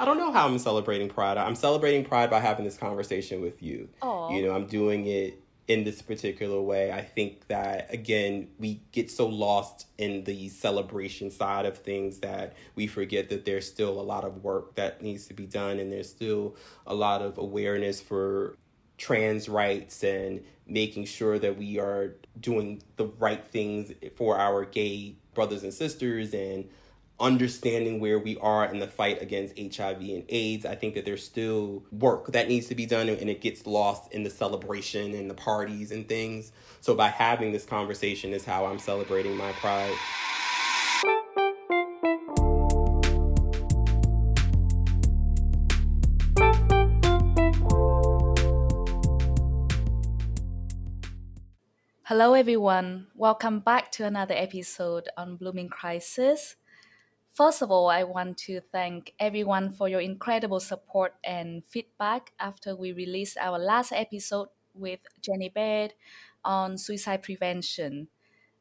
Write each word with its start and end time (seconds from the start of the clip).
I 0.00 0.06
don't 0.06 0.16
know 0.16 0.32
how 0.32 0.46
I'm 0.46 0.58
celebrating 0.58 1.10
Pride. 1.10 1.36
I'm 1.36 1.54
celebrating 1.54 2.06
Pride 2.06 2.30
by 2.30 2.40
having 2.40 2.64
this 2.64 2.78
conversation 2.78 3.42
with 3.42 3.62
you. 3.62 3.90
Aww. 4.00 4.34
You 4.34 4.46
know, 4.46 4.54
I'm 4.54 4.64
doing 4.64 5.06
it 5.06 5.42
in 5.68 5.84
this 5.84 6.00
particular 6.00 6.58
way. 6.58 6.90
I 6.90 7.02
think 7.02 7.46
that, 7.48 7.92
again, 7.92 8.48
we 8.58 8.80
get 8.92 9.10
so 9.10 9.26
lost 9.26 9.88
in 9.98 10.24
the 10.24 10.48
celebration 10.48 11.30
side 11.30 11.66
of 11.66 11.76
things 11.76 12.20
that 12.20 12.56
we 12.74 12.86
forget 12.86 13.28
that 13.28 13.44
there's 13.44 13.68
still 13.68 14.00
a 14.00 14.02
lot 14.02 14.24
of 14.24 14.42
work 14.42 14.74
that 14.76 15.02
needs 15.02 15.26
to 15.26 15.34
be 15.34 15.44
done 15.44 15.78
and 15.78 15.92
there's 15.92 16.08
still 16.08 16.56
a 16.86 16.94
lot 16.94 17.20
of 17.20 17.36
awareness 17.36 18.00
for 18.00 18.56
trans 18.96 19.50
rights 19.50 20.02
and 20.02 20.42
making 20.66 21.04
sure 21.04 21.38
that 21.38 21.58
we 21.58 21.78
are 21.78 22.14
doing 22.40 22.82
the 22.96 23.06
right 23.18 23.46
things 23.48 23.92
for 24.16 24.38
our 24.38 24.64
gay 24.64 25.14
brothers 25.34 25.62
and 25.62 25.74
sisters 25.74 26.32
and 26.32 26.70
understanding 27.20 28.00
where 28.00 28.18
we 28.18 28.38
are 28.38 28.64
in 28.64 28.78
the 28.78 28.86
fight 28.86 29.20
against 29.20 29.58
HIV 29.58 30.00
and 30.00 30.24
AIDS. 30.30 30.64
I 30.64 30.74
think 30.74 30.94
that 30.94 31.04
there's 31.04 31.24
still 31.24 31.84
work 31.92 32.28
that 32.28 32.48
needs 32.48 32.66
to 32.68 32.74
be 32.74 32.86
done 32.86 33.08
and 33.10 33.28
it 33.28 33.42
gets 33.42 33.66
lost 33.66 34.12
in 34.12 34.22
the 34.22 34.30
celebration 34.30 35.14
and 35.14 35.28
the 35.28 35.34
parties 35.34 35.92
and 35.92 36.08
things. 36.08 36.52
So 36.80 36.94
by 36.94 37.08
having 37.08 37.52
this 37.52 37.66
conversation 37.66 38.32
is 38.32 38.44
how 38.44 38.64
I'm 38.64 38.78
celebrating 38.78 39.36
my 39.36 39.52
pride. 39.52 39.94
Hello, 52.04 52.34
everyone. 52.34 53.06
Welcome 53.14 53.60
back 53.60 53.92
to 53.92 54.04
another 54.04 54.34
episode 54.34 55.08
on 55.16 55.36
Blooming 55.36 55.68
Crisis. 55.68 56.56
First 57.32 57.62
of 57.62 57.70
all, 57.70 57.88
I 57.88 58.02
want 58.02 58.38
to 58.38 58.60
thank 58.60 59.14
everyone 59.18 59.70
for 59.70 59.88
your 59.88 60.00
incredible 60.00 60.58
support 60.58 61.14
and 61.24 61.64
feedback 61.64 62.32
after 62.40 62.74
we 62.74 62.92
released 62.92 63.38
our 63.38 63.58
last 63.58 63.92
episode 63.92 64.48
with 64.74 65.00
Jenny 65.22 65.48
Baird 65.48 65.94
on 66.44 66.76
suicide 66.76 67.22
prevention. 67.22 68.08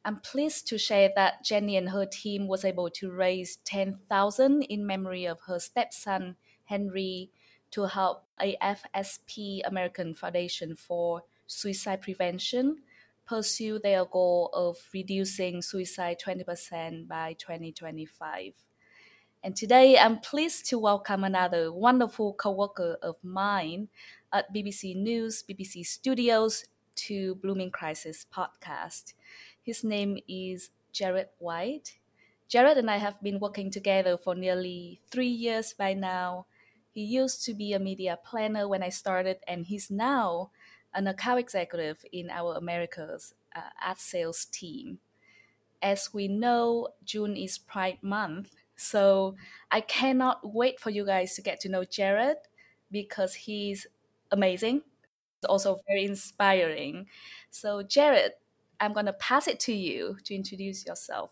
I'm 0.06 0.20
pleased 0.20 0.67
to 0.67 0.78
share 0.78 1.09
that 1.16 1.44
Jenny 1.44 1.78
and 1.78 1.89
her 1.89 2.06
team 2.06 2.48
was 2.48 2.64
able 2.64 2.89
to 2.92 3.11
raise 3.11 3.58
10,000 3.66 4.64
in 4.64 4.86
memory 4.86 5.26
of 5.26 5.39
her 5.48 5.59
stepson 5.59 6.36
Henry 6.66 7.31
to 7.72 7.88
help 7.88 8.26
AFSP 8.39 9.61
American 9.66 10.14
Foundation 10.14 10.76
for 10.76 11.23
Suicide 11.48 12.02
Prevention 12.02 12.78
pursue 13.30 13.78
their 13.78 14.06
goal 14.06 14.50
of 14.54 14.78
reducing 14.92 15.62
suicide 15.62 16.18
20% 16.20 17.08
by 17.08 17.34
2025. 17.34 18.54
And 19.44 19.56
today 19.56 20.00
I'm 20.00 20.20
pleased 20.20 20.66
to 20.70 20.80
welcome 20.80 21.24
another 21.24 21.72
wonderful 21.72 22.34
coworker 22.34 22.98
of 23.04 23.18
mine 23.22 23.90
at 24.34 24.52
BBC 24.52 24.96
News, 24.96 25.44
BBC 25.48 25.86
Studios 25.86 26.66
to 26.96 27.36
Blooming 27.36 27.70
Crisis 27.70 28.26
podcast. 28.34 29.14
His 29.62 29.84
name 29.84 30.18
is 30.28 30.72
Jared 30.92 31.30
White. 31.38 32.00
Jared 32.48 32.80
and 32.80 32.90
I 32.90 32.98
have 32.98 33.22
been 33.22 33.40
working 33.40 33.70
together 33.70 34.18
for 34.18 34.34
nearly 34.34 35.02
three 35.12 35.28
years 35.28 35.72
by 35.72 35.94
now. 35.94 36.48
He 36.90 37.04
used 37.04 37.46
to 37.46 37.54
be 37.54 37.74
a 37.74 37.80
media 37.80 38.18
planner 38.26 38.68
when 38.68 38.82
I 38.82 38.90
started, 38.90 39.38
and 39.48 39.68
he's 39.68 39.92
now 39.92 40.50
an 40.94 41.08
account 41.08 41.40
executive 41.40 42.04
in 42.12 42.30
our 42.30 42.56
Americas 42.56 43.34
uh, 43.56 43.62
ad 43.82 43.98
sales 43.98 44.45
team. 44.45 45.00
As 45.82 46.14
we 46.14 46.28
know, 46.28 46.90
June 47.04 47.38
is 47.38 47.58
Pride 47.58 48.00
Month, 48.02 48.56
so 48.76 49.36
I 49.72 49.82
cannot 49.82 50.54
wait 50.54 50.80
for 50.80 50.90
you 50.90 51.06
guys 51.06 51.36
to 51.36 51.42
get 51.42 51.60
to 51.62 51.70
know 51.70 51.84
Jared 51.84 52.38
because 52.92 53.34
he's 53.34 53.88
amazing, 54.32 54.82
also 55.48 55.80
very 55.88 56.06
inspiring. 56.06 57.08
So, 57.50 57.84
Jared, 57.84 58.34
I'm 58.80 58.94
going 58.94 59.06
to 59.06 59.14
pass 59.14 59.48
it 59.48 59.60
to 59.61 59.73
you 59.73 60.17
to 60.26 60.36
introduce 60.36 60.86
yourself. 60.86 61.32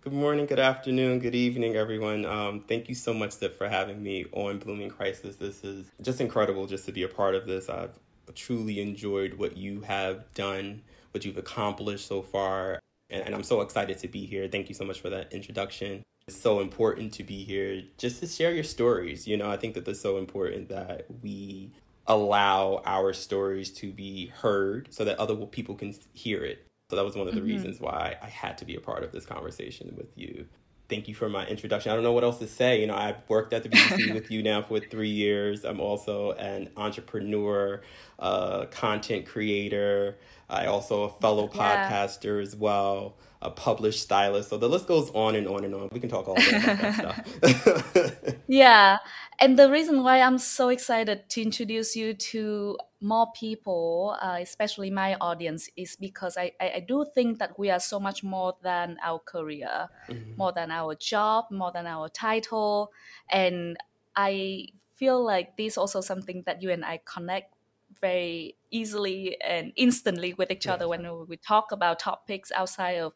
Good 0.00 0.12
morning, 0.12 0.46
good 0.46 0.58
afternoon, 0.58 1.20
good 1.20 1.36
evening, 1.36 1.76
everyone. 1.76 2.26
Um, 2.26 2.64
thank 2.66 2.88
you 2.88 2.94
so 2.94 3.14
much 3.14 3.34
for 3.34 3.68
having 3.68 4.02
me 4.02 4.26
on 4.32 4.58
Blooming 4.58 4.90
Crisis. 4.90 5.36
This 5.36 5.62
is 5.62 5.92
just 6.00 6.20
incredible 6.20 6.66
just 6.66 6.86
to 6.86 6.92
be 6.92 7.04
a 7.04 7.08
part 7.08 7.36
of 7.36 7.46
this. 7.46 7.68
I've 7.68 7.96
truly 8.34 8.80
enjoyed 8.80 9.34
what 9.34 9.56
you 9.56 9.82
have 9.82 10.32
done, 10.34 10.82
what 11.12 11.24
you've 11.24 11.38
accomplished 11.38 12.06
so 12.06 12.22
far. 12.22 12.80
And, 13.10 13.26
and 13.26 13.34
I'm 13.34 13.42
so 13.42 13.60
excited 13.60 13.98
to 13.98 14.08
be 14.08 14.26
here. 14.26 14.48
Thank 14.48 14.68
you 14.68 14.74
so 14.74 14.84
much 14.84 15.00
for 15.00 15.10
that 15.10 15.32
introduction. 15.32 16.02
It's 16.26 16.40
so 16.40 16.60
important 16.60 17.12
to 17.14 17.24
be 17.24 17.44
here 17.44 17.82
just 17.98 18.20
to 18.20 18.26
share 18.26 18.52
your 18.52 18.64
stories. 18.64 19.26
You 19.26 19.36
know, 19.36 19.50
I 19.50 19.56
think 19.56 19.74
that 19.74 19.86
it's 19.86 20.00
so 20.00 20.18
important 20.18 20.68
that 20.68 21.06
we 21.22 21.72
allow 22.06 22.82
our 22.84 23.12
stories 23.12 23.70
to 23.70 23.92
be 23.92 24.26
heard 24.26 24.88
so 24.90 25.04
that 25.04 25.18
other 25.18 25.34
people 25.46 25.74
can 25.74 25.94
hear 26.12 26.44
it. 26.44 26.66
So 26.90 26.96
that 26.96 27.04
was 27.04 27.16
one 27.16 27.26
of 27.26 27.34
the 27.34 27.40
mm-hmm. 27.40 27.50
reasons 27.50 27.80
why 27.80 28.16
I 28.22 28.26
had 28.26 28.58
to 28.58 28.64
be 28.64 28.76
a 28.76 28.80
part 28.80 29.02
of 29.02 29.12
this 29.12 29.24
conversation 29.24 29.94
with 29.96 30.16
you 30.16 30.46
thank 30.92 31.08
you 31.08 31.14
for 31.14 31.30
my 31.30 31.46
introduction. 31.46 31.90
I 31.90 31.94
don't 31.94 32.04
know 32.04 32.12
what 32.12 32.22
else 32.22 32.38
to 32.40 32.46
say. 32.46 32.82
You 32.82 32.86
know, 32.86 32.94
I've 32.94 33.16
worked 33.26 33.54
at 33.54 33.62
the 33.62 33.70
BBC 33.70 34.12
with 34.14 34.30
you 34.30 34.42
now 34.42 34.60
for 34.60 34.78
three 34.78 35.08
years. 35.08 35.64
I'm 35.64 35.80
also 35.80 36.32
an 36.32 36.68
entrepreneur, 36.76 37.80
uh, 38.18 38.66
content 38.66 39.24
creator. 39.24 40.18
I 40.50 40.66
also 40.66 41.04
a 41.04 41.08
fellow 41.08 41.50
yeah. 41.54 41.88
podcaster 41.90 42.42
as 42.42 42.54
well, 42.54 43.14
a 43.40 43.48
published 43.48 44.02
stylist. 44.02 44.50
So 44.50 44.58
the 44.58 44.68
list 44.68 44.86
goes 44.86 45.08
on 45.14 45.34
and 45.34 45.48
on 45.48 45.64
and 45.64 45.74
on. 45.74 45.88
We 45.92 45.98
can 45.98 46.10
talk 46.10 46.28
all 46.28 46.34
day 46.34 46.50
about 46.50 46.78
that 46.78 48.14
stuff. 48.24 48.34
yeah, 48.46 48.98
and 49.42 49.58
the 49.58 49.68
reason 49.68 50.04
why 50.04 50.20
I'm 50.20 50.38
so 50.38 50.68
excited 50.68 51.28
to 51.30 51.42
introduce 51.42 51.96
you 51.96 52.14
to 52.14 52.78
more 53.00 53.26
people, 53.34 54.16
uh, 54.22 54.38
especially 54.40 54.88
my 54.88 55.16
audience, 55.16 55.68
is 55.76 55.96
because 55.96 56.36
I, 56.36 56.52
I, 56.60 56.72
I, 56.76 56.80
do 56.86 57.04
think 57.12 57.40
that 57.40 57.58
we 57.58 57.68
are 57.68 57.80
so 57.80 57.98
much 57.98 58.22
more 58.22 58.54
than 58.62 58.98
our 59.02 59.18
career, 59.18 59.88
mm-hmm. 60.08 60.36
more 60.36 60.52
than 60.52 60.70
our 60.70 60.94
job, 60.94 61.46
more 61.50 61.72
than 61.72 61.88
our 61.88 62.08
title. 62.08 62.92
And 63.30 63.76
I 64.14 64.68
feel 64.94 65.24
like 65.24 65.56
this 65.56 65.72
is 65.72 65.78
also 65.78 66.00
something 66.00 66.44
that 66.46 66.62
you 66.62 66.70
and 66.70 66.84
I 66.84 67.00
connect 67.04 67.52
very 68.00 68.54
easily 68.70 69.36
and 69.42 69.72
instantly 69.74 70.34
with 70.34 70.52
each 70.52 70.66
yes. 70.66 70.74
other 70.74 70.88
when 70.88 71.26
we 71.26 71.36
talk 71.36 71.72
about 71.72 71.98
topics 71.98 72.52
outside 72.54 72.98
of 72.98 73.14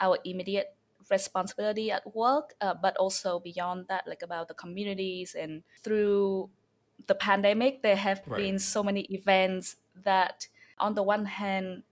our 0.00 0.18
immediate 0.26 0.75
responsibility 1.10 1.90
at 1.90 2.14
work, 2.14 2.54
uh, 2.60 2.74
but 2.80 2.96
also 2.96 3.40
beyond 3.40 3.86
that, 3.88 4.06
like 4.06 4.22
about 4.22 4.48
the 4.48 4.54
communities 4.54 5.34
and 5.38 5.62
through 5.82 6.50
the 7.06 7.14
pandemic, 7.14 7.82
there 7.82 7.96
have 7.96 8.22
right. 8.26 8.38
been 8.38 8.58
so 8.58 8.82
many 8.82 9.02
events 9.02 9.76
that, 10.04 10.48
on 10.78 10.94
the 10.94 11.02
one 11.02 11.26
hand, 11.26 11.82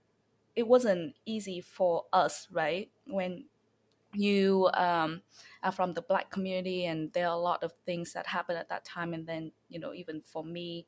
it 0.55 0.67
wasn't 0.67 1.15
easy 1.25 1.61
for 1.61 2.05
us, 2.13 2.47
right? 2.51 2.89
When 3.05 3.45
you 4.13 4.69
um, 4.73 5.21
are 5.61 5.71
from 5.71 5.93
the 5.93 6.01
black 6.01 6.31
community, 6.31 6.85
and 6.85 7.11
there 7.13 7.27
are 7.27 7.35
a 7.35 7.39
lot 7.39 7.63
of 7.63 7.73
things 7.85 8.13
that 8.13 8.27
happened 8.27 8.57
at 8.57 8.69
that 8.69 8.85
time, 8.85 9.13
and 9.13 9.27
then 9.27 9.51
you 9.69 9.79
know, 9.79 9.93
even 9.93 10.21
for 10.21 10.43
me, 10.43 10.87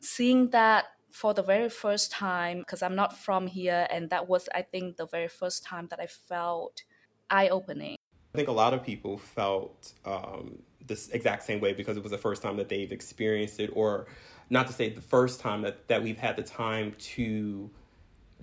seeing 0.00 0.50
that 0.50 0.86
for 1.10 1.34
the 1.34 1.42
very 1.42 1.68
first 1.68 2.12
time, 2.12 2.60
because 2.60 2.82
I'm 2.82 2.94
not 2.94 3.16
from 3.18 3.48
here, 3.48 3.86
and 3.90 4.10
that 4.10 4.28
was, 4.28 4.48
I 4.54 4.62
think, 4.62 4.96
the 4.96 5.06
very 5.06 5.28
first 5.28 5.64
time 5.64 5.88
that 5.90 6.00
I 6.00 6.06
felt 6.06 6.84
eye 7.30 7.48
opening. 7.48 7.96
I 8.34 8.38
think 8.38 8.48
a 8.48 8.52
lot 8.52 8.74
of 8.74 8.84
people 8.84 9.18
felt 9.18 9.92
um, 10.04 10.60
this 10.86 11.08
exact 11.08 11.42
same 11.44 11.60
way 11.60 11.72
because 11.72 11.96
it 11.96 12.02
was 12.02 12.12
the 12.12 12.18
first 12.18 12.42
time 12.42 12.56
that 12.58 12.68
they've 12.68 12.92
experienced 12.92 13.60
it, 13.60 13.70
or 13.72 14.06
not 14.50 14.66
to 14.68 14.72
say 14.72 14.88
the 14.88 15.00
first 15.00 15.40
time 15.40 15.62
that, 15.62 15.88
that 15.88 16.02
we've 16.02 16.18
had 16.18 16.36
the 16.36 16.42
time 16.42 16.94
to 16.98 17.70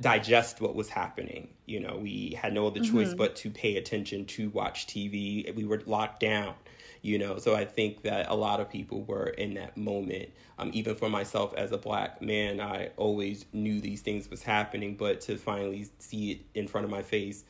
digest 0.01 0.61
what 0.61 0.75
was 0.75 0.89
happening. 0.89 1.49
You 1.65 1.79
know, 1.79 1.97
we 1.97 2.37
had 2.39 2.53
no 2.53 2.67
other 2.67 2.79
choice 2.79 3.09
mm-hmm. 3.09 3.17
but 3.17 3.35
to 3.37 3.49
pay 3.49 3.77
attention 3.77 4.25
to 4.25 4.49
watch 4.49 4.87
TV. 4.87 5.53
We 5.55 5.65
were 5.65 5.81
locked 5.85 6.19
down, 6.19 6.53
you 7.01 7.17
know. 7.17 7.37
So 7.37 7.55
I 7.55 7.65
think 7.65 8.03
that 8.03 8.29
a 8.29 8.35
lot 8.35 8.59
of 8.59 8.69
people 8.69 9.03
were 9.03 9.27
in 9.27 9.53
that 9.55 9.77
moment. 9.77 10.29
Um, 10.59 10.71
even 10.73 10.95
for 10.95 11.09
myself 11.09 11.53
as 11.55 11.71
a 11.71 11.77
black 11.77 12.21
man, 12.21 12.59
I 12.59 12.89
always 12.97 13.45
knew 13.53 13.79
these 13.79 14.01
things 14.01 14.29
was 14.29 14.43
happening, 14.43 14.95
but 14.95 15.21
to 15.21 15.37
finally 15.37 15.87
see 15.99 16.31
it 16.31 16.41
in 16.55 16.67
front 16.67 16.85
of 16.85 16.91
my 16.91 17.01
face 17.01 17.43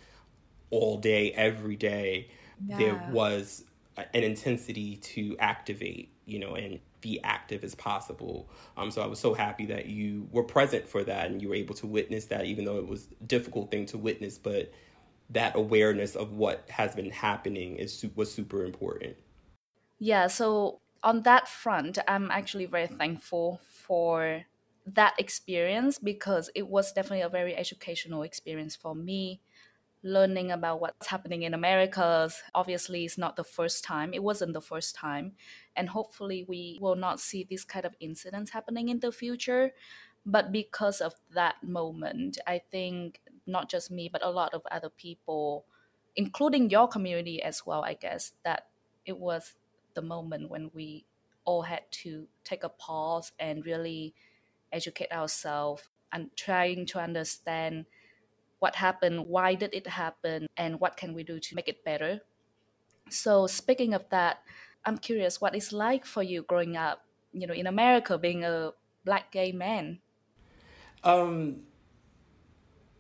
all 0.69 0.97
day, 0.97 1.31
every 1.31 1.75
day, 1.75 2.29
yeah. 2.65 2.77
there 2.77 3.09
was 3.11 3.63
an 3.97 4.23
intensity 4.23 4.97
to 4.97 5.35
activate, 5.39 6.11
you 6.25 6.39
know, 6.39 6.55
and 6.55 6.79
be 7.01 7.21
active 7.23 7.63
as 7.63 7.75
possible. 7.75 8.49
Um, 8.75 8.91
so 8.91 9.01
I 9.01 9.07
was 9.07 9.19
so 9.19 9.33
happy 9.33 9.65
that 9.67 9.87
you 9.87 10.27
were 10.31 10.43
present 10.43 10.87
for 10.87 11.03
that 11.03 11.29
and 11.29 11.41
you 11.41 11.49
were 11.49 11.55
able 11.55 11.75
to 11.75 11.87
witness 11.87 12.25
that, 12.25 12.45
even 12.45 12.65
though 12.65 12.77
it 12.77 12.87
was 12.87 13.07
a 13.19 13.23
difficult 13.25 13.71
thing 13.71 13.85
to 13.87 13.97
witness, 13.97 14.37
but 14.37 14.71
that 15.29 15.55
awareness 15.55 16.15
of 16.15 16.33
what 16.33 16.65
has 16.69 16.95
been 16.95 17.11
happening 17.11 17.75
is 17.75 18.05
was 18.15 18.31
super 18.31 18.63
important. 18.63 19.15
Yeah. 19.99 20.27
So 20.27 20.79
on 21.03 21.23
that 21.23 21.47
front, 21.47 21.97
I'm 22.07 22.31
actually 22.31 22.65
very 22.65 22.87
thankful 22.87 23.59
for 23.67 24.43
that 24.85 25.15
experience 25.19 25.99
because 25.99 26.49
it 26.55 26.67
was 26.67 26.93
definitely 26.93 27.21
a 27.21 27.29
very 27.29 27.55
educational 27.55 28.23
experience 28.23 28.75
for 28.75 28.95
me 28.95 29.41
learning 30.07 30.51
about 30.51 30.81
what's 30.81 31.07
happening 31.07 31.43
in 31.43 31.53
America. 31.53 32.29
Obviously, 32.55 33.05
it's 33.05 33.17
not 33.17 33.35
the 33.35 33.43
first 33.43 33.83
time. 33.83 34.13
It 34.13 34.23
wasn't 34.23 34.53
the 34.53 34.61
first 34.61 34.95
time. 34.95 35.33
And 35.75 35.89
hopefully, 35.89 36.45
we 36.47 36.79
will 36.81 36.95
not 36.95 37.19
see 37.19 37.45
this 37.47 37.63
kind 37.63 37.85
of 37.85 37.95
incidents 37.99 38.51
happening 38.51 38.89
in 38.89 38.99
the 38.99 39.11
future. 39.11 39.71
But 40.25 40.51
because 40.51 41.01
of 41.01 41.13
that 41.33 41.55
moment, 41.63 42.37
I 42.47 42.61
think 42.71 43.21
not 43.45 43.69
just 43.69 43.91
me, 43.91 44.09
but 44.11 44.23
a 44.23 44.29
lot 44.29 44.53
of 44.53 44.61
other 44.71 44.89
people, 44.89 45.65
including 46.15 46.69
your 46.69 46.87
community 46.87 47.41
as 47.41 47.65
well, 47.65 47.83
I 47.83 47.93
guess, 47.93 48.33
that 48.43 48.67
it 49.05 49.17
was 49.17 49.55
the 49.93 50.01
moment 50.01 50.49
when 50.49 50.69
we 50.73 51.05
all 51.45 51.61
had 51.61 51.83
to 51.89 52.27
take 52.43 52.63
a 52.63 52.69
pause 52.69 53.31
and 53.39 53.65
really 53.65 54.13
educate 54.71 55.11
ourselves 55.11 55.83
and 56.11 56.29
trying 56.35 56.85
to 56.85 56.99
understand 56.99 57.85
what 58.59 58.75
happened, 58.75 59.27
why 59.27 59.55
did 59.55 59.73
it 59.73 59.87
happen, 59.87 60.47
and 60.57 60.79
what 60.79 60.97
can 60.97 61.13
we 61.13 61.23
do 61.23 61.39
to 61.39 61.55
make 61.55 61.67
it 61.67 61.83
better. 61.83 62.21
So 63.09 63.47
speaking 63.47 63.93
of 63.93 64.09
that, 64.09 64.41
I'm 64.85 64.97
curious 64.97 65.39
what 65.41 65.55
it's 65.55 65.71
like 65.71 66.05
for 66.05 66.23
you 66.23 66.43
growing 66.43 66.77
up, 66.77 67.05
you 67.33 67.47
know, 67.47 67.53
in 67.53 67.67
America 67.67 68.17
being 68.17 68.43
a 68.43 68.71
black 69.05 69.31
gay 69.31 69.51
man. 69.51 69.99
Um 71.03 71.61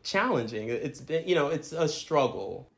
challenging. 0.03 0.69
It's 0.69 1.01
been, 1.01 1.27
you 1.27 1.35
know, 1.35 1.47
it's 1.47 1.73
a 1.73 1.87
struggle. 1.87 2.71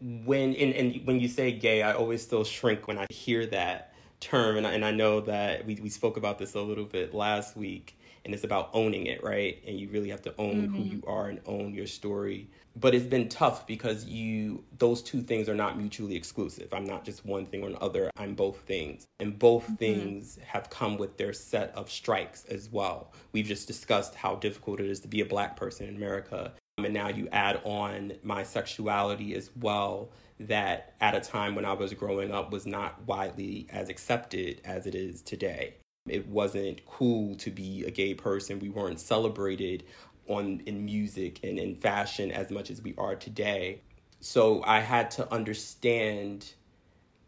When 0.00 0.54
and, 0.54 0.72
and 0.74 1.06
when 1.06 1.18
you 1.18 1.26
say 1.26 1.50
gay, 1.52 1.82
I 1.82 1.92
always 1.92 2.22
still 2.22 2.44
shrink 2.44 2.86
when 2.86 2.98
I 2.98 3.06
hear 3.10 3.46
that 3.46 3.94
term 4.20 4.56
and 4.56 4.66
I, 4.66 4.72
and 4.72 4.84
I 4.84 4.92
know 4.92 5.20
that 5.22 5.66
we 5.66 5.76
we 5.76 5.88
spoke 5.88 6.16
about 6.16 6.38
this 6.38 6.54
a 6.54 6.60
little 6.60 6.84
bit 6.84 7.14
last 7.14 7.56
week 7.56 7.97
and 8.28 8.34
it's 8.34 8.44
about 8.44 8.68
owning 8.74 9.06
it, 9.06 9.24
right? 9.24 9.58
And 9.66 9.80
you 9.80 9.88
really 9.88 10.10
have 10.10 10.20
to 10.20 10.34
own 10.36 10.68
mm-hmm. 10.68 10.76
who 10.76 10.82
you 10.82 11.02
are 11.06 11.28
and 11.30 11.40
own 11.46 11.72
your 11.72 11.86
story. 11.86 12.50
But 12.76 12.94
it's 12.94 13.06
been 13.06 13.30
tough 13.30 13.66
because 13.66 14.04
you 14.04 14.64
those 14.76 15.00
two 15.00 15.22
things 15.22 15.48
are 15.48 15.54
not 15.54 15.78
mutually 15.78 16.14
exclusive. 16.14 16.74
I'm 16.74 16.84
not 16.84 17.06
just 17.06 17.24
one 17.24 17.46
thing 17.46 17.62
or 17.62 17.68
another. 17.68 18.10
I'm 18.18 18.34
both 18.34 18.58
things. 18.66 19.06
And 19.18 19.38
both 19.38 19.64
mm-hmm. 19.64 19.76
things 19.76 20.38
have 20.46 20.68
come 20.68 20.98
with 20.98 21.16
their 21.16 21.32
set 21.32 21.72
of 21.74 21.90
strikes 21.90 22.44
as 22.44 22.68
well. 22.70 23.14
We've 23.32 23.46
just 23.46 23.66
discussed 23.66 24.14
how 24.14 24.34
difficult 24.34 24.80
it 24.80 24.90
is 24.90 25.00
to 25.00 25.08
be 25.08 25.22
a 25.22 25.26
black 25.26 25.56
person 25.56 25.88
in 25.88 25.96
America. 25.96 26.52
And 26.76 26.92
now 26.92 27.08
you 27.08 27.28
add 27.32 27.62
on 27.64 28.12
my 28.22 28.42
sexuality 28.42 29.36
as 29.36 29.48
well 29.56 30.10
that 30.38 30.92
at 31.00 31.14
a 31.14 31.20
time 31.20 31.54
when 31.54 31.64
I 31.64 31.72
was 31.72 31.94
growing 31.94 32.30
up 32.30 32.52
was 32.52 32.66
not 32.66 33.06
widely 33.06 33.68
as 33.70 33.88
accepted 33.88 34.60
as 34.66 34.86
it 34.86 34.94
is 34.94 35.22
today. 35.22 35.76
It 36.10 36.28
wasn't 36.28 36.84
cool 36.86 37.34
to 37.36 37.50
be 37.50 37.84
a 37.84 37.90
gay 37.90 38.14
person. 38.14 38.58
We 38.58 38.68
weren't 38.68 39.00
celebrated 39.00 39.84
on 40.28 40.62
in 40.66 40.84
music 40.84 41.40
and 41.42 41.58
in 41.58 41.74
fashion 41.76 42.30
as 42.30 42.50
much 42.50 42.70
as 42.70 42.82
we 42.82 42.94
are 42.98 43.14
today. 43.14 43.80
So 44.20 44.62
I 44.64 44.80
had 44.80 45.10
to 45.12 45.32
understand 45.32 46.52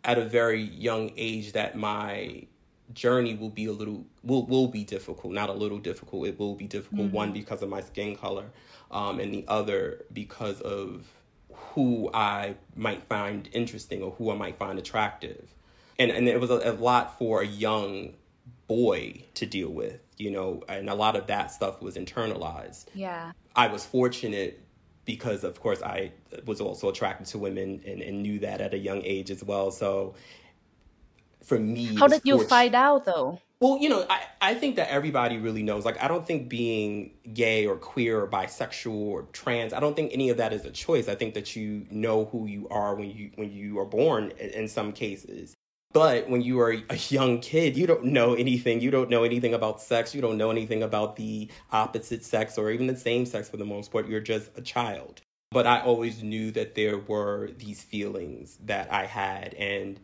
at 0.04 0.18
a 0.18 0.24
very 0.24 0.62
young 0.62 1.12
age 1.16 1.52
that 1.52 1.76
my 1.76 2.46
journey 2.92 3.34
will 3.34 3.50
be 3.50 3.66
a 3.66 3.72
little 3.72 4.04
will 4.22 4.44
will 4.46 4.66
be 4.66 4.82
difficult 4.82 5.32
not 5.32 5.48
a 5.48 5.52
little 5.52 5.78
difficult 5.78 6.26
it 6.26 6.38
will 6.38 6.54
be 6.54 6.66
difficult 6.66 7.06
mm-hmm. 7.06 7.16
one 7.16 7.32
because 7.32 7.62
of 7.62 7.68
my 7.68 7.80
skin 7.80 8.16
color 8.16 8.46
um, 8.90 9.20
and 9.20 9.32
the 9.32 9.44
other 9.46 10.04
because 10.12 10.60
of 10.62 11.06
who 11.52 12.10
i 12.12 12.54
might 12.74 13.04
find 13.04 13.48
interesting 13.52 14.02
or 14.02 14.10
who 14.12 14.30
i 14.30 14.34
might 14.34 14.58
find 14.58 14.78
attractive 14.78 15.54
and 15.98 16.10
and 16.10 16.28
it 16.28 16.40
was 16.40 16.50
a, 16.50 16.70
a 16.70 16.72
lot 16.72 17.16
for 17.18 17.42
a 17.42 17.46
young 17.46 18.12
boy 18.70 19.24
to 19.34 19.46
deal 19.46 19.68
with, 19.68 19.98
you 20.16 20.30
know, 20.30 20.62
and 20.68 20.88
a 20.88 20.94
lot 20.94 21.16
of 21.16 21.26
that 21.26 21.50
stuff 21.50 21.82
was 21.82 21.96
internalized. 21.96 22.84
Yeah. 22.94 23.32
I 23.56 23.66
was 23.66 23.84
fortunate 23.84 24.60
because, 25.04 25.42
of 25.42 25.60
course, 25.60 25.82
I 25.82 26.12
was 26.44 26.60
also 26.60 26.88
attracted 26.88 27.26
to 27.32 27.38
women 27.38 27.82
and, 27.84 28.00
and 28.00 28.22
knew 28.22 28.38
that 28.38 28.60
at 28.60 28.72
a 28.72 28.78
young 28.78 29.02
age 29.02 29.28
as 29.32 29.42
well. 29.42 29.72
So 29.72 30.14
for 31.42 31.58
me, 31.58 31.96
how 31.96 32.06
did 32.06 32.22
you 32.22 32.44
find 32.44 32.76
out 32.76 33.06
though? 33.06 33.40
Well, 33.58 33.76
you 33.78 33.88
know, 33.88 34.06
I, 34.08 34.20
I 34.40 34.54
think 34.54 34.76
that 34.76 34.88
everybody 34.88 35.38
really 35.38 35.64
knows. 35.64 35.84
Like, 35.84 36.00
I 36.00 36.06
don't 36.06 36.24
think 36.24 36.48
being 36.48 37.10
gay 37.34 37.66
or 37.66 37.74
queer 37.74 38.22
or 38.22 38.28
bisexual 38.28 38.92
or 38.92 39.22
trans, 39.32 39.72
I 39.72 39.80
don't 39.80 39.96
think 39.96 40.12
any 40.14 40.30
of 40.30 40.36
that 40.36 40.52
is 40.52 40.64
a 40.64 40.70
choice. 40.70 41.08
I 41.08 41.16
think 41.16 41.34
that 41.34 41.56
you 41.56 41.86
know 41.90 42.26
who 42.26 42.46
you 42.46 42.68
are 42.68 42.94
when 42.94 43.10
you 43.10 43.32
when 43.34 43.50
you 43.50 43.80
are 43.80 43.84
born 43.84 44.30
in 44.38 44.68
some 44.68 44.92
cases. 44.92 45.56
But 45.92 46.28
when 46.28 46.40
you 46.40 46.60
are 46.60 46.76
a 46.88 46.96
young 47.08 47.40
kid, 47.40 47.76
you 47.76 47.86
don't 47.86 48.04
know 48.04 48.34
anything. 48.34 48.80
You 48.80 48.90
don't 48.90 49.10
know 49.10 49.24
anything 49.24 49.54
about 49.54 49.80
sex. 49.80 50.14
You 50.14 50.20
don't 50.20 50.38
know 50.38 50.50
anything 50.50 50.82
about 50.82 51.16
the 51.16 51.48
opposite 51.72 52.24
sex 52.24 52.56
or 52.56 52.70
even 52.70 52.86
the 52.86 52.96
same 52.96 53.26
sex 53.26 53.48
for 53.48 53.56
the 53.56 53.64
most 53.64 53.90
part. 53.90 54.06
You're 54.06 54.20
just 54.20 54.50
a 54.56 54.62
child. 54.62 55.20
But 55.50 55.66
I 55.66 55.80
always 55.80 56.22
knew 56.22 56.52
that 56.52 56.76
there 56.76 56.96
were 56.96 57.50
these 57.58 57.82
feelings 57.82 58.56
that 58.66 58.92
I 58.92 59.06
had, 59.06 59.54
and 59.54 59.98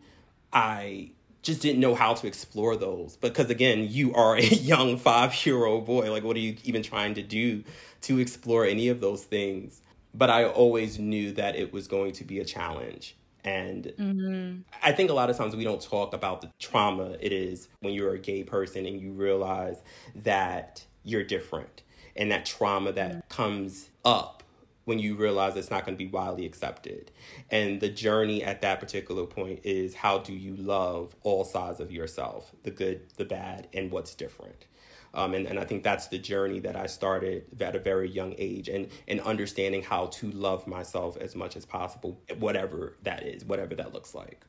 I 0.51 1.11
just 1.41 1.61
didn't 1.61 1.79
know 1.79 1.95
how 1.95 2.13
to 2.15 2.27
explore 2.27 2.75
those. 2.75 3.15
Because 3.15 3.49
again, 3.49 3.87
you 3.89 4.13
are 4.13 4.35
a 4.35 4.41
young 4.43 4.97
five 4.97 5.45
year 5.45 5.63
old 5.63 5.85
boy. 5.85 6.11
Like, 6.11 6.25
what 6.25 6.35
are 6.35 6.41
you 6.41 6.57
even 6.65 6.83
trying 6.83 7.13
to 7.15 7.23
do 7.23 7.63
to 8.01 8.19
explore 8.19 8.65
any 8.65 8.89
of 8.89 8.99
those 8.99 9.23
things? 9.23 9.81
But 10.13 10.29
I 10.29 10.43
always 10.45 10.99
knew 10.99 11.31
that 11.33 11.55
it 11.55 11.71
was 11.71 11.87
going 11.87 12.11
to 12.13 12.25
be 12.25 12.39
a 12.39 12.45
challenge. 12.45 13.15
And 13.43 13.85
mm-hmm. 13.97 14.59
I 14.83 14.91
think 14.91 15.09
a 15.09 15.13
lot 15.13 15.29
of 15.29 15.37
times 15.37 15.55
we 15.55 15.63
don't 15.63 15.81
talk 15.81 16.13
about 16.13 16.41
the 16.41 16.51
trauma 16.59 17.15
it 17.21 17.31
is 17.31 17.69
when 17.79 17.93
you're 17.93 18.13
a 18.13 18.19
gay 18.19 18.43
person 18.43 18.85
and 18.85 18.99
you 18.99 19.11
realize 19.11 19.81
that 20.15 20.85
you're 21.03 21.23
different 21.23 21.83
and 22.15 22.31
that 22.31 22.45
trauma 22.45 22.91
that 22.93 23.11
mm-hmm. 23.11 23.19
comes 23.29 23.89
up 24.03 24.43
when 24.87 24.99
you 24.99 25.15
realize 25.15 25.57
it's 25.57 25.69
not 25.69 25.85
going 25.85 25.97
to 25.97 26.03
be 26.03 26.09
widely 26.09 26.45
accepted. 26.45 27.11
And 27.51 27.81
the 27.81 27.89
journey 27.89 28.41
at 28.41 28.61
that 28.61 28.79
particular 28.79 29.25
point 29.25 29.59
is 29.63 29.95
how 29.95 30.19
do 30.19 30.33
you 30.33 30.55
love 30.55 31.13
all 31.23 31.43
sides 31.43 31.81
of 31.81 31.91
yourself 31.91 32.53
the 32.63 32.71
good, 32.71 33.01
the 33.17 33.25
bad, 33.25 33.67
and 33.73 33.91
what's 33.91 34.15
different. 34.15 34.65
Um, 35.13 35.33
and, 35.33 35.47
and 35.47 35.59
I 35.59 35.65
think 35.65 35.83
that's 35.83 36.07
the 36.07 36.17
journey 36.17 36.59
that 36.61 36.75
I 36.75 36.87
started 36.87 37.45
at 37.59 37.75
a 37.75 37.79
very 37.79 38.09
young 38.09 38.35
age 38.37 38.69
and, 38.69 38.89
and 39.07 39.19
understanding 39.21 39.83
how 39.83 40.07
to 40.07 40.31
love 40.31 40.67
myself 40.67 41.17
as 41.17 41.35
much 41.35 41.55
as 41.55 41.65
possible, 41.65 42.21
whatever 42.39 42.97
that 43.03 43.23
is, 43.23 43.43
whatever 43.45 43.75
that 43.75 43.93
looks 43.93 44.13
like. 44.13 44.45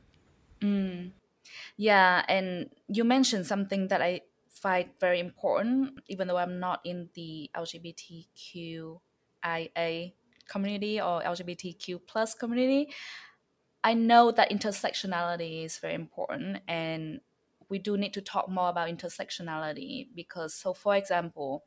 Mm. 0.61 1.11
Yeah. 1.77 2.23
And 2.27 2.69
you 2.87 3.03
mentioned 3.03 3.47
something 3.47 3.87
that 3.87 4.01
I 4.01 4.21
find 4.49 4.89
very 4.99 5.19
important, 5.19 5.99
even 6.07 6.27
though 6.27 6.37
I'm 6.37 6.59
not 6.59 6.81
in 6.83 7.09
the 7.13 7.49
LGBTQIA 7.55 8.99
community 10.49 10.99
or 10.99 11.21
LGBTQ 11.21 12.01
plus 12.05 12.33
community. 12.33 12.93
I 13.83 13.93
know 13.93 14.31
that 14.31 14.49
intersectionality 14.51 15.63
is 15.63 15.77
very 15.77 15.93
important 15.93 16.59
and 16.67 17.21
we 17.69 17.79
do 17.79 17.97
need 17.97 18.13
to 18.13 18.21
talk 18.21 18.49
more 18.49 18.69
about 18.69 18.89
intersectionality 18.89 20.07
because 20.15 20.53
so 20.53 20.73
for 20.73 20.95
example 20.95 21.63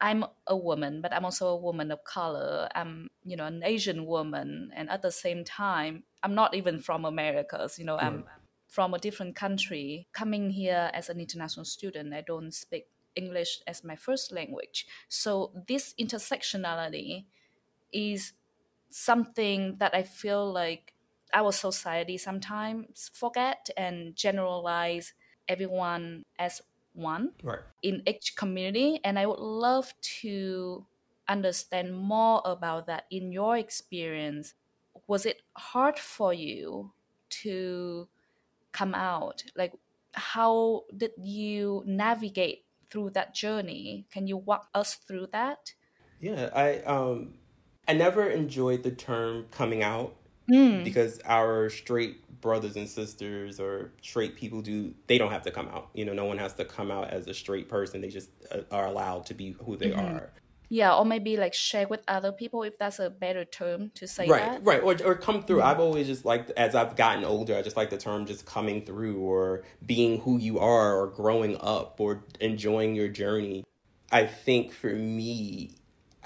i'm 0.00 0.24
a 0.46 0.56
woman 0.56 1.00
but 1.00 1.12
i'm 1.12 1.24
also 1.24 1.48
a 1.48 1.56
woman 1.56 1.90
of 1.90 2.04
color. 2.04 2.68
I'm 2.74 3.08
you 3.24 3.36
know 3.36 3.46
an 3.46 3.62
asian 3.64 4.06
woman. 4.06 4.70
And 4.74 4.88
at 4.90 5.02
the 5.02 5.10
same 5.10 5.44
time 5.44 6.04
i'm 6.22 6.34
not 6.34 6.54
even 6.54 6.78
from 6.78 7.04
america 7.04 7.68
you 7.76 7.84
know 7.84 7.96
i'm 7.98 8.24
from 8.68 8.92
a 8.92 8.98
different 8.98 9.34
country. 9.34 10.08
Coming 10.12 10.50
here 10.50 10.90
as 10.92 11.08
an 11.08 11.20
international 11.20 11.64
student 11.64 12.12
i 12.14 12.20
don't 12.20 12.52
speak 12.52 12.86
english 13.16 13.60
as 13.66 13.82
my 13.82 13.96
first 13.96 14.30
language. 14.32 14.86
So 15.08 15.52
this 15.66 15.94
intersectionality 15.98 17.24
is 17.92 18.32
something 18.90 19.76
that 19.78 19.94
i 19.94 20.02
feel 20.02 20.50
like 20.50 20.94
our 21.34 21.52
society 21.52 22.16
sometimes 22.16 23.10
forget 23.12 23.68
and 23.76 24.14
generalize 24.16 25.12
everyone 25.48 26.24
as 26.38 26.60
one 26.94 27.30
right. 27.42 27.60
in 27.82 28.02
each 28.06 28.36
community. 28.36 29.00
And 29.04 29.18
I 29.18 29.26
would 29.26 29.38
love 29.38 29.94
to 30.20 30.84
understand 31.28 31.96
more 31.96 32.42
about 32.44 32.86
that 32.86 33.04
in 33.10 33.32
your 33.32 33.56
experience. 33.56 34.54
Was 35.06 35.26
it 35.26 35.42
hard 35.56 35.98
for 35.98 36.34
you 36.34 36.92
to 37.30 38.08
come 38.72 38.94
out? 38.94 39.44
Like, 39.56 39.72
how 40.12 40.84
did 40.96 41.12
you 41.18 41.82
navigate 41.86 42.64
through 42.90 43.10
that 43.10 43.34
journey? 43.34 44.06
Can 44.10 44.26
you 44.26 44.36
walk 44.36 44.68
us 44.74 44.94
through 44.94 45.28
that? 45.32 45.74
Yeah, 46.20 46.50
I 46.54 46.78
um 46.80 47.34
I 47.86 47.92
never 47.92 48.28
enjoyed 48.28 48.82
the 48.82 48.90
term 48.90 49.46
coming 49.50 49.82
out 49.82 50.16
mm. 50.50 50.84
because 50.84 51.20
our 51.24 51.70
straight 51.70 52.24
brothers 52.40 52.76
and 52.76 52.88
sisters 52.88 53.58
or 53.58 53.90
straight 54.02 54.36
people 54.36 54.62
do 54.62 54.94
they 55.06 55.18
don't 55.18 55.30
have 55.30 55.42
to 55.42 55.50
come 55.50 55.68
out 55.68 55.88
you 55.94 56.04
know 56.04 56.12
no 56.12 56.24
one 56.24 56.38
has 56.38 56.54
to 56.54 56.64
come 56.64 56.90
out 56.90 57.10
as 57.10 57.26
a 57.26 57.34
straight 57.34 57.68
person 57.68 58.00
they 58.00 58.08
just 58.08 58.30
uh, 58.52 58.60
are 58.70 58.86
allowed 58.86 59.26
to 59.26 59.34
be 59.34 59.56
who 59.64 59.76
they 59.76 59.90
mm-hmm. 59.90 60.16
are 60.16 60.30
yeah 60.68 60.94
or 60.94 61.04
maybe 61.04 61.36
like 61.36 61.54
share 61.54 61.88
with 61.88 62.02
other 62.06 62.30
people 62.30 62.62
if 62.62 62.78
that's 62.78 62.98
a 62.98 63.10
better 63.10 63.44
term 63.44 63.90
to 63.94 64.06
say 64.06 64.28
right 64.28 64.42
that. 64.42 64.64
right 64.64 64.82
or, 64.82 64.96
or 65.04 65.14
come 65.14 65.42
through 65.42 65.58
mm-hmm. 65.58 65.68
i've 65.68 65.80
always 65.80 66.06
just 66.06 66.24
like 66.24 66.48
as 66.50 66.74
i've 66.74 66.94
gotten 66.94 67.24
older 67.24 67.56
i 67.56 67.62
just 67.62 67.76
like 67.76 67.90
the 67.90 67.98
term 67.98 68.24
just 68.24 68.46
coming 68.46 68.84
through 68.84 69.18
or 69.18 69.64
being 69.84 70.20
who 70.20 70.38
you 70.38 70.58
are 70.58 70.96
or 71.00 71.08
growing 71.08 71.56
up 71.60 71.96
or 71.98 72.22
enjoying 72.40 72.94
your 72.94 73.08
journey 73.08 73.64
i 74.12 74.24
think 74.24 74.72
for 74.72 74.94
me 74.94 75.72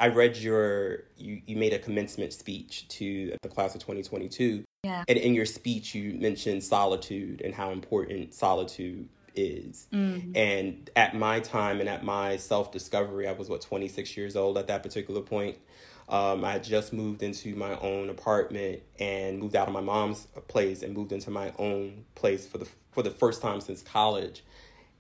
I 0.02 0.08
read 0.08 0.36
your 0.36 1.04
you, 1.16 1.40
you 1.46 1.56
made 1.56 1.72
a 1.72 1.78
commencement 1.78 2.32
speech 2.32 2.88
to 2.88 3.36
the 3.40 3.48
class 3.48 3.76
of 3.76 3.80
2022. 3.82 4.64
Yeah. 4.82 5.04
And 5.06 5.16
in 5.16 5.32
your 5.32 5.46
speech 5.46 5.94
you 5.94 6.14
mentioned 6.14 6.64
solitude 6.64 7.40
and 7.40 7.54
how 7.54 7.70
important 7.70 8.34
solitude 8.34 9.08
is. 9.36 9.86
Mm. 9.92 10.36
And 10.36 10.90
at 10.96 11.14
my 11.14 11.38
time 11.38 11.78
and 11.78 11.88
at 11.88 12.04
my 12.04 12.36
self-discovery, 12.36 13.28
I 13.28 13.32
was 13.32 13.48
what 13.48 13.60
26 13.60 14.16
years 14.16 14.34
old 14.34 14.58
at 14.58 14.66
that 14.66 14.82
particular 14.82 15.20
point. 15.20 15.58
Um, 16.08 16.44
I 16.44 16.50
had 16.50 16.64
just 16.64 16.92
moved 16.92 17.22
into 17.22 17.54
my 17.54 17.78
own 17.78 18.10
apartment 18.10 18.82
and 18.98 19.38
moved 19.38 19.54
out 19.54 19.68
of 19.68 19.72
my 19.72 19.80
mom's 19.80 20.26
place 20.48 20.82
and 20.82 20.94
moved 20.94 21.12
into 21.12 21.30
my 21.30 21.52
own 21.60 22.06
place 22.16 22.44
for 22.44 22.58
the 22.58 22.66
for 22.90 23.04
the 23.04 23.10
first 23.12 23.40
time 23.40 23.60
since 23.60 23.82
college. 23.82 24.42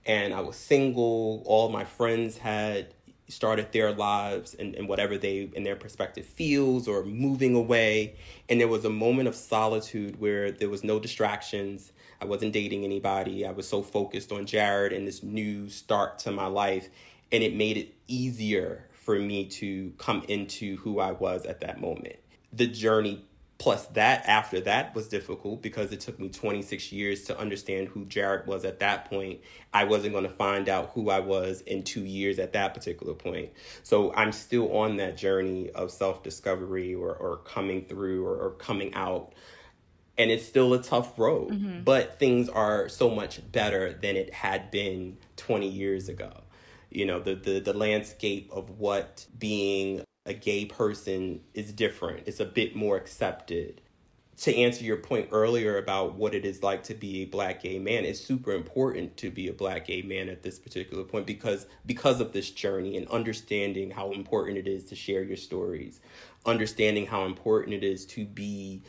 And 0.06 0.32
I 0.32 0.42
was 0.42 0.54
single. 0.54 1.42
All 1.44 1.70
my 1.70 1.84
friends 1.84 2.38
had 2.38 2.94
started 3.28 3.72
their 3.72 3.92
lives 3.92 4.54
and, 4.54 4.74
and 4.74 4.88
whatever 4.88 5.16
they 5.16 5.50
in 5.54 5.62
their 5.62 5.76
perspective 5.76 6.26
feels 6.26 6.88
or 6.88 7.04
moving 7.04 7.54
away. 7.54 8.16
And 8.48 8.60
there 8.60 8.68
was 8.68 8.84
a 8.84 8.90
moment 8.90 9.28
of 9.28 9.34
solitude 9.34 10.20
where 10.20 10.50
there 10.50 10.68
was 10.68 10.84
no 10.84 10.98
distractions. 11.00 11.92
I 12.20 12.24
wasn't 12.24 12.52
dating 12.52 12.84
anybody. 12.84 13.46
I 13.46 13.52
was 13.52 13.68
so 13.68 13.82
focused 13.82 14.32
on 14.32 14.46
Jared 14.46 14.92
and 14.92 15.06
this 15.06 15.22
new 15.22 15.68
start 15.68 16.18
to 16.20 16.30
my 16.32 16.46
life. 16.46 16.88
And 17.30 17.42
it 17.42 17.54
made 17.54 17.76
it 17.76 17.94
easier 18.06 18.88
for 18.92 19.18
me 19.18 19.46
to 19.46 19.92
come 19.98 20.22
into 20.28 20.76
who 20.78 21.00
I 21.00 21.12
was 21.12 21.46
at 21.46 21.60
that 21.60 21.80
moment. 21.80 22.16
The 22.52 22.66
journey 22.66 23.24
plus 23.62 23.86
that 23.86 24.26
after 24.26 24.58
that 24.58 24.92
was 24.92 25.06
difficult 25.06 25.62
because 25.62 25.92
it 25.92 26.00
took 26.00 26.18
me 26.18 26.28
26 26.28 26.90
years 26.90 27.22
to 27.22 27.38
understand 27.38 27.86
who 27.86 28.04
Jared 28.06 28.44
was 28.48 28.64
at 28.64 28.80
that 28.80 29.08
point. 29.08 29.38
I 29.72 29.84
wasn't 29.84 30.14
going 30.14 30.24
to 30.24 30.34
find 30.34 30.68
out 30.68 30.90
who 30.94 31.10
I 31.10 31.20
was 31.20 31.60
in 31.60 31.84
2 31.84 32.00
years 32.00 32.40
at 32.40 32.54
that 32.54 32.74
particular 32.74 33.14
point. 33.14 33.50
So 33.84 34.12
I'm 34.14 34.32
still 34.32 34.76
on 34.76 34.96
that 34.96 35.16
journey 35.16 35.70
of 35.70 35.92
self-discovery 35.92 36.92
or 36.96 37.14
or 37.14 37.36
coming 37.36 37.84
through 37.84 38.26
or, 38.26 38.34
or 38.36 38.50
coming 38.50 38.92
out 38.94 39.32
and 40.18 40.32
it's 40.32 40.44
still 40.44 40.74
a 40.74 40.82
tough 40.82 41.16
road, 41.16 41.52
Mm-hmm. 41.52 41.84
but 41.84 42.18
things 42.18 42.48
are 42.48 42.88
so 42.88 43.10
much 43.10 43.40
better 43.52 43.92
than 43.92 44.16
it 44.16 44.34
had 44.34 44.72
been 44.72 45.18
20 45.36 45.68
years 45.68 46.08
ago. 46.08 46.32
You 46.90 47.06
know, 47.06 47.20
the, 47.20 47.36
the, 47.36 47.60
the 47.60 47.72
landscape 47.72 48.50
of 48.52 48.70
what 48.78 49.24
being 49.38 50.02
a 50.26 50.34
gay 50.34 50.64
person 50.64 51.40
is 51.54 51.72
different. 51.72 52.24
It's 52.26 52.40
a 52.40 52.44
bit 52.44 52.76
more 52.76 52.96
accepted. 52.96 53.80
To 54.38 54.56
answer 54.56 54.84
your 54.84 54.96
point 54.96 55.28
earlier 55.30 55.76
about 55.76 56.14
what 56.14 56.34
it 56.34 56.44
is 56.44 56.62
like 56.62 56.82
to 56.84 56.94
be 56.94 57.22
a 57.22 57.26
black 57.26 57.62
gay 57.62 57.78
man, 57.78 58.04
it's 58.04 58.20
super 58.20 58.52
important 58.52 59.16
to 59.18 59.30
be 59.30 59.48
a 59.48 59.52
black 59.52 59.86
gay 59.86 60.02
man 60.02 60.28
at 60.28 60.42
this 60.42 60.58
particular 60.58 61.04
point 61.04 61.26
because 61.26 61.66
because 61.86 62.20
of 62.20 62.32
this 62.32 62.50
journey 62.50 62.96
and 62.96 63.06
understanding 63.08 63.90
how 63.90 64.10
important 64.10 64.58
it 64.58 64.66
is 64.66 64.84
to 64.86 64.96
share 64.96 65.22
your 65.22 65.36
stories, 65.36 66.00
understanding 66.46 67.06
how 67.06 67.24
important 67.24 67.74
it 67.74 67.84
is 67.84 68.06
to 68.06 68.24
be 68.24 68.82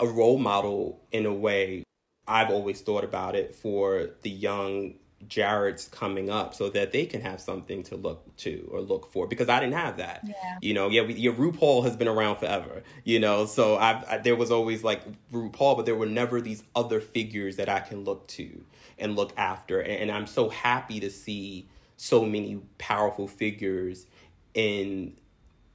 a 0.00 0.06
role 0.06 0.38
model 0.38 1.00
in 1.12 1.26
a 1.26 1.32
way 1.32 1.84
I've 2.26 2.50
always 2.50 2.80
thought 2.80 3.04
about 3.04 3.34
it 3.34 3.54
for 3.54 4.10
the 4.22 4.30
young 4.30 4.94
Jareds 5.28 5.90
coming 5.90 6.30
up 6.30 6.54
so 6.54 6.68
that 6.70 6.92
they 6.92 7.06
can 7.06 7.20
have 7.20 7.40
something 7.40 7.82
to 7.84 7.96
look 7.96 8.36
to 8.38 8.68
or 8.72 8.80
look 8.80 9.10
for 9.12 9.26
because 9.26 9.48
I 9.48 9.60
didn't 9.60 9.74
have 9.74 9.98
that. 9.98 10.22
Yeah. 10.24 10.58
You 10.60 10.74
know, 10.74 10.88
yeah, 10.88 11.02
we, 11.02 11.14
yeah, 11.14 11.32
RuPaul 11.32 11.84
has 11.84 11.96
been 11.96 12.08
around 12.08 12.36
forever, 12.36 12.82
you 13.04 13.20
know, 13.20 13.46
so 13.46 13.76
I've, 13.76 14.04
I, 14.04 14.18
there 14.18 14.36
was 14.36 14.50
always 14.50 14.82
like 14.84 15.02
RuPaul, 15.32 15.76
but 15.76 15.86
there 15.86 15.94
were 15.94 16.06
never 16.06 16.40
these 16.40 16.62
other 16.74 17.00
figures 17.00 17.56
that 17.56 17.68
I 17.68 17.80
can 17.80 18.04
look 18.04 18.26
to 18.28 18.64
and 18.98 19.16
look 19.16 19.32
after. 19.36 19.80
And, 19.80 19.92
and 19.92 20.10
I'm 20.10 20.26
so 20.26 20.48
happy 20.48 21.00
to 21.00 21.10
see 21.10 21.68
so 21.96 22.24
many 22.24 22.60
powerful 22.78 23.28
figures 23.28 24.06
in 24.54 25.16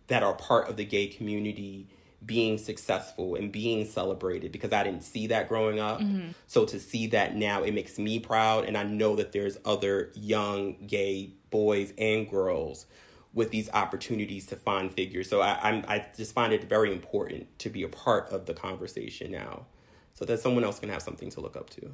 that 0.08 0.24
are 0.24 0.34
part 0.34 0.70
of 0.70 0.78
the 0.78 0.86
gay 0.86 1.08
community 1.08 1.88
being 2.26 2.58
successful 2.58 3.36
and 3.36 3.52
being 3.52 3.86
celebrated 3.86 4.52
because 4.52 4.74
I 4.74 4.84
didn't 4.84 5.04
see 5.04 5.28
that 5.28 5.48
growing 5.48 5.80
up. 5.80 6.02
So 6.48 6.66
to 6.66 6.80
see 6.80 7.08
that 7.08 7.36
now, 7.36 7.64
it 7.64 7.74
makes 7.74 8.00
me 8.00 8.20
proud. 8.20 8.66
And 8.66 8.78
I 8.78 8.84
know 8.84 9.16
that 9.16 9.32
there's 9.32 9.58
other 9.66 10.12
young 10.16 10.78
gay 10.88 11.34
boys 11.50 11.94
and 11.98 12.30
girls 12.30 12.86
with 13.34 13.52
these 13.52 13.70
opportunities 13.72 14.48
to 14.48 14.56
find 14.56 14.92
figures. 14.92 15.30
So 15.30 15.42
I, 15.42 15.60
I'm, 15.62 15.86
I 15.88 16.06
just 16.16 16.34
find 16.34 16.54
it 16.54 16.64
very 16.64 16.92
important 16.92 17.60
to 17.60 17.70
be 17.70 17.84
a 17.84 17.90
part 17.90 18.30
of 18.30 18.48
the 18.48 18.54
conversation 18.54 19.32
now 19.32 19.68
so 20.14 20.26
that 20.26 20.40
someone 20.40 20.64
else 20.64 20.80
can 20.80 20.90
have 20.90 21.04
something 21.04 21.30
to 21.30 21.42
look 21.42 21.56
up 21.56 21.70
to. 21.72 21.94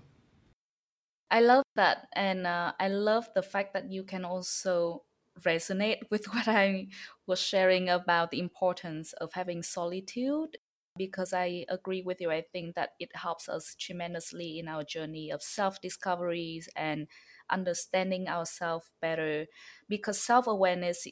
I 1.30 1.42
love 1.42 1.64
that. 1.76 2.08
And 2.14 2.48
uh, 2.48 2.74
I 2.80 2.88
love 2.88 3.28
the 3.36 3.44
fact 3.44 3.74
that 3.74 3.92
you 3.92 4.04
can 4.04 4.24
also 4.24 5.04
resonate 5.42 6.00
with 6.10 6.26
what 6.34 6.48
I 6.48 6.88
was 7.28 7.40
sharing 7.40 7.90
about 7.90 8.32
the 8.32 8.40
importance 8.40 9.14
of 9.14 9.34
having 9.34 9.64
solitude 9.64 10.58
because 10.96 11.34
I 11.34 11.66
agree 11.70 12.02
with 12.02 12.22
you. 12.22 12.32
I 12.32 12.44
think 12.52 12.76
that 12.76 12.92
it 13.00 13.16
helps 13.16 13.50
us 13.50 13.76
tremendously 13.80 14.60
in 14.60 14.68
our 14.68 14.84
journey 14.84 15.32
of 15.32 15.42
self 15.42 15.82
discoveries 15.82 16.70
and 16.76 17.08
understanding 17.50 18.28
ourselves 18.28 18.86
better 19.02 19.48
because 19.90 20.20
self 20.20 20.48
awareness, 20.48 21.08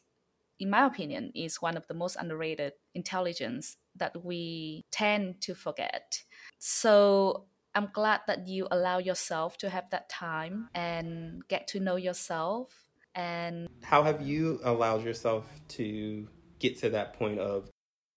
in 0.59 0.69
my 0.69 0.85
opinion, 0.85 1.31
is 1.33 1.61
one 1.61 1.77
of 1.77 1.87
the 1.87 1.93
most 1.93 2.15
underrated 2.15 2.73
intelligence 2.93 3.77
that 3.95 4.23
we 4.23 4.85
tend 4.91 5.41
to 5.41 5.55
forget. 5.55 6.23
So 6.59 7.45
I'm 7.73 7.89
glad 7.91 8.21
that 8.27 8.47
you 8.47 8.67
allow 8.69 8.99
yourself 8.99 9.57
to 9.59 9.69
have 9.69 9.89
that 9.91 10.09
time 10.09 10.69
and 10.75 11.47
get 11.47 11.67
to 11.69 11.79
know 11.79 11.95
yourself 11.95 12.90
and 13.15 13.67
How 13.83 14.03
have 14.03 14.21
you 14.21 14.59
allowed 14.63 15.03
yourself 15.03 15.47
to 15.69 16.27
get 16.59 16.79
to 16.79 16.89
that 16.91 17.13
point 17.13 17.39
of 17.39 17.69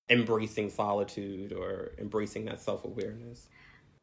embracing 0.08 0.70
solitude 0.70 1.52
or 1.52 1.92
embracing 1.98 2.44
that 2.46 2.60
self 2.60 2.84
awareness? 2.84 3.48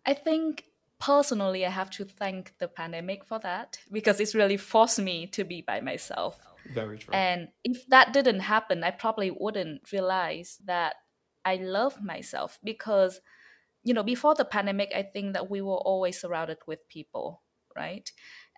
I 0.05 0.13
think 0.13 0.65
personally 0.99 1.65
I 1.65 1.69
have 1.69 1.89
to 1.91 2.05
thank 2.05 2.53
the 2.59 2.67
pandemic 2.67 3.25
for 3.25 3.39
that 3.39 3.79
because 3.91 4.19
it's 4.19 4.35
really 4.35 4.57
forced 4.57 4.99
me 4.99 5.27
to 5.27 5.43
be 5.43 5.61
by 5.61 5.81
myself. 5.81 6.39
Very 6.73 6.97
true. 6.97 7.13
And 7.13 7.49
if 7.63 7.87
that 7.87 8.13
didn't 8.13 8.41
happen, 8.41 8.83
I 8.83 8.91
probably 8.91 9.31
wouldn't 9.31 9.91
realize 9.91 10.59
that 10.65 10.95
I 11.43 11.55
love 11.55 12.01
myself 12.03 12.59
because, 12.63 13.19
you 13.83 13.93
know, 13.93 14.03
before 14.03 14.35
the 14.35 14.45
pandemic, 14.45 14.91
I 14.95 15.01
think 15.01 15.33
that 15.33 15.49
we 15.49 15.61
were 15.61 15.73
always 15.73 16.21
surrounded 16.21 16.59
with 16.67 16.87
people, 16.87 17.41
right? 17.75 18.09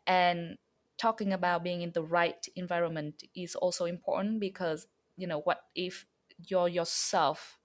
And 0.06 0.58
talking 0.98 1.34
about 1.34 1.64
being 1.64 1.82
in 1.82 1.92
the 1.92 2.04
right 2.04 2.46
environment 2.56 3.24
is 3.36 3.56
also 3.56 3.86
important 3.86 4.40
because, 4.40 4.88
you 5.18 5.28
know, 5.28 5.40
what 5.40 5.62
if 5.76 6.06
you're 6.48 6.68
yourself? 6.68 7.60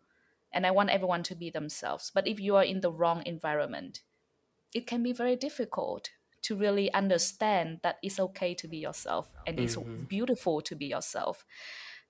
And 0.52 0.66
I 0.66 0.70
want 0.70 0.90
everyone 0.90 1.22
to 1.24 1.34
be 1.34 1.50
themselves. 1.50 2.10
But 2.14 2.26
if 2.26 2.40
you 2.40 2.56
are 2.56 2.64
in 2.64 2.80
the 2.80 2.90
wrong 2.90 3.22
environment, 3.26 4.00
it 4.74 4.86
can 4.86 5.02
be 5.02 5.12
very 5.12 5.36
difficult 5.36 6.10
to 6.42 6.56
really 6.56 6.92
understand 6.92 7.80
that 7.82 7.96
it's 8.02 8.20
okay 8.20 8.54
to 8.54 8.68
be 8.68 8.78
yourself 8.78 9.32
and 9.46 9.58
it's 9.58 9.76
mm-hmm. 9.76 10.04
beautiful 10.04 10.60
to 10.62 10.74
be 10.74 10.86
yourself. 10.86 11.44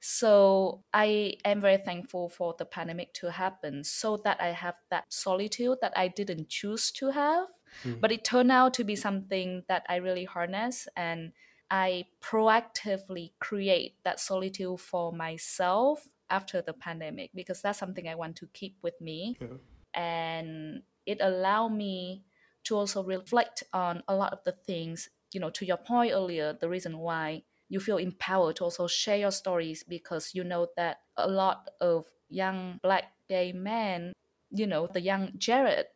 So 0.01 0.85
I 0.95 1.35
am 1.45 1.61
very 1.61 1.79
thankful 1.79 2.29
for 2.29 2.55
the 2.57 2.65
pandemic 2.65 3.15
to 3.15 3.33
happen 3.33 3.83
so 3.83 4.17
that 4.19 4.41
I 4.41 4.49
have 4.49 4.77
that 4.91 5.05
solitude 5.09 5.79
that 5.81 5.93
I 5.97 6.09
didn't 6.09 6.49
choose 6.49 6.93
to 6.93 7.11
have. 7.11 7.49
Mm-hmm. 7.85 8.01
But 8.01 8.13
it 8.13 8.25
turned 8.25 8.53
out 8.53 8.75
to 8.75 8.85
be 8.85 8.97
something 8.97 9.63
that 9.69 9.85
I 9.89 9.97
really 9.97 10.25
harness 10.25 10.89
and 10.97 11.33
I 11.71 12.07
proactively 12.23 13.33
create 13.41 13.97
that 14.05 14.21
solitude 14.21 14.81
for 14.81 15.13
myself 15.13 16.07
after 16.31 16.63
the 16.63 16.73
pandemic 16.73 17.31
because 17.35 17.61
that's 17.63 17.79
something 17.79 18.09
I 18.09 18.15
want 18.15 18.37
to 18.37 18.47
keep 18.53 18.77
with 18.83 19.01
me 19.01 19.37
Yeah. 19.41 19.57
and 19.95 20.83
it 21.07 21.19
allowed 21.21 21.71
me 21.73 22.25
to 22.65 22.77
also 22.77 23.03
reflect 23.03 23.63
on 23.73 24.03
a 24.09 24.15
lot 24.15 24.33
of 24.33 24.41
the 24.45 24.53
things 24.53 25.09
you 25.33 25.41
know 25.41 25.51
to 25.51 25.65
your 25.65 25.77
point 25.79 26.13
earlier 26.13 26.53
the 26.53 26.69
reason 26.69 26.99
why 26.99 27.43
you 27.69 27.81
feel 27.81 27.97
empowered 27.97 28.57
to 28.57 28.65
also 28.65 28.87
share 28.87 29.17
your 29.17 29.31
stories 29.31 29.83
because 29.83 30.35
you 30.35 30.45
know 30.45 30.69
that 30.77 31.01
a 31.17 31.29
lot 31.29 31.69
of 31.81 32.05
young 32.29 32.79
black 32.83 33.05
gay 33.29 33.53
men 33.53 34.13
you 34.51 34.67
know 34.67 34.87
the 34.93 35.01
young 35.01 35.33
jared 35.39 35.87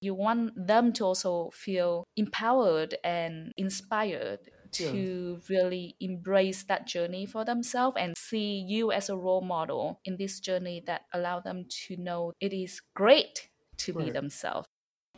you 0.00 0.14
want 0.14 0.52
them 0.66 0.92
to 0.94 1.04
also 1.04 1.50
feel 1.52 2.04
empowered 2.16 2.96
and 3.04 3.52
inspired 3.56 4.40
to 4.72 5.40
really 5.48 5.96
embrace 6.00 6.64
that 6.64 6.86
journey 6.86 7.24
for 7.24 7.44
themselves 7.44 7.96
and 7.98 8.16
see 8.16 8.58
you 8.66 8.92
as 8.92 9.08
a 9.08 9.16
role 9.16 9.40
model 9.40 10.00
in 10.04 10.16
this 10.18 10.38
journey 10.40 10.82
that 10.86 11.02
allow 11.14 11.40
them 11.40 11.64
to 11.68 11.96
know 11.96 12.32
it 12.40 12.52
is 12.52 12.82
great 12.94 13.48
to 13.78 13.92
be 13.94 14.10
themselves 14.10 14.66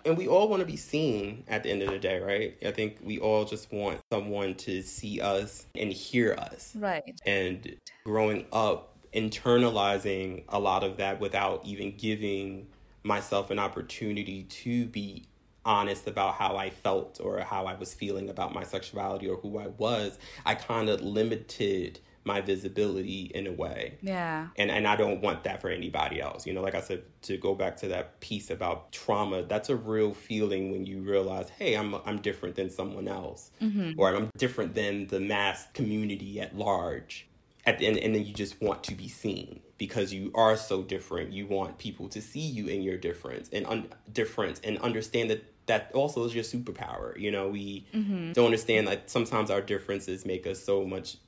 And 0.05 0.17
we 0.17 0.29
all 0.29 0.49
want 0.49 0.61
to 0.61 0.67
be 0.67 0.77
seen 0.77 1.45
at 1.49 1.65
the 1.65 1.71
end 1.71 1.83
of 1.83 1.91
the 1.91 1.99
day, 1.99 2.21
right? 2.21 2.57
I 2.65 2.71
think 2.71 2.99
we 3.03 3.19
all 3.19 3.45
just 3.45 3.73
want 3.73 4.01
someone 4.13 4.55
to 4.57 4.81
see 4.83 5.21
us 5.21 5.67
and 5.75 5.93
hear 5.93 6.35
us. 6.35 6.75
right 6.77 7.03
And 7.27 7.77
growing 8.05 8.47
up, 8.53 8.97
internalizing 9.13 10.45
a 10.49 10.59
lot 10.61 10.85
of 10.85 10.99
that 10.99 11.19
without 11.21 11.65
even 11.65 11.97
giving 11.97 12.69
myself 13.09 13.51
an 13.51 13.59
opportunity 13.59 14.45
to 14.45 14.87
be 14.87 15.25
honest 15.65 16.07
about 16.07 16.35
how 16.35 16.57
I 16.57 16.71
felt 16.71 17.21
or 17.21 17.41
how 17.41 17.67
I 17.67 17.75
was 17.75 17.93
feeling 17.93 18.31
about 18.31 18.55
my 18.55 18.63
sexuality 18.63 19.29
or 19.29 19.37
who 19.37 19.59
I 19.59 19.67
was, 19.67 20.19
I 20.47 20.55
kind 20.55 20.89
of 20.89 21.01
limited 21.03 22.01
my 22.25 22.41
visibility 22.41 23.31
in 23.35 23.47
a 23.47 23.53
way. 23.53 23.95
Yeah. 24.03 24.49
And 24.57 24.71
and 24.71 24.87
I 24.87 24.97
don't 24.97 25.21
want 25.23 25.45
that 25.45 25.61
for 25.61 25.71
anybody 25.71 26.21
else. 26.21 26.47
You 26.47 26.53
know, 26.53 26.61
like 26.61 26.75
I 26.75 26.81
said, 26.81 27.03
to 27.23 27.37
go 27.37 27.55
back 27.55 27.77
to 27.79 27.89
that 27.89 28.21
piece 28.21 28.51
about 28.51 28.93
trauma, 28.93 29.43
that's 29.43 29.71
a 29.71 29.77
real 29.77 30.13
feeling 30.13 30.71
when 30.71 30.85
you 30.85 31.01
realize, 31.01 31.49
hey, 31.49 31.75
I'm 31.75 31.95
I'm 32.07 32.19
different 32.21 32.55
than 32.55 32.71
someone 32.71 33.09
else, 33.09 33.51
mm-hmm. 33.63 33.99
or 33.99 34.15
I'm 34.15 34.31
different 34.37 34.75
than 34.75 35.07
the 35.07 35.21
mass 35.21 35.67
community 35.73 36.41
at 36.41 36.57
large. 36.57 37.28
At 37.69 37.79
the 37.79 37.87
end, 37.87 37.99
and 37.99 38.15
then 38.15 38.25
you 38.25 38.33
just 38.33 38.63
want 38.63 38.83
to 38.85 38.95
be 38.95 39.09
seen 39.09 39.61
because 39.77 40.11
you 40.11 40.33
are 40.35 40.57
so 40.57 40.81
different. 40.83 41.35
You 41.35 41.47
want 41.47 41.77
people 41.77 42.09
to 42.09 42.23
see 42.23 42.41
you 42.41 42.67
in 42.67 42.81
your 42.81 42.97
difference 42.97 43.51
and 43.53 43.67
un- 43.67 43.89
difference 44.11 44.59
and 44.65 44.79
understand 44.79 45.29
that 45.29 45.45
that 45.67 45.91
also 45.93 46.25
is 46.25 46.35
your 46.35 46.45
superpower. 46.45 47.15
You 47.21 47.31
know, 47.31 47.49
we 47.49 47.85
mm-hmm. 47.93 48.33
don't 48.33 48.47
understand 48.47 48.89
that 48.89 49.11
sometimes 49.11 49.51
our 49.51 49.61
differences 49.61 50.25
make 50.25 50.47
us 50.47 50.65
so 50.65 50.87
much 50.87 51.19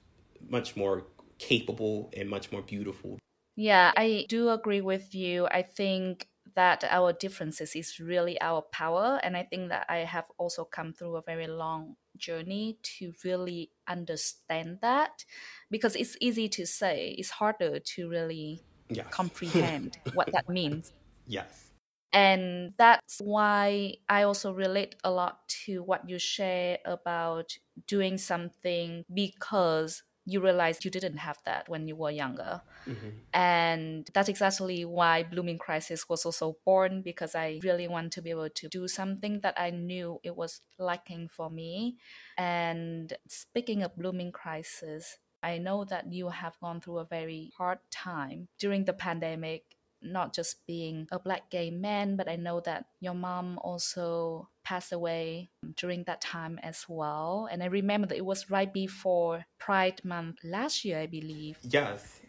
much 0.48 0.76
more 0.76 1.04
capable 1.36 2.10
and 2.16 2.26
much 2.26 2.50
more 2.50 2.62
beautiful. 2.62 3.18
Yeah, 3.56 3.92
I 3.94 4.24
do 4.30 4.48
agree 4.48 4.80
with 4.80 5.14
you. 5.14 5.46
I 5.46 5.60
think 5.60 6.26
that 6.54 6.84
our 6.90 7.12
differences 7.12 7.74
is 7.74 7.98
really 8.00 8.40
our 8.40 8.62
power 8.62 9.20
and 9.22 9.36
I 9.36 9.44
think 9.44 9.68
that 9.70 9.86
I 9.88 9.98
have 9.98 10.26
also 10.38 10.64
come 10.64 10.92
through 10.92 11.16
a 11.16 11.22
very 11.22 11.46
long 11.46 11.96
journey 12.16 12.78
to 12.98 13.12
really 13.24 13.70
understand 13.88 14.78
that 14.82 15.24
because 15.70 15.96
it's 15.96 16.16
easy 16.20 16.48
to 16.50 16.66
say, 16.66 17.14
it's 17.18 17.30
harder 17.30 17.78
to 17.78 18.08
really 18.08 18.62
yes. 18.88 19.06
comprehend 19.10 19.98
what 20.14 20.30
that 20.32 20.48
means. 20.48 20.92
Yes. 21.26 21.70
And 22.12 22.72
that's 22.76 23.20
why 23.22 23.94
I 24.08 24.24
also 24.24 24.52
relate 24.52 24.96
a 25.04 25.10
lot 25.10 25.48
to 25.64 25.82
what 25.82 26.08
you 26.08 26.18
share 26.18 26.78
about 26.84 27.56
doing 27.86 28.18
something 28.18 29.04
because 29.12 30.02
you 30.26 30.40
realize 30.40 30.84
you 30.84 30.90
didn't 30.90 31.18
have 31.18 31.38
that 31.44 31.68
when 31.68 31.88
you 31.88 31.96
were 31.96 32.10
younger. 32.10 32.62
Mm-hmm. 32.86 33.08
And 33.32 34.08
that's 34.12 34.28
exactly 34.28 34.84
why 34.84 35.22
Blooming 35.22 35.58
Crisis 35.58 36.08
was 36.08 36.24
also 36.24 36.56
born 36.64 37.02
because 37.02 37.34
I 37.34 37.60
really 37.62 37.88
want 37.88 38.12
to 38.12 38.22
be 38.22 38.30
able 38.30 38.50
to 38.50 38.68
do 38.68 38.86
something 38.88 39.40
that 39.40 39.54
I 39.58 39.70
knew 39.70 40.20
it 40.22 40.36
was 40.36 40.60
lacking 40.78 41.28
for 41.28 41.50
me. 41.50 41.96
And 42.36 43.12
speaking 43.28 43.82
of 43.82 43.96
Blooming 43.96 44.32
Crisis, 44.32 45.18
I 45.42 45.58
know 45.58 45.84
that 45.84 46.12
you 46.12 46.28
have 46.28 46.58
gone 46.60 46.80
through 46.80 46.98
a 46.98 47.04
very 47.04 47.52
hard 47.56 47.78
time 47.90 48.48
during 48.58 48.84
the 48.84 48.92
pandemic 48.92 49.64
not 50.02 50.34
just 50.34 50.66
being 50.66 51.06
a 51.12 51.18
black 51.18 51.50
gay 51.50 51.70
man, 51.70 52.16
but 52.16 52.28
I 52.28 52.36
know 52.36 52.60
that 52.60 52.86
your 53.00 53.14
mom 53.14 53.58
also 53.58 54.48
passed 54.70 54.92
away 54.92 55.50
during 55.74 56.04
that 56.04 56.20
time 56.20 56.60
as 56.62 56.86
well. 56.88 57.48
And 57.50 57.60
I 57.60 57.66
remember 57.66 58.06
that 58.06 58.16
it 58.16 58.24
was 58.24 58.50
right 58.50 58.72
before 58.72 59.44
Pride 59.58 60.00
Month 60.04 60.36
last 60.44 60.84
year, 60.84 61.00
I 61.00 61.06
believe. 61.06 61.58
Yes. 61.62 62.20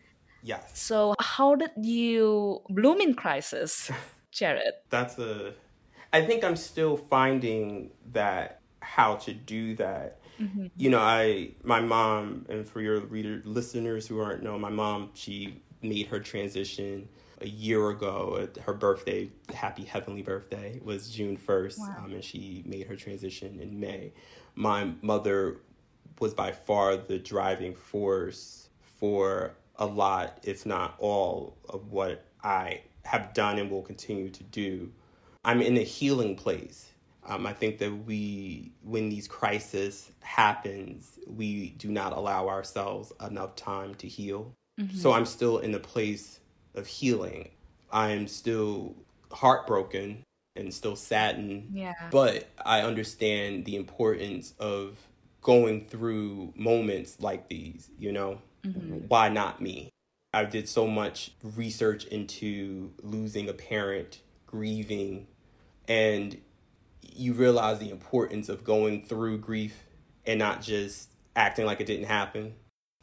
Yes. 0.41 0.63
So, 0.73 1.13
how 1.19 1.53
did 1.53 1.69
you 1.77 2.61
bloom 2.67 2.99
in 2.99 3.13
crisis, 3.13 3.91
Jared? 4.31 4.73
That's 4.89 5.19
a. 5.19 5.53
I 6.11 6.25
think 6.25 6.43
I'm 6.43 6.55
still 6.55 6.97
finding 6.97 7.91
that 8.11 8.61
how 8.79 9.15
to 9.25 9.33
do 9.33 9.75
that. 9.75 10.19
Mm-hmm. 10.39 10.65
You 10.75 10.89
know, 10.89 10.99
I 10.99 11.51
my 11.63 11.79
mom, 11.79 12.47
and 12.49 12.67
for 12.67 12.81
your 12.81 13.01
reader 13.01 13.43
listeners 13.45 14.07
who 14.07 14.19
aren't 14.19 14.41
know, 14.41 14.57
my 14.57 14.71
mom 14.71 15.11
she 15.13 15.61
made 15.83 16.07
her 16.07 16.19
transition 16.19 17.07
a 17.41 17.47
year 17.47 17.89
ago. 17.89 18.47
Her 18.65 18.73
birthday, 18.73 19.29
happy 19.53 19.83
heavenly 19.83 20.21
birthday, 20.21 20.79
was 20.83 21.09
June 21.09 21.37
1st, 21.37 21.79
wow. 21.79 21.95
um, 22.05 22.13
and 22.13 22.23
she 22.23 22.63
made 22.65 22.87
her 22.87 22.95
transition 22.95 23.59
in 23.59 23.79
May. 23.79 24.13
My 24.55 24.91
mother 25.01 25.57
was 26.19 26.33
by 26.33 26.51
far 26.51 26.97
the 26.97 27.17
driving 27.17 27.73
force 27.73 28.69
for 28.99 29.53
a 29.77 29.85
lot, 29.85 30.39
if 30.43 30.65
not 30.65 30.95
all, 30.99 31.57
of 31.67 31.91
what 31.91 32.25
I 32.43 32.81
have 33.03 33.33
done 33.33 33.57
and 33.57 33.69
will 33.71 33.81
continue 33.81 34.29
to 34.29 34.43
do. 34.43 34.91
I'm 35.43 35.61
in 35.61 35.77
a 35.77 35.83
healing 35.83 36.35
place. 36.35 36.87
Um, 37.25 37.45
I 37.45 37.53
think 37.53 37.79
that 37.79 38.05
we, 38.05 38.71
when 38.83 39.09
these 39.09 39.27
crises 39.27 40.11
happens, 40.21 41.19
we 41.27 41.69
do 41.77 41.89
not 41.89 42.13
allow 42.13 42.47
ourselves 42.47 43.11
enough 43.25 43.55
time 43.55 43.95
to 43.95 44.07
heal. 44.07 44.53
Mm-hmm. 44.79 44.97
So 44.97 45.11
I'm 45.11 45.25
still 45.25 45.59
in 45.59 45.73
a 45.73 45.79
place 45.79 46.40
of 46.75 46.87
healing. 46.87 47.49
I'm 47.91 48.27
still 48.27 48.95
heartbroken 49.31 50.23
and 50.55 50.73
still 50.73 50.95
saddened. 50.95 51.69
Yeah. 51.73 51.93
But 52.11 52.49
I 52.65 52.81
understand 52.81 53.65
the 53.65 53.75
importance 53.75 54.53
of 54.59 54.97
going 55.41 55.85
through 55.85 56.53
moments 56.55 57.17
like 57.19 57.47
these, 57.47 57.89
you 57.97 58.11
know? 58.11 58.41
Mm-hmm. 58.63 59.07
Why 59.07 59.29
not 59.29 59.61
me? 59.61 59.89
I 60.33 60.45
did 60.45 60.69
so 60.69 60.87
much 60.87 61.33
research 61.43 62.05
into 62.05 62.93
losing 63.01 63.49
a 63.49 63.53
parent, 63.53 64.21
grieving, 64.45 65.27
and 65.87 66.37
you 67.01 67.33
realize 67.33 67.79
the 67.79 67.89
importance 67.89 68.47
of 68.47 68.63
going 68.63 69.03
through 69.03 69.39
grief 69.39 69.83
and 70.25 70.39
not 70.39 70.61
just 70.61 71.09
acting 71.35 71.65
like 71.65 71.81
it 71.81 71.87
didn't 71.87 72.05
happen. 72.05 72.53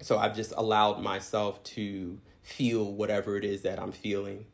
So 0.00 0.18
I've 0.18 0.36
just 0.36 0.52
allowed 0.56 1.02
myself 1.02 1.62
to 1.64 2.18
feel 2.42 2.92
whatever 2.92 3.36
it 3.36 3.44
is 3.44 3.62
that 3.62 3.80
I'm 3.80 3.92
feeling. 3.92 4.46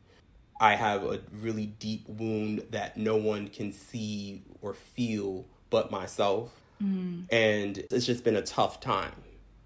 I 0.59 0.75
have 0.75 1.03
a 1.03 1.21
really 1.31 1.67
deep 1.67 2.07
wound 2.07 2.63
that 2.71 2.97
no 2.97 3.17
one 3.17 3.47
can 3.49 3.71
see 3.71 4.43
or 4.61 4.73
feel 4.73 5.45
but 5.69 5.91
myself. 5.91 6.51
Mm. 6.81 7.25
And 7.31 7.77
it's 7.77 8.05
just 8.05 8.23
been 8.23 8.35
a 8.35 8.41
tough 8.41 8.79
time, 8.79 9.15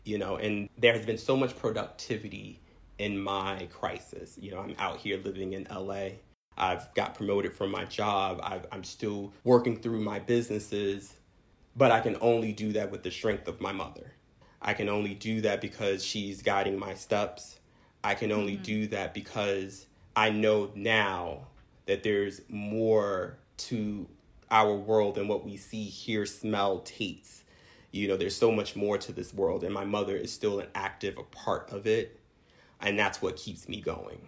you 0.03 0.17
know, 0.17 0.35
and 0.35 0.69
there 0.77 0.93
has 0.93 1.05
been 1.05 1.17
so 1.17 1.37
much 1.37 1.55
productivity 1.57 2.59
in 2.97 3.19
my 3.19 3.67
crisis. 3.71 4.37
You 4.39 4.51
know, 4.51 4.59
I'm 4.59 4.75
out 4.77 4.97
here 4.97 5.17
living 5.23 5.53
in 5.53 5.67
LA. 5.71 6.09
I've 6.57 6.93
got 6.93 7.15
promoted 7.15 7.53
from 7.53 7.71
my 7.71 7.85
job. 7.85 8.41
i 8.43 8.59
am 8.75 8.83
still 8.83 9.33
working 9.43 9.79
through 9.79 10.01
my 10.01 10.19
businesses, 10.19 11.15
but 11.75 11.91
I 11.91 12.01
can 12.01 12.17
only 12.19 12.51
do 12.51 12.73
that 12.73 12.91
with 12.91 13.03
the 13.03 13.11
strength 13.11 13.47
of 13.47 13.61
my 13.61 13.71
mother. 13.71 14.11
I 14.61 14.73
can 14.73 14.89
only 14.89 15.13
do 15.13 15.41
that 15.41 15.61
because 15.61 16.03
she's 16.03 16.41
guiding 16.41 16.77
my 16.77 16.93
steps. 16.93 17.59
I 18.03 18.15
can 18.15 18.31
only 18.31 18.53
mm-hmm. 18.53 18.63
do 18.63 18.87
that 18.87 19.13
because 19.13 19.85
I 20.15 20.29
know 20.29 20.71
now 20.75 21.47
that 21.85 22.03
there's 22.03 22.41
more 22.49 23.37
to 23.57 24.07
our 24.51 24.73
world 24.73 25.15
than 25.15 25.27
what 25.27 25.45
we 25.45 25.57
see, 25.57 25.83
hear, 25.83 26.25
smell, 26.25 26.79
taste. 26.79 27.43
You 27.91 28.07
know, 28.07 28.17
there's 28.17 28.35
so 28.35 28.51
much 28.51 28.75
more 28.75 28.97
to 28.97 29.11
this 29.11 29.33
world, 29.33 29.63
and 29.63 29.73
my 29.73 29.85
mother 29.85 30.15
is 30.15 30.31
still 30.31 30.59
an 30.59 30.67
active 30.75 31.17
a 31.17 31.23
part 31.23 31.71
of 31.71 31.87
it, 31.87 32.19
and 32.79 32.97
that's 32.97 33.21
what 33.21 33.35
keeps 33.35 33.67
me 33.67 33.81
going. 33.81 34.19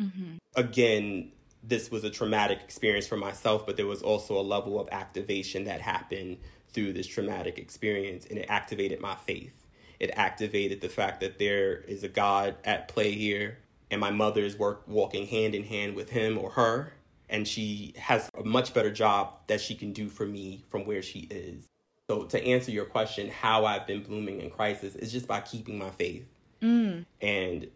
Mm-hmm. 0.00 0.36
Again, 0.56 1.32
this 1.62 1.90
was 1.90 2.04
a 2.04 2.10
traumatic 2.10 2.60
experience 2.64 3.06
for 3.06 3.18
myself, 3.18 3.66
but 3.66 3.76
there 3.76 3.86
was 3.86 4.02
also 4.02 4.38
a 4.38 4.42
level 4.42 4.80
of 4.80 4.88
activation 4.90 5.64
that 5.64 5.80
happened 5.80 6.38
through 6.72 6.94
this 6.94 7.06
traumatic 7.06 7.58
experience, 7.58 8.24
and 8.26 8.38
it 8.38 8.46
activated 8.48 9.00
my 9.00 9.14
faith. 9.14 9.59
It 10.00 10.10
activated 10.14 10.80
the 10.80 10.88
fact 10.88 11.20
that 11.20 11.38
there 11.38 11.76
is 11.82 12.02
a 12.02 12.08
God 12.08 12.56
at 12.64 12.88
play 12.88 13.12
here, 13.12 13.58
and 13.90 14.00
my 14.00 14.10
mother 14.10 14.42
is 14.42 14.58
work, 14.58 14.82
walking 14.88 15.26
hand 15.26 15.54
in 15.54 15.62
hand 15.62 15.94
with 15.94 16.08
him 16.08 16.38
or 16.38 16.50
her, 16.52 16.94
and 17.28 17.46
she 17.46 17.92
has 17.98 18.30
a 18.34 18.42
much 18.42 18.72
better 18.72 18.90
job 18.90 19.34
that 19.48 19.60
she 19.60 19.74
can 19.74 19.92
do 19.92 20.08
for 20.08 20.24
me 20.24 20.64
from 20.70 20.86
where 20.86 21.02
she 21.02 21.20
is. 21.30 21.68
So, 22.08 22.24
to 22.24 22.42
answer 22.42 22.72
your 22.72 22.86
question, 22.86 23.28
how 23.28 23.66
I've 23.66 23.86
been 23.86 24.02
blooming 24.02 24.40
in 24.40 24.50
crisis 24.50 24.96
is 24.96 25.12
just 25.12 25.28
by 25.28 25.42
keeping 25.42 25.78
my 25.78 25.90
faith. 25.90 26.26
Mm. 26.62 27.04
And 27.20 27.68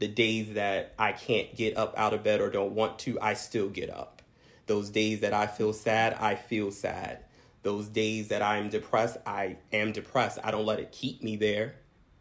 the 0.00 0.08
days 0.08 0.54
that 0.54 0.94
I 0.98 1.12
can't 1.12 1.54
get 1.54 1.76
up 1.76 1.94
out 1.96 2.12
of 2.12 2.24
bed 2.24 2.40
or 2.40 2.50
don't 2.50 2.74
want 2.74 2.98
to, 3.00 3.18
I 3.20 3.34
still 3.34 3.68
get 3.68 3.88
up. 3.88 4.20
Those 4.66 4.90
days 4.90 5.20
that 5.20 5.32
I 5.32 5.46
feel 5.46 5.72
sad, 5.72 6.14
I 6.14 6.34
feel 6.34 6.70
sad 6.70 7.24
those 7.62 7.88
days 7.88 8.28
that 8.28 8.42
I'm 8.42 8.68
depressed, 8.68 9.18
I 9.26 9.56
am 9.72 9.92
depressed. 9.92 10.38
I 10.42 10.50
don't 10.50 10.66
let 10.66 10.78
it 10.78 10.92
keep 10.92 11.22
me 11.22 11.36
there, 11.36 11.76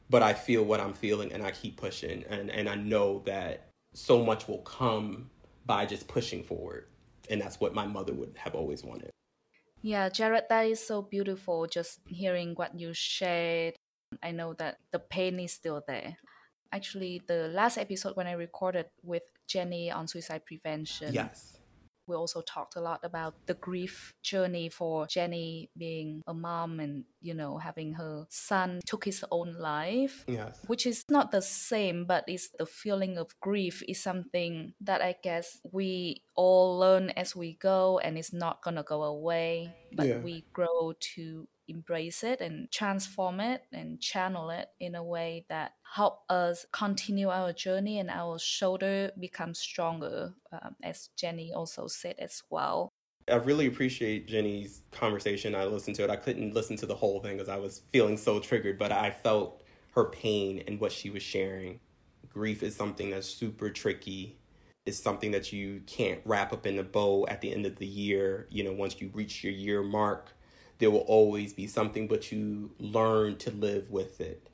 but 0.09 0.23
I 0.23 0.33
feel 0.33 0.63
what 0.63 0.79
I'm 0.79 0.93
feeling 0.93 1.31
and 1.31 1.43
I 1.43 1.51
keep 1.51 1.77
pushing. 1.77 2.23
And, 2.29 2.49
and 2.49 2.67
I 2.67 2.75
know 2.75 3.21
that 3.25 3.69
so 3.93 4.23
much 4.23 4.47
will 4.47 4.59
come 4.59 5.29
by 5.65 5.85
just 5.85 6.07
pushing 6.07 6.43
forward. 6.43 6.85
And 7.29 7.41
that's 7.41 7.59
what 7.59 7.73
my 7.73 7.85
mother 7.85 8.13
would 8.13 8.33
have 8.37 8.55
always 8.55 8.83
wanted. 8.83 9.11
Yeah, 9.81 10.09
Jared, 10.09 10.45
that 10.49 10.65
is 10.65 10.85
so 10.85 11.01
beautiful. 11.01 11.67
Just 11.67 11.99
hearing 12.07 12.53
what 12.55 12.79
you 12.79 12.91
shared, 12.93 13.75
I 14.23 14.31
know 14.31 14.53
that 14.53 14.77
the 14.91 14.99
pain 14.99 15.39
is 15.39 15.53
still 15.53 15.83
there. 15.87 16.17
Actually, 16.71 17.21
the 17.27 17.49
last 17.49 17.77
episode 17.77 18.15
when 18.15 18.27
I 18.27 18.33
recorded 18.33 18.87
with 19.03 19.23
Jenny 19.47 19.91
on 19.91 20.07
suicide 20.07 20.45
prevention, 20.45 21.13
yes, 21.13 21.56
we 22.07 22.15
also 22.15 22.41
talked 22.41 22.75
a 22.75 22.81
lot 22.81 23.01
about 23.03 23.35
the 23.45 23.53
grief 23.53 24.13
journey 24.23 24.69
for 24.69 25.07
Jenny 25.07 25.69
being 25.77 26.21
a 26.27 26.33
mom 26.33 26.79
and, 26.79 27.03
you 27.21 27.33
know, 27.33 27.57
having 27.57 27.93
her 27.93 28.25
son 28.29 28.79
took 28.85 29.05
his 29.05 29.23
own 29.31 29.53
life. 29.59 30.23
Yes. 30.27 30.59
Which 30.67 30.85
is 30.85 31.03
not 31.09 31.31
the 31.31 31.41
same, 31.41 32.05
but 32.05 32.23
it's 32.27 32.49
the 32.57 32.65
feeling 32.65 33.17
of 33.17 33.39
grief 33.41 33.83
is 33.87 34.01
something 34.01 34.73
that 34.81 35.01
I 35.01 35.15
guess 35.21 35.59
we 35.71 36.23
all 36.35 36.77
learn 36.79 37.09
as 37.11 37.35
we 37.35 37.53
go 37.55 37.99
and 37.99 38.17
it's 38.17 38.33
not 38.33 38.63
gonna 38.63 38.83
go 38.83 39.03
away. 39.03 39.75
But 39.93 40.07
Yeah. 40.07 40.19
we 40.19 40.45
grow 40.53 40.93
to 41.15 41.47
embrace 41.67 42.23
it 42.23 42.41
and 42.41 42.71
transform 42.71 43.39
it 43.39 43.63
and 43.71 43.99
channel 43.99 44.49
it 44.49 44.69
in 44.79 44.95
a 44.95 45.03
way 45.03 45.45
that 45.49 45.73
help 45.95 46.21
us 46.29 46.65
continue 46.71 47.29
our 47.29 47.53
journey 47.53 47.99
and 47.99 48.09
our 48.09 48.39
shoulder 48.39 49.11
becomes 49.19 49.59
stronger 49.59 50.33
um, 50.51 50.75
as 50.83 51.09
jenny 51.17 51.51
also 51.53 51.87
said 51.87 52.15
as 52.19 52.43
well 52.49 52.91
I 53.29 53.35
really 53.35 53.65
appreciate 53.65 54.25
Jenny's 54.25 54.83
conversation. 54.91 55.53
I 55.53 55.65
listened 55.65 55.97
to 55.97 56.03
it. 56.05 56.09
I 56.09 56.15
couldn't 56.15 56.53
listen 56.53 56.77
to 56.77 56.85
the 56.85 56.95
whole 56.95 57.19
thing 57.19 57.35
because 57.35 57.49
I 57.49 57.57
was 57.57 57.81
feeling 57.91 58.15
so 58.15 58.39
triggered, 58.39 58.79
but 58.79 58.93
I 58.93 59.11
felt 59.11 59.63
her 59.91 60.05
pain 60.05 60.63
and 60.65 60.79
what 60.79 60.93
she 60.93 61.09
was 61.09 61.23
sharing. 61.23 61.81
Grief 62.29 62.63
is 62.63 62.75
something 62.75 63.09
that's 63.09 63.27
super 63.27 63.69
tricky. 63.69 64.39
It's 64.85 64.97
something 64.97 65.31
that 65.31 65.51
you 65.51 65.81
can't 65.87 66.21
wrap 66.23 66.53
up 66.53 66.65
in 66.65 66.79
a 66.79 66.83
bow 66.83 67.27
at 67.27 67.41
the 67.41 67.51
end 67.51 67.65
of 67.65 67.75
the 67.75 67.85
year. 67.85 68.47
You 68.49 68.63
know, 68.63 68.71
once 68.71 69.01
you 69.01 69.09
reach 69.13 69.43
your 69.43 69.51
year 69.51 69.83
mark, 69.83 70.31
there 70.79 70.91
will 70.91 70.99
always 70.99 71.53
be 71.53 71.67
something, 71.67 72.07
but 72.07 72.31
you 72.31 72.71
learn 72.79 73.37
to 73.37 73.51
live 73.51 73.89
with 73.89 74.21
it. 74.21 74.49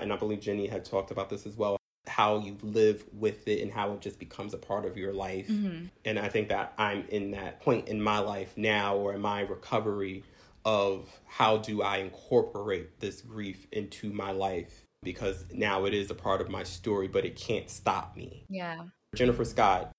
And 0.00 0.12
I 0.12 0.16
believe 0.16 0.40
Jenny 0.40 0.66
had 0.66 0.84
talked 0.84 1.10
about 1.10 1.30
this 1.30 1.46
as 1.46 1.56
well 1.56 1.76
how 2.06 2.38
you 2.38 2.56
live 2.62 3.04
with 3.12 3.48
it 3.48 3.62
and 3.62 3.72
how 3.72 3.92
it 3.92 4.00
just 4.00 4.18
becomes 4.18 4.54
a 4.54 4.58
part 4.58 4.84
of 4.84 4.96
your 4.96 5.12
life. 5.12 5.48
Mm-hmm. 5.48 5.86
And 6.04 6.18
I 6.18 6.28
think 6.28 6.48
that 6.48 6.74
I'm 6.78 7.04
in 7.08 7.30
that 7.32 7.60
point 7.60 7.88
in 7.88 8.00
my 8.00 8.18
life 8.18 8.52
now 8.56 8.96
or 8.96 9.14
in 9.14 9.20
my 9.20 9.40
recovery 9.40 10.22
of 10.64 11.08
how 11.26 11.58
do 11.58 11.82
I 11.82 11.98
incorporate 11.98 13.00
this 13.00 13.20
grief 13.20 13.66
into 13.72 14.12
my 14.12 14.32
life 14.32 14.84
because 15.02 15.44
now 15.52 15.84
it 15.84 15.92
is 15.92 16.10
a 16.10 16.14
part 16.14 16.40
of 16.40 16.48
my 16.48 16.62
story, 16.62 17.08
but 17.08 17.24
it 17.24 17.36
can't 17.36 17.68
stop 17.68 18.16
me. 18.16 18.44
yeah 18.48 18.84
Jennifer 19.14 19.44
Scott, 19.44 19.92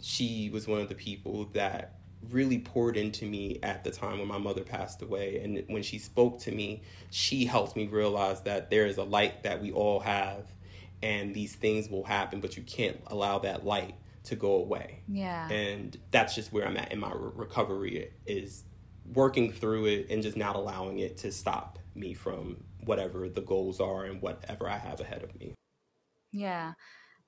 she 0.00 0.50
was 0.50 0.66
one 0.66 0.80
of 0.80 0.88
the 0.88 0.94
people 0.94 1.46
that 1.52 2.01
really 2.30 2.58
poured 2.58 2.96
into 2.96 3.26
me 3.26 3.58
at 3.62 3.84
the 3.84 3.90
time 3.90 4.18
when 4.18 4.28
my 4.28 4.38
mother 4.38 4.62
passed 4.62 5.02
away. 5.02 5.40
And 5.42 5.64
when 5.68 5.82
she 5.82 5.98
spoke 5.98 6.38
to 6.40 6.52
me, 6.52 6.82
she 7.10 7.44
helped 7.44 7.76
me 7.76 7.86
realize 7.86 8.42
that 8.42 8.70
there 8.70 8.86
is 8.86 8.98
a 8.98 9.04
light 9.04 9.42
that 9.42 9.60
we 9.60 9.72
all 9.72 10.00
have, 10.00 10.46
and 11.02 11.34
these 11.34 11.54
things 11.54 11.88
will 11.88 12.04
happen, 12.04 12.40
but 12.40 12.56
you 12.56 12.62
can't 12.62 13.00
allow 13.08 13.38
that 13.40 13.64
light 13.64 13.94
to 14.24 14.36
go 14.36 14.54
away. 14.54 15.02
yeah 15.08 15.48
And 15.50 15.96
that's 16.12 16.34
just 16.34 16.52
where 16.52 16.66
I'm 16.66 16.76
at 16.76 16.92
in 16.92 17.00
my 17.00 17.12
re- 17.12 17.32
recovery 17.34 18.12
is 18.26 18.64
working 19.12 19.52
through 19.52 19.86
it 19.86 20.06
and 20.10 20.22
just 20.22 20.36
not 20.36 20.54
allowing 20.54 21.00
it 21.00 21.16
to 21.18 21.32
stop 21.32 21.78
me 21.94 22.14
from 22.14 22.62
whatever 22.84 23.28
the 23.28 23.40
goals 23.40 23.80
are 23.80 24.04
and 24.04 24.22
whatever 24.22 24.68
I 24.68 24.78
have 24.78 25.00
ahead 25.00 25.22
of 25.22 25.38
me. 25.38 25.54
Yeah. 26.32 26.72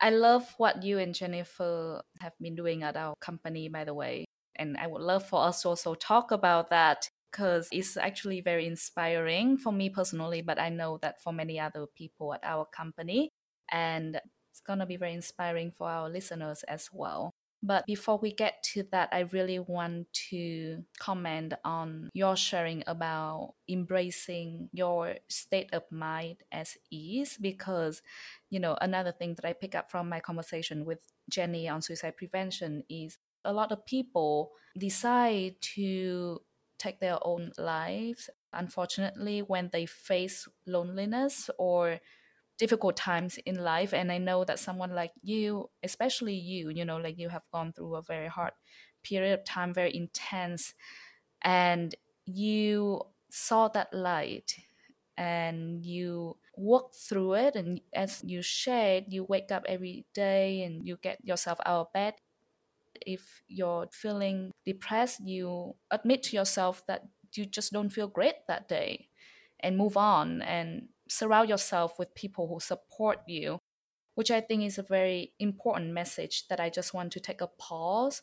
I 0.00 0.10
love 0.10 0.52
what 0.58 0.82
you 0.82 0.98
and 0.98 1.14
Jennifer 1.14 2.02
have 2.20 2.32
been 2.40 2.54
doing 2.54 2.82
at 2.82 2.96
our 2.96 3.14
company, 3.20 3.68
by 3.68 3.84
the 3.84 3.94
way. 3.94 4.23
And 4.56 4.76
I 4.76 4.86
would 4.86 5.02
love 5.02 5.26
for 5.26 5.42
us 5.42 5.62
to 5.62 5.68
also 5.68 5.94
talk 5.94 6.30
about 6.30 6.70
that 6.70 7.08
because 7.30 7.68
it's 7.72 7.96
actually 7.96 8.40
very 8.40 8.66
inspiring 8.66 9.56
for 9.56 9.72
me 9.72 9.90
personally, 9.90 10.40
but 10.40 10.60
I 10.60 10.68
know 10.68 10.98
that 11.02 11.20
for 11.20 11.32
many 11.32 11.58
other 11.58 11.86
people 11.86 12.34
at 12.34 12.40
our 12.44 12.64
company. 12.66 13.30
And 13.70 14.20
it's 14.50 14.60
going 14.60 14.78
to 14.78 14.86
be 14.86 14.96
very 14.96 15.14
inspiring 15.14 15.72
for 15.72 15.88
our 15.88 16.08
listeners 16.08 16.62
as 16.68 16.88
well. 16.92 17.34
But 17.60 17.86
before 17.86 18.18
we 18.18 18.30
get 18.30 18.62
to 18.74 18.84
that, 18.92 19.08
I 19.10 19.20
really 19.20 19.58
want 19.58 20.12
to 20.28 20.84
comment 21.00 21.54
on 21.64 22.10
your 22.12 22.36
sharing 22.36 22.84
about 22.86 23.54
embracing 23.70 24.68
your 24.72 25.14
state 25.28 25.70
of 25.72 25.82
mind 25.90 26.42
as 26.52 26.76
is 26.92 27.38
because 27.40 28.02
you 28.50 28.60
know, 28.60 28.76
another 28.82 29.12
thing 29.12 29.34
that 29.34 29.46
I 29.46 29.54
pick 29.54 29.74
up 29.74 29.90
from 29.90 30.10
my 30.10 30.20
conversation 30.20 30.84
with 30.84 31.00
Jenny 31.30 31.66
on 31.66 31.80
suicide 31.80 32.18
prevention 32.18 32.84
is 32.90 33.16
a 33.44 33.52
lot 33.52 33.72
of 33.72 33.84
people 33.86 34.52
decide 34.78 35.60
to 35.76 36.40
take 36.78 37.00
their 37.00 37.18
own 37.26 37.52
lives, 37.58 38.30
unfortunately, 38.52 39.40
when 39.42 39.70
they 39.72 39.86
face 39.86 40.48
loneliness 40.66 41.50
or 41.58 42.00
difficult 42.58 42.96
times 42.96 43.38
in 43.46 43.56
life. 43.56 43.92
And 43.94 44.12
I 44.12 44.18
know 44.18 44.44
that 44.44 44.58
someone 44.58 44.94
like 44.94 45.12
you, 45.22 45.70
especially 45.82 46.34
you, 46.34 46.70
you 46.70 46.84
know, 46.84 46.98
like 46.98 47.18
you 47.18 47.28
have 47.28 47.48
gone 47.52 47.72
through 47.72 47.96
a 47.96 48.02
very 48.02 48.28
hard 48.28 48.52
period 49.02 49.38
of 49.38 49.44
time, 49.44 49.74
very 49.74 49.94
intense, 49.94 50.74
and 51.42 51.94
you 52.26 53.02
saw 53.30 53.68
that 53.68 53.92
light 53.92 54.56
and 55.16 55.84
you 55.84 56.36
work 56.56 56.94
through 56.94 57.34
it 57.34 57.56
and 57.56 57.80
as 57.92 58.22
you 58.24 58.42
shared 58.42 59.04
you 59.08 59.24
wake 59.24 59.50
up 59.52 59.64
every 59.68 60.06
day 60.14 60.62
and 60.62 60.86
you 60.86 60.96
get 60.96 61.24
yourself 61.24 61.58
out 61.66 61.80
of 61.86 61.92
bed 61.92 62.14
if 63.02 63.42
you're 63.48 63.88
feeling 63.92 64.50
depressed 64.64 65.20
you 65.24 65.74
admit 65.90 66.22
to 66.22 66.36
yourself 66.36 66.82
that 66.86 67.02
you 67.34 67.44
just 67.46 67.72
don't 67.72 67.90
feel 67.90 68.06
great 68.08 68.34
that 68.48 68.68
day 68.68 69.08
and 69.60 69.76
move 69.76 69.96
on 69.96 70.42
and 70.42 70.88
surround 71.08 71.48
yourself 71.48 71.98
with 71.98 72.14
people 72.14 72.48
who 72.48 72.60
support 72.60 73.18
you 73.26 73.58
which 74.14 74.30
i 74.30 74.40
think 74.40 74.62
is 74.62 74.78
a 74.78 74.82
very 74.82 75.32
important 75.38 75.92
message 75.92 76.46
that 76.48 76.60
i 76.60 76.68
just 76.70 76.94
want 76.94 77.12
to 77.12 77.20
take 77.20 77.40
a 77.40 77.46
pause 77.58 78.22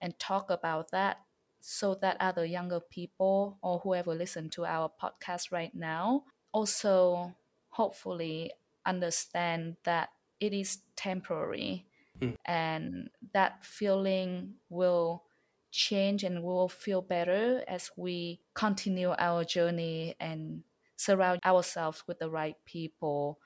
and 0.00 0.18
talk 0.18 0.50
about 0.50 0.90
that 0.90 1.18
so 1.60 1.94
that 1.94 2.16
other 2.18 2.44
younger 2.44 2.80
people 2.80 3.58
or 3.62 3.78
whoever 3.78 4.14
listen 4.14 4.50
to 4.50 4.64
our 4.66 4.90
podcast 5.00 5.52
right 5.52 5.74
now 5.74 6.24
also 6.52 7.34
hopefully 7.70 8.50
understand 8.84 9.76
that 9.84 10.10
it 10.40 10.52
is 10.52 10.78
temporary 10.96 11.86
Mm. 12.22 12.36
and 12.44 13.10
that 13.34 13.64
feeling 13.64 14.54
will 14.68 15.24
change 15.72 16.22
and 16.22 16.36
we 16.36 16.48
will 16.48 16.68
feel 16.68 17.02
better 17.02 17.64
as 17.66 17.90
we 17.96 18.40
continue 18.54 19.14
our 19.18 19.44
journey 19.44 20.14
and 20.20 20.62
surround 20.96 21.40
ourselves 21.44 22.04
with 22.06 22.18
the 22.18 22.30
right 22.30 22.56
people 22.64 23.40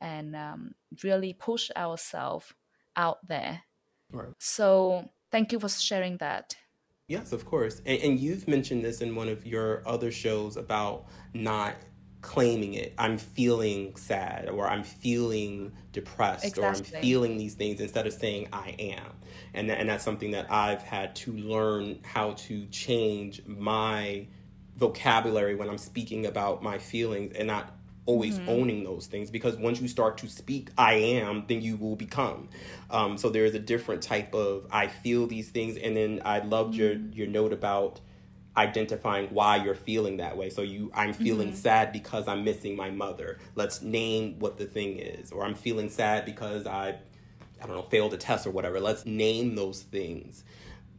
and 0.00 0.36
um, 0.36 0.74
really 1.04 1.32
push 1.32 1.70
ourselves 1.76 2.52
out 2.96 3.26
there 3.26 3.62
Right. 4.12 4.32
so 4.38 5.08
thank 5.30 5.52
you 5.52 5.60
for 5.60 5.68
sharing 5.68 6.18
that 6.18 6.56
Yes, 7.08 7.32
of 7.32 7.44
course. 7.44 7.82
And, 7.86 8.00
and 8.02 8.20
you've 8.20 8.46
mentioned 8.46 8.84
this 8.84 9.00
in 9.00 9.16
one 9.16 9.28
of 9.28 9.44
your 9.44 9.82
other 9.86 10.12
shows 10.12 10.56
about 10.56 11.06
not 11.34 11.74
claiming 12.20 12.74
it. 12.74 12.92
I'm 12.98 13.18
feeling 13.18 13.96
sad 13.96 14.48
or 14.48 14.68
I'm 14.68 14.82
feeling 14.82 15.72
depressed 15.92 16.58
or 16.58 16.66
I'm 16.66 16.74
feeling 16.74 17.38
these 17.38 17.54
things 17.54 17.80
instead 17.80 18.06
of 18.06 18.12
saying 18.12 18.48
I 18.52 18.74
am. 18.78 19.12
And, 19.54 19.70
that, 19.70 19.80
and 19.80 19.88
that's 19.88 20.04
something 20.04 20.32
that 20.32 20.50
I've 20.50 20.82
had 20.82 21.16
to 21.16 21.32
learn 21.32 22.00
how 22.02 22.32
to 22.32 22.66
change 22.66 23.42
my 23.46 24.26
vocabulary 24.76 25.54
when 25.54 25.68
I'm 25.68 25.78
speaking 25.78 26.26
about 26.26 26.62
my 26.62 26.78
feelings 26.78 27.34
and 27.34 27.46
not 27.46 27.74
always 28.06 28.40
owning 28.48 28.82
those 28.82 29.06
things 29.06 29.30
because 29.30 29.56
once 29.56 29.80
you 29.80 29.86
start 29.86 30.18
to 30.18 30.28
speak 30.28 30.70
I 30.76 30.94
am, 30.94 31.44
then 31.46 31.60
you 31.62 31.76
will 31.76 31.96
become. 31.96 32.48
Um, 32.90 33.16
so 33.16 33.28
there 33.28 33.44
is 33.44 33.54
a 33.54 33.58
different 33.58 34.02
type 34.02 34.34
of 34.34 34.66
I 34.70 34.88
feel 34.88 35.26
these 35.26 35.50
things, 35.50 35.76
and 35.76 35.96
then 35.96 36.22
I 36.24 36.40
loved 36.40 36.74
your 36.74 36.94
your 36.94 37.28
note 37.28 37.52
about 37.52 38.00
identifying 38.56 39.28
why 39.28 39.56
you're 39.56 39.74
feeling 39.74 40.16
that 40.18 40.36
way. 40.36 40.50
So 40.50 40.62
you 40.62 40.90
I'm 40.94 41.12
feeling 41.12 41.48
mm-hmm. 41.48 41.56
sad 41.56 41.92
because 41.92 42.26
I'm 42.28 42.44
missing 42.44 42.76
my 42.76 42.90
mother. 42.90 43.38
Let's 43.54 43.82
name 43.82 44.38
what 44.38 44.58
the 44.58 44.66
thing 44.66 44.98
is, 44.98 45.32
or 45.32 45.44
I'm 45.44 45.54
feeling 45.54 45.88
sad 45.88 46.24
because 46.24 46.66
I 46.66 46.96
I 47.62 47.66
don't 47.66 47.76
know 47.76 47.82
failed 47.82 48.14
a 48.14 48.16
test 48.16 48.46
or 48.46 48.50
whatever. 48.50 48.80
Let's 48.80 49.06
name 49.06 49.54
those 49.54 49.82
things. 49.82 50.44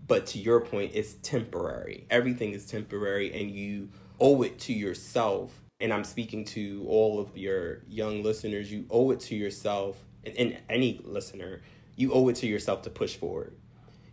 But 0.07 0.25
to 0.27 0.39
your 0.39 0.59
point, 0.61 0.91
it's 0.93 1.13
temporary. 1.13 2.05
Everything 2.09 2.53
is 2.53 2.65
temporary, 2.65 3.33
and 3.33 3.49
you 3.51 3.89
owe 4.19 4.41
it 4.41 4.59
to 4.59 4.73
yourself. 4.73 5.53
And 5.79 5.93
I'm 5.93 6.03
speaking 6.03 6.45
to 6.45 6.85
all 6.87 7.19
of 7.19 7.37
your 7.37 7.81
young 7.87 8.21
listeners. 8.21 8.71
You 8.71 8.85
owe 8.89 9.11
it 9.11 9.19
to 9.21 9.35
yourself, 9.35 9.97
and, 10.25 10.35
and 10.37 10.57
any 10.69 10.99
listener, 11.03 11.61
you 11.95 12.13
owe 12.13 12.27
it 12.29 12.35
to 12.37 12.47
yourself 12.47 12.81
to 12.83 12.89
push 12.89 13.15
forward. 13.15 13.55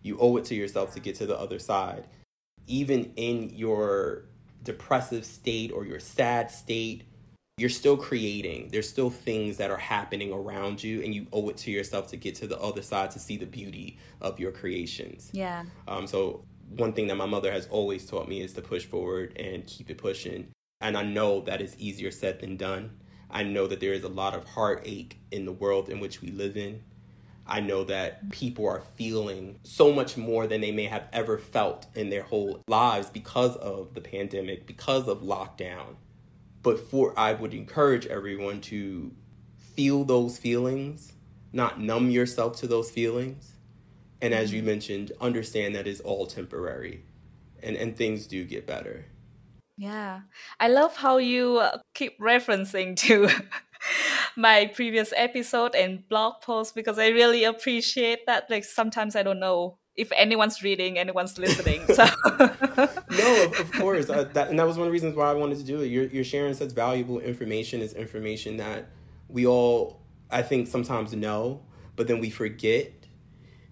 You 0.03 0.19
owe 0.19 0.37
it 0.37 0.45
to 0.47 0.55
yourself 0.55 0.95
to 0.95 1.01
get 1.01 1.17
to 1.17 1.27
the 1.27 1.39
other 1.39 1.59
side. 1.59 2.07
Even 2.69 3.13
in 3.17 3.51
your 3.51 4.25
depressive 4.63 5.25
state 5.25 5.73
or 5.73 5.85
your 5.85 5.99
sad 5.99 6.51
state, 6.51 7.03
you're 7.59 7.69
still 7.69 7.97
creating. 7.97 8.69
There's 8.71 8.89
still 8.89 9.11
things 9.11 9.57
that 9.57 9.71
are 9.71 9.79
happening 9.79 10.33
around 10.33 10.83
you, 10.83 11.03
and 11.03 11.13
you 11.13 11.27
owe 11.33 11.49
it 11.49 11.57
to 11.59 11.71
yourself 11.71 12.07
to 12.09 12.17
get 12.17 12.37
to 12.37 12.47
the 12.47 12.59
other 12.61 12.83
side 12.83 13.11
to 13.13 13.19
see 13.19 13.37
the 13.37 13.47
beauty 13.47 13.99
of 14.21 14.39
your 14.39 14.53
creations. 14.53 15.31
yeah 15.33 15.65
Um, 15.89 16.07
so 16.07 16.45
one 16.77 16.93
thing 16.93 17.09
that 17.09 17.17
my 17.17 17.27
mother 17.27 17.51
has 17.51 17.67
always 17.69 18.07
taught 18.07 18.29
me 18.29 18.41
is 18.41 18.53
to 18.55 18.63
push 18.63 18.85
forward 18.85 19.37
and 19.37 19.67
keep 19.67 19.91
it 19.91 19.99
pushing. 19.99 20.49
And 20.81 20.97
I 20.97 21.03
know 21.03 21.41
that 21.43 21.61
is 21.61 21.75
easier 21.79 22.11
said 22.11 22.41
than 22.41 22.57
done. 22.57 22.91
I 23.31 23.43
know 23.43 23.67
that 23.67 23.81
there 23.81 23.93
is 23.93 24.05
a 24.05 24.09
lot 24.09 24.35
of 24.35 24.45
heartache 24.45 25.19
in 25.31 25.45
the 25.45 25.53
world 25.53 25.89
in 25.89 26.01
which 26.01 26.23
we 26.23 26.31
live 26.31 26.57
in. 26.57 26.83
I 27.49 27.61
know 27.61 27.85
that 27.85 28.31
people 28.31 28.67
are 28.69 28.83
feeling 28.97 29.59
so 29.63 29.91
much 29.91 30.19
more 30.19 30.47
than 30.47 30.61
they 30.61 30.71
may 30.71 30.85
have 30.85 31.09
ever 31.13 31.39
felt 31.39 31.87
in 31.95 32.11
their 32.11 32.23
whole 32.23 32.63
lives 32.69 33.09
because 33.09 33.57
of 33.57 33.95
the 33.95 34.03
pandemic, 34.03 34.67
because 34.67 35.09
of 35.09 35.23
lockdown. 35.23 35.97
But 36.63 36.79
for 36.79 37.19
I 37.19 37.33
would 37.33 37.55
encourage 37.55 38.07
everyone 38.07 38.61
to 38.63 39.13
feel 39.57 40.05
those 40.05 40.37
feelings, 40.37 41.15
not 41.53 41.81
numb 41.81 42.11
yourself 42.11 42.57
to 42.59 42.67
those 42.67 42.91
feelings. 42.91 43.55
And 44.21 44.35
as 44.35 44.53
you 44.53 44.59
mm-hmm. 44.59 44.67
mentioned, 44.67 45.13
understand 45.21 45.75
that 45.75 45.87
it's 45.87 46.01
all 46.01 46.27
temporary 46.27 47.05
and, 47.63 47.77
and 47.77 47.97
things 47.97 48.27
do 48.27 48.45
get 48.45 48.67
better. 48.67 49.07
Yeah. 49.79 50.23
I 50.61 50.69
love 50.69 50.97
how 50.97 51.19
you 51.19 51.59
uh, 51.59 51.79
keep 51.95 52.19
referencing 52.21 52.97
to 52.97 53.31
my 54.39 54.71
previous 54.73 55.13
episode 55.17 55.75
and 55.75 56.09
blog 56.09 56.41
post 56.43 56.77
because 56.77 56.97
I 56.97 57.09
really 57.09 57.43
appreciate 57.43 58.25
that. 58.27 58.49
Like 58.49 58.65
sometimes 58.65 59.17
I 59.17 59.25
don't 59.25 59.41
know 59.41 59.79
if 59.97 60.13
anyone's 60.15 60.63
reading, 60.63 60.97
anyone's 60.97 61.39
listening. 61.39 61.85
So 61.89 62.07
no, 62.39 63.45
of, 63.45 63.59
of 63.59 63.73
course, 63.73 64.09
uh, 64.09 64.29
that, 64.33 64.49
and 64.49 64.59
that 64.59 64.67
was 64.67 64.77
one 64.79 64.87
of 64.87 64.91
the 64.91 64.93
reasons 64.93 65.17
why 65.17 65.29
I 65.29 65.35
wanted 65.35 65.59
to 65.59 65.65
do 65.65 65.81
it. 65.81 65.87
You're, 65.87 66.05
you're 66.05 66.23
sharing 66.23 66.55
such 66.55 66.71
valuable 66.71 67.19
information. 67.19 67.83
It's 67.83 67.95
information 67.95 68.59
that 68.59 68.87
we 69.27 69.45
all, 69.45 70.01
I 70.31 70.43
think, 70.43 70.69
sometimes 70.69 71.13
know, 71.15 71.61
but 71.97 72.07
then 72.07 72.21
we 72.21 72.31
forget, 72.31 72.93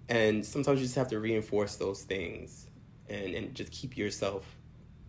and 0.09 0.45
sometimes 0.45 0.79
you 0.79 0.85
just 0.85 0.97
have 0.97 1.07
to 1.09 1.19
reinforce 1.21 1.77
those 1.77 2.03
things, 2.03 2.67
and 3.07 3.33
and 3.33 3.55
just 3.55 3.71
keep 3.71 3.95
yourself 3.95 4.43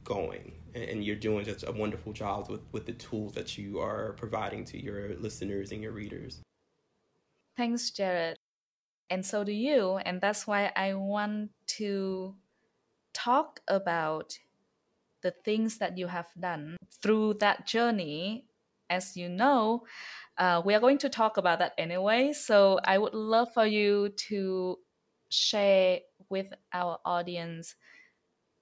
going 0.04 0.52
and 0.74 1.04
you're 1.04 1.16
doing 1.16 1.44
just 1.44 1.64
a 1.66 1.72
wonderful 1.72 2.12
job 2.12 2.48
with, 2.50 2.60
with 2.72 2.86
the 2.86 2.92
tools 2.92 3.34
that 3.34 3.58
you 3.58 3.80
are 3.80 4.12
providing 4.14 4.64
to 4.66 4.82
your 4.82 5.14
listeners 5.16 5.72
and 5.72 5.82
your 5.82 5.92
readers. 5.92 6.40
Thanks, 7.56 7.90
Jared. 7.90 8.38
And 9.10 9.24
so 9.24 9.44
do 9.44 9.52
you. 9.52 9.96
And 9.96 10.20
that's 10.20 10.46
why 10.46 10.70
I 10.76 10.94
want 10.94 11.50
to 11.78 12.34
talk 13.12 13.60
about 13.66 14.38
the 15.22 15.30
things 15.30 15.78
that 15.78 15.98
you 15.98 16.06
have 16.06 16.28
done 16.38 16.76
through 17.02 17.34
that 17.34 17.66
journey. 17.66 18.44
As 18.90 19.16
you 19.16 19.28
know, 19.28 19.84
uh, 20.38 20.62
we 20.64 20.74
are 20.74 20.80
going 20.80 20.98
to 20.98 21.08
talk 21.08 21.36
about 21.36 21.58
that 21.58 21.72
anyway. 21.76 22.32
So 22.32 22.80
I 22.84 22.96
would 22.96 23.14
love 23.14 23.52
for 23.52 23.66
you 23.66 24.10
to 24.28 24.78
share 25.28 26.00
with 26.30 26.52
our 26.72 26.98
audience 27.04 27.74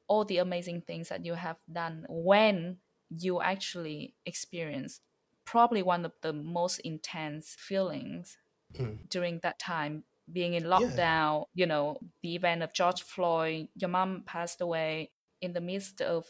all 0.08 0.24
the 0.24 0.38
amazing 0.38 0.80
things 0.80 1.08
that 1.08 1.24
you 1.24 1.34
have 1.34 1.58
done 1.70 2.06
when 2.08 2.78
you 3.10 3.40
actually 3.40 4.14
experience 4.24 5.00
probably 5.44 5.82
one 5.82 6.04
of 6.04 6.12
the 6.22 6.32
most 6.32 6.80
intense 6.80 7.56
feelings 7.58 8.36
mm. 8.76 8.98
during 9.08 9.38
that 9.42 9.58
time 9.58 10.04
being 10.32 10.54
in 10.54 10.64
lockdown 10.64 11.44
yeah. 11.54 11.62
you 11.62 11.66
know 11.66 11.96
the 12.22 12.34
event 12.34 12.62
of 12.62 12.72
george 12.72 13.02
floyd 13.02 13.68
your 13.76 13.88
mom 13.88 14.22
passed 14.26 14.60
away 14.60 15.10
in 15.40 15.52
the 15.52 15.60
midst 15.60 16.02
of 16.02 16.26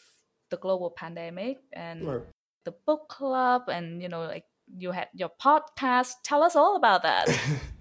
the 0.50 0.56
global 0.58 0.90
pandemic 0.90 1.58
and 1.72 2.06
right. 2.06 2.22
the 2.64 2.72
book 2.86 3.08
club 3.08 3.62
and 3.68 4.02
you 4.02 4.08
know 4.08 4.20
like 4.20 4.44
you 4.76 4.90
had 4.90 5.08
your 5.14 5.30
podcast 5.40 6.12
tell 6.24 6.42
us 6.42 6.54
all 6.54 6.76
about 6.76 7.02
that 7.02 7.26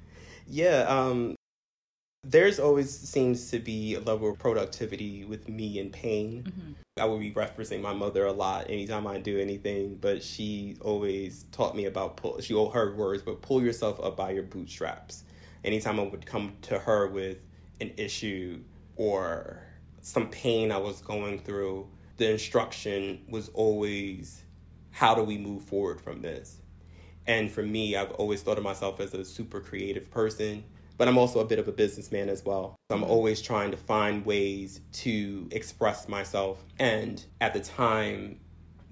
yeah 0.47 0.86
um 0.88 1.36
there's 2.27 2.59
always 2.59 2.89
seems 2.89 3.51
to 3.51 3.59
be 3.59 3.93
a 3.93 3.99
level 3.99 4.31
of 4.31 4.39
productivity 4.39 5.23
with 5.25 5.47
me 5.47 5.79
and 5.79 5.91
pain. 5.91 6.43
Mm-hmm. 6.43 6.71
I 6.97 7.05
will 7.05 7.19
be 7.19 7.31
referencing 7.31 7.81
my 7.81 7.93
mother 7.93 8.25
a 8.25 8.31
lot 8.31 8.69
anytime 8.69 9.05
I 9.05 9.19
do 9.19 9.38
anything, 9.38 9.95
but 10.01 10.23
she 10.23 10.77
always 10.81 11.45
taught 11.51 11.75
me 11.75 11.85
about 11.85 12.17
pull. 12.17 12.39
She 12.41 12.53
all 12.53 12.71
her 12.71 12.95
words, 12.95 13.21
but 13.21 13.41
pull 13.41 13.61
yourself 13.61 13.99
up 13.99 14.17
by 14.17 14.31
your 14.31 14.43
bootstraps. 14.43 15.23
Anytime 15.63 15.99
I 15.99 16.03
would 16.03 16.25
come 16.25 16.53
to 16.63 16.79
her 16.79 17.07
with 17.07 17.38
an 17.81 17.91
issue 17.97 18.61
or 18.95 19.61
some 20.01 20.29
pain 20.29 20.71
I 20.71 20.77
was 20.77 21.01
going 21.01 21.39
through, 21.39 21.88
the 22.17 22.31
instruction 22.31 23.25
was 23.27 23.49
always, 23.49 24.41
"How 24.91 25.13
do 25.13 25.23
we 25.23 25.38
move 25.38 25.63
forward 25.63 25.99
from 25.99 26.21
this?" 26.21 26.61
And 27.27 27.51
for 27.51 27.63
me, 27.63 27.95
I've 27.95 28.11
always 28.11 28.41
thought 28.41 28.57
of 28.57 28.63
myself 28.63 28.99
as 28.99 29.13
a 29.13 29.25
super 29.25 29.59
creative 29.59 30.09
person 30.09 30.63
but 30.97 31.08
I'm 31.08 31.17
also 31.17 31.39
a 31.39 31.45
bit 31.45 31.60
of 31.60 31.67
a 31.67 31.71
businessman 31.71 32.29
as 32.29 32.43
well. 32.45 32.75
I'm 32.89 33.01
mm-hmm. 33.01 33.10
always 33.10 33.41
trying 33.41 33.71
to 33.71 33.77
find 33.77 34.25
ways 34.25 34.81
to 34.93 35.47
express 35.51 36.08
myself. 36.08 36.63
And 36.79 37.23
at 37.41 37.53
the 37.53 37.60
time 37.60 38.39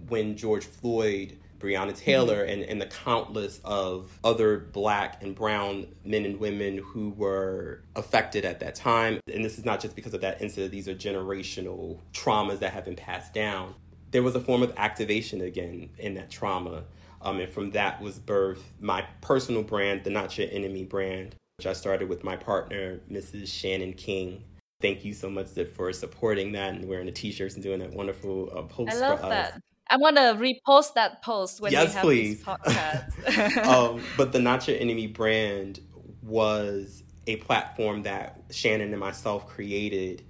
when 0.10 0.36
George 0.36 0.66
Floyd, 0.66 1.38
Breonna 1.60 1.98
Taylor, 1.98 2.44
mm-hmm. 2.44 2.52
and, 2.52 2.64
and 2.64 2.82
the 2.82 2.88
countless 2.88 3.62
of 3.64 4.20
other 4.24 4.60
black 4.60 5.24
and 5.24 5.34
brown 5.34 5.88
men 6.04 6.26
and 6.26 6.40
women 6.40 6.78
who 6.78 7.12
were 7.12 7.84
affected 7.96 8.44
at 8.44 8.60
that 8.60 8.76
time, 8.76 9.20
and 9.34 9.46
this 9.46 9.58
is 9.58 9.66
not 9.66 9.80
just 9.80 9.96
because 9.96 10.14
of 10.14 10.22
that 10.22 10.42
incident, 10.42 10.72
these 10.72 10.90
are 10.90 10.96
generational 10.96 12.00
traumas 12.12 12.60
that 12.60 12.74
have 12.74 12.86
been 12.86 12.96
passed 12.96 13.34
down. 13.34 13.76
There 14.12 14.24
was 14.24 14.36
a 14.36 14.42
form 14.42 14.62
of 14.62 14.74
activation 14.78 15.42
again 15.42 15.90
in 15.98 16.16
that 16.16 16.30
trauma. 16.30 16.84
Um, 17.22 17.40
and 17.40 17.50
from 17.50 17.72
that 17.72 18.02
was 18.02 18.20
birthed 18.20 18.64
my 18.82 19.08
personal 19.22 19.64
brand, 19.64 20.04
the 20.04 20.10
Not 20.10 20.38
Your 20.38 20.50
Enemy 20.52 20.84
brand, 20.84 21.36
which 21.64 21.70
I 21.70 21.80
started 21.80 22.10
with 22.10 22.26
my 22.26 22.36
partner, 22.36 23.00
Mrs. 23.10 23.48
Shannon 23.48 23.94
King. 23.94 24.44
Thank 24.82 25.06
you 25.06 25.14
so 25.14 25.30
much 25.30 25.48
for 25.76 25.94
supporting 25.94 26.52
that 26.52 26.74
and 26.74 26.90
wearing 26.90 27.06
the 27.06 27.12
t-shirts 27.14 27.54
and 27.56 27.64
doing 27.64 27.80
that 27.80 27.94
wonderful 27.94 28.50
uh, 28.54 28.64
post 28.64 28.92
I 28.92 29.00
love 29.00 29.22
that. 29.22 29.62
I 29.90 29.96
want 29.96 30.18
to 30.18 30.34
repost 30.34 30.96
that 30.96 31.22
post 31.22 31.62
when 31.62 31.72
yes, 31.72 31.88
we 31.88 31.94
have 31.94 32.04
please. 32.04 32.44
this 32.44 32.46
podcast. 32.46 33.66
um, 33.66 34.02
but 34.18 34.34
the 34.34 34.40
Not 34.40 34.68
Your 34.68 34.78
Enemy 34.78 35.08
brand 35.08 35.80
was 36.22 37.04
a 37.28 37.38
platform 37.38 38.04
that 38.04 38.42
Shannon 38.52 38.90
and 38.92 39.00
myself 39.00 39.48
created 39.48 40.24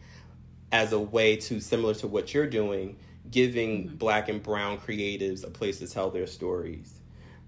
as 0.72 0.92
a 0.92 1.00
way 1.00 1.36
to, 1.38 1.60
similar 1.60 1.96
to 1.96 2.08
what 2.08 2.32
you're 2.32 2.46
doing, 2.46 2.96
giving 3.32 3.86
mm-hmm. 3.86 3.96
black 3.96 4.30
and 4.30 4.44
brown 4.44 4.78
creatives 4.78 5.44
a 5.44 5.50
place 5.50 5.80
to 5.80 5.88
tell 5.88 6.12
their 6.12 6.28
stories 6.28 7.02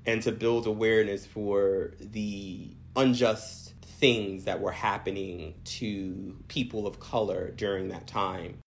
and 0.08 0.24
to 0.24 0.32
build 0.32 0.66
awareness 0.66 1.24
for 1.24 1.94
the 2.00 2.76
unjust 2.96 3.65
things 4.00 4.44
that 4.46 4.62
were 4.62 4.72
happening 4.72 5.56
to 5.64 6.38
people 6.48 6.86
of 6.86 7.00
color 7.00 7.52
during 7.52 7.90
that 7.90 8.08
time. 8.08 8.60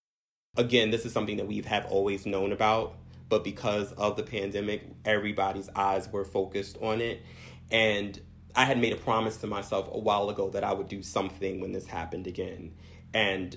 Again, 0.57 0.91
this 0.91 1.05
is 1.05 1.13
something 1.13 1.37
that 1.37 1.47
we 1.47 1.61
have 1.63 1.87
always 1.87 2.27
known 2.27 2.53
about, 2.53 2.97
but 3.29 3.45
because 3.45 3.93
of 3.93 4.17
the 4.17 4.23
pandemic, 4.23 4.83
everybody's 5.05 5.69
eyes 5.77 6.09
were 6.11 6.25
focused 6.25 6.79
on 6.81 7.01
it. 7.01 7.23
And 7.71 8.21
I 8.57 8.65
had 8.65 8.79
made 8.79 8.93
a 8.93 8.97
promise 8.97 9.37
to 9.39 9.47
myself 9.47 9.89
a 9.93 9.99
while 9.99 10.31
ago 10.31 10.49
that 10.51 10.65
I 10.65 10.73
would 10.73 10.89
do 10.89 11.03
something 11.03 11.61
when 11.61 11.73
this 11.73 11.87
happened 11.87 12.27
again. 12.27 12.75
And 13.13 13.57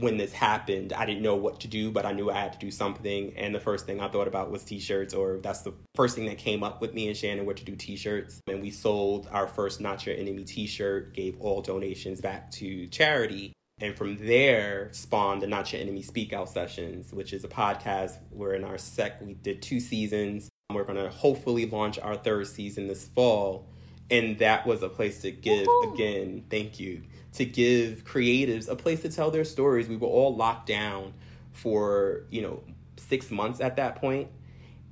when 0.00 0.16
this 0.16 0.32
happened, 0.32 0.92
I 0.92 1.06
didn't 1.06 1.22
know 1.22 1.36
what 1.36 1.60
to 1.60 1.68
do, 1.68 1.90
but 1.90 2.04
I 2.06 2.12
knew 2.12 2.30
I 2.30 2.34
had 2.34 2.52
to 2.54 2.58
do 2.58 2.70
something. 2.70 3.32
And 3.36 3.54
the 3.54 3.60
first 3.60 3.86
thing 3.86 4.00
I 4.00 4.08
thought 4.08 4.28
about 4.28 4.50
was 4.50 4.64
t 4.64 4.80
shirts, 4.80 5.14
or 5.14 5.38
that's 5.38 5.60
the 5.60 5.74
first 5.94 6.16
thing 6.16 6.26
that 6.26 6.38
came 6.38 6.62
up 6.62 6.80
with 6.80 6.94
me 6.94 7.08
and 7.08 7.16
Shannon 7.16 7.46
were 7.46 7.54
to 7.54 7.64
do 7.64 7.76
t 7.76 7.96
shirts. 7.96 8.40
And 8.48 8.60
we 8.60 8.70
sold 8.70 9.28
our 9.30 9.46
first 9.46 9.80
Not 9.80 10.04
Your 10.06 10.16
Enemy 10.16 10.44
t 10.44 10.66
shirt, 10.66 11.14
gave 11.14 11.38
all 11.40 11.62
donations 11.62 12.20
back 12.20 12.50
to 12.52 12.86
charity. 12.88 13.52
And 13.80 13.96
from 13.96 14.16
there 14.18 14.88
spawned 14.92 15.42
the 15.42 15.46
Not 15.46 15.72
Your 15.72 15.80
Enemy 15.80 16.02
Speak 16.02 16.32
Out 16.32 16.48
Sessions, 16.48 17.12
which 17.12 17.32
is 17.32 17.44
a 17.44 17.48
podcast 17.48 18.18
where 18.30 18.54
in 18.54 18.64
our 18.64 18.78
sec 18.78 19.20
we 19.22 19.34
did 19.34 19.62
two 19.62 19.80
seasons. 19.80 20.48
We're 20.72 20.84
going 20.84 21.02
to 21.02 21.10
hopefully 21.10 21.66
launch 21.66 21.98
our 21.98 22.16
third 22.16 22.46
season 22.46 22.86
this 22.86 23.06
fall. 23.06 23.66
And 24.10 24.38
that 24.38 24.66
was 24.66 24.82
a 24.82 24.88
place 24.88 25.22
to 25.22 25.30
give, 25.30 25.66
Woo-hoo. 25.66 25.94
again, 25.94 26.44
thank 26.50 26.80
you 26.80 27.02
to 27.34 27.44
give 27.44 28.04
creatives 28.04 28.68
a 28.68 28.76
place 28.76 29.02
to 29.02 29.08
tell 29.08 29.30
their 29.30 29.44
stories. 29.44 29.88
We 29.88 29.96
were 29.96 30.08
all 30.08 30.34
locked 30.34 30.66
down 30.66 31.14
for, 31.52 32.24
you 32.30 32.42
know, 32.42 32.62
six 32.96 33.30
months 33.30 33.60
at 33.60 33.76
that 33.76 33.96
point. 33.96 34.28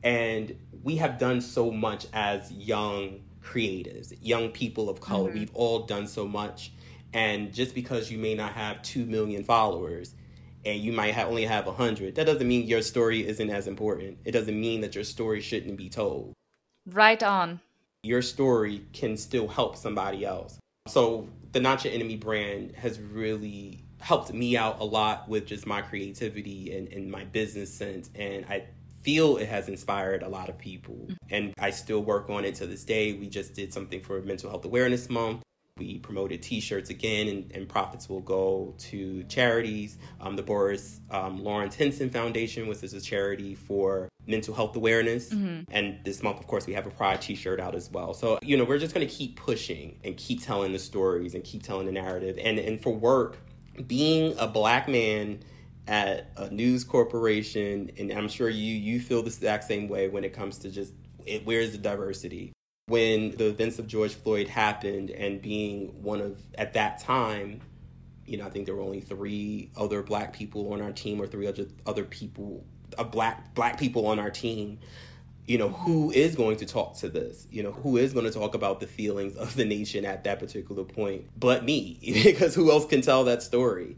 And 0.03 0.57
we 0.83 0.97
have 0.97 1.19
done 1.19 1.41
so 1.41 1.71
much 1.71 2.07
as 2.13 2.53
young 2.53 3.21
creatives, 3.43 4.17
young 4.21 4.51
people 4.51 4.89
of 4.89 5.01
color. 5.01 5.31
Mm-hmm. 5.31 5.39
We've 5.39 5.55
all 5.55 5.81
done 5.81 6.07
so 6.07 6.27
much. 6.27 6.73
And 7.13 7.53
just 7.53 7.75
because 7.75 8.11
you 8.11 8.19
may 8.19 8.35
not 8.35 8.53
have 8.53 8.83
2 8.83 9.07
million 9.07 9.43
followers 9.43 10.15
and 10.65 10.79
you 10.79 10.93
might 10.93 11.15
have 11.15 11.29
only 11.29 11.47
have 11.47 11.67
a 11.67 11.71
100, 11.71 12.15
that 12.17 12.27
doesn't 12.27 12.47
mean 12.47 12.67
your 12.67 12.83
story 12.83 13.27
isn't 13.27 13.51
as 13.51 13.67
important. 13.67 14.19
It 14.25 14.33
doesn't 14.33 14.61
mean 14.61 14.83
that 14.83 14.95
your 14.95 15.05
story 15.05 15.41
shouldn't 15.41 15.77
be 15.77 15.89
told. 15.89 16.35
Right 16.87 17.23
on. 17.23 17.61
Your 18.03 18.23
story 18.23 18.85
can 18.93 19.17
still 19.17 19.49
help 19.49 19.77
somebody 19.77 20.25
else. 20.25 20.59
So 20.87 21.29
the 21.53 21.61
Not 21.61 21.85
Your 21.85 21.95
Enemy 21.95 22.17
brand 22.17 22.77
has 22.77 23.01
really 23.01 23.85
helped 24.01 24.33
me 24.33 24.57
out 24.57 24.81
a 24.81 24.85
lot 24.85 25.29
with 25.29 25.47
just 25.47 25.67
my 25.67 25.83
creativity 25.83 26.77
and, 26.77 26.89
and 26.89 27.11
my 27.11 27.25
business 27.25 27.73
sense. 27.73 28.11
And 28.15 28.45
I 28.47 28.67
feel 29.03 29.37
it 29.39 29.49
has 29.49 29.69
inspired 29.69 30.23
a 30.23 30.29
lot 30.29 30.49
of 30.49 30.59
people. 30.59 31.09
And 31.31 31.55
I 31.59 31.71
still 31.71 32.03
work 32.03 32.31
on 32.31 32.45
it 32.45 32.55
to 32.57 32.67
this 32.67 32.85
day. 32.85 33.15
We 33.15 33.29
just 33.29 33.55
did 33.55 33.73
something 33.73 34.01
for 34.01 34.21
Mental 34.23 34.51
Health 34.51 34.65
Awareness 34.65 35.09
Month. 35.09 35.43
We 35.79 35.99
promoted 35.99 36.43
T-shirts 36.43 36.91
again, 36.91 37.29
and, 37.29 37.53
and 37.53 37.69
profits 37.69 38.09
will 38.09 38.21
go 38.21 38.75
to 38.79 39.23
charities. 39.25 39.99
Um, 40.21 40.37
the 40.37 40.43
Boris 40.43 41.01
um, 41.11 41.43
Lawrence 41.43 41.75
Henson 41.75 42.11
Foundation, 42.11 42.67
which 42.69 42.83
is 42.83 42.95
a 42.95 43.01
charity 43.01 43.55
for 43.55 44.09
mental 44.27 44.55
health 44.55 44.77
awareness. 44.77 45.31
Mm-hmm. 45.31 45.73
And 45.73 45.99
this 46.05 46.23
month, 46.23 46.39
of 46.39 46.47
course, 46.47 46.67
we 46.67 46.75
have 46.75 46.87
a 46.87 46.91
Pride 46.91 47.21
t 47.21 47.35
shirt 47.35 47.61
out 47.61 47.75
as 47.75 47.91
well. 47.91 48.15
So, 48.15 48.39
you 48.43 48.57
know, 48.57 48.65
we're 48.65 48.79
just 48.79 48.95
going 48.95 49.07
to 49.07 49.13
keep 49.13 49.37
pushing 49.37 49.99
and 50.05 50.17
keep 50.17 50.43
telling 50.43 50.73
the 50.73 50.79
stories 50.79 51.35
and 51.35 51.45
keep 51.45 51.63
telling 51.63 51.87
the 51.87 51.93
narrative. 51.93 52.39
And, 52.43 52.59
and 52.59 52.81
for 52.81 52.95
work, 52.95 53.39
being 53.87 54.35
a 54.39 54.47
black 54.47 54.89
man 54.89 55.41
at 55.87 56.31
a 56.37 56.51
news 56.51 56.85
corporation, 56.85 57.91
and 57.99 58.13
I'm 58.13 58.29
sure 58.29 58.49
you 58.49 58.75
you 58.75 59.01
feel 59.01 59.23
the 59.23 59.29
exact 59.29 59.65
same 59.65 59.89
way 59.89 60.09
when 60.09 60.23
it 60.23 60.33
comes 60.33 60.59
to 60.59 60.71
just 60.71 60.93
it, 61.25 61.47
where's 61.47 61.73
the 61.73 61.79
diversity. 61.79 62.53
When 62.89 63.37
the 63.37 63.47
events 63.47 63.79
of 63.79 63.87
George 63.87 64.15
Floyd 64.15 64.49
happened, 64.49 65.11
and 65.11 65.41
being 65.41 66.03
one 66.03 66.21
of 66.21 66.41
at 66.57 66.73
that 66.73 66.99
time, 67.01 67.61
you 68.27 68.37
know, 68.37 68.47
I 68.47 68.51
think 68.51 68.67
there 68.67 68.75
were 68.75 68.83
only 68.83 69.01
three 69.01 69.71
other 69.77 70.03
black 70.03 70.33
people 70.33 70.73
on 70.73 70.83
our 70.83 70.93
team, 70.93 71.21
or 71.21 71.27
three 71.27 71.47
other 71.47 71.67
other 71.87 72.05
people, 72.05 72.65
uh, 72.99 73.05
black 73.05 73.55
black 73.55 73.79
people 73.79 74.07
on 74.07 74.19
our 74.19 74.31
team 74.31 74.79
you 75.49 75.57
know, 75.57 75.71
who 75.71 76.11
is 76.11 76.37
going 76.37 76.59
to 76.59 76.67
talk 76.67 76.99
to 76.99 77.09
this? 77.09 77.47
You 77.51 77.63
know, 77.63 77.73
who 77.73 77.97
is 77.97 78.13
going 78.13 78.27
to 78.27 78.31
talk 78.31 78.55
about 78.55 78.81
the 78.81 78.87
feelings 78.87 79.35
of 79.35 79.57
the 79.57 79.65
nation 79.65 80.05
at 80.05 80.25
that 80.25 80.39
particular 80.39 80.85
point 80.85 81.25
but 81.39 81.65
me? 81.65 81.99
because 82.25 82.55
who 82.55 82.71
else 82.71 82.85
can 82.85 83.01
tell 83.01 83.25
that 83.25 83.43
story? 83.43 83.97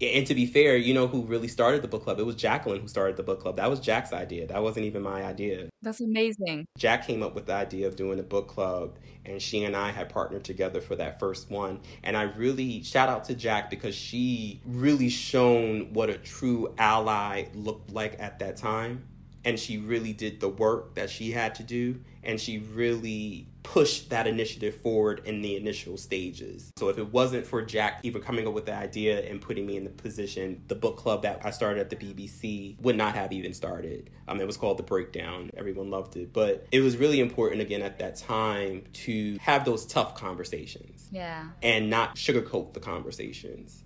And 0.00 0.24
to 0.28 0.34
be 0.34 0.46
fair, 0.46 0.76
you 0.76 0.94
know 0.94 1.08
who 1.08 1.22
really 1.22 1.48
started 1.48 1.82
the 1.82 1.88
book 1.88 2.04
club? 2.04 2.20
It 2.20 2.26
was 2.26 2.36
Jacqueline 2.36 2.80
who 2.80 2.88
started 2.88 3.16
the 3.16 3.24
book 3.24 3.40
club. 3.40 3.56
That 3.56 3.68
was 3.68 3.80
Jack's 3.80 4.12
idea. 4.12 4.46
That 4.46 4.62
wasn't 4.62 4.86
even 4.86 5.02
my 5.02 5.24
idea. 5.24 5.68
That's 5.82 6.00
amazing. 6.00 6.66
Jack 6.78 7.04
came 7.04 7.22
up 7.22 7.34
with 7.34 7.46
the 7.46 7.54
idea 7.54 7.88
of 7.88 7.96
doing 7.96 8.20
a 8.20 8.24
book 8.24 8.46
club, 8.46 8.96
and 9.24 9.42
she 9.42 9.64
and 9.64 9.74
I 9.74 9.90
had 9.90 10.08
partnered 10.08 10.44
together 10.44 10.80
for 10.80 10.94
that 10.96 11.18
first 11.18 11.50
one. 11.50 11.80
And 12.04 12.16
I 12.16 12.22
really 12.22 12.84
shout 12.84 13.08
out 13.08 13.24
to 13.24 13.34
Jack 13.34 13.70
because 13.70 13.96
she 13.96 14.60
really 14.64 15.08
shown 15.08 15.92
what 15.92 16.10
a 16.10 16.18
true 16.18 16.72
ally 16.78 17.46
looked 17.54 17.90
like 17.90 18.20
at 18.20 18.38
that 18.38 18.56
time 18.56 19.08
and 19.44 19.58
she 19.58 19.78
really 19.78 20.12
did 20.12 20.40
the 20.40 20.48
work 20.48 20.94
that 20.94 21.10
she 21.10 21.32
had 21.32 21.54
to 21.56 21.62
do 21.62 22.00
and 22.22 22.40
she 22.40 22.58
really 22.58 23.48
pushed 23.62 24.10
that 24.10 24.26
initiative 24.26 24.74
forward 24.76 25.22
in 25.24 25.42
the 25.42 25.56
initial 25.56 25.96
stages. 25.96 26.72
So 26.76 26.88
if 26.88 26.98
it 26.98 27.12
wasn't 27.12 27.46
for 27.46 27.62
Jack 27.62 28.00
even 28.02 28.22
coming 28.22 28.46
up 28.46 28.54
with 28.54 28.66
the 28.66 28.74
idea 28.74 29.28
and 29.28 29.40
putting 29.40 29.66
me 29.66 29.76
in 29.76 29.84
the 29.84 29.90
position, 29.90 30.62
the 30.68 30.74
book 30.74 30.96
club 30.96 31.22
that 31.22 31.40
I 31.44 31.50
started 31.50 31.80
at 31.80 31.90
the 31.90 31.96
BBC 31.96 32.80
would 32.80 32.96
not 32.96 33.14
have 33.14 33.32
even 33.32 33.54
started. 33.54 34.10
Um, 34.28 34.40
it 34.40 34.46
was 34.46 34.56
called 34.56 34.78
The 34.78 34.82
Breakdown. 34.82 35.50
Everyone 35.56 35.90
loved 35.90 36.16
it. 36.16 36.32
But 36.32 36.66
it 36.70 36.80
was 36.80 36.96
really 36.96 37.20
important 37.20 37.60
again 37.60 37.82
at 37.82 37.98
that 37.98 38.16
time 38.16 38.84
to 38.92 39.36
have 39.40 39.64
those 39.64 39.86
tough 39.86 40.14
conversations. 40.14 41.08
Yeah. 41.10 41.48
And 41.62 41.90
not 41.90 42.16
sugarcoat 42.16 42.74
the 42.74 42.80
conversations. 42.80 43.82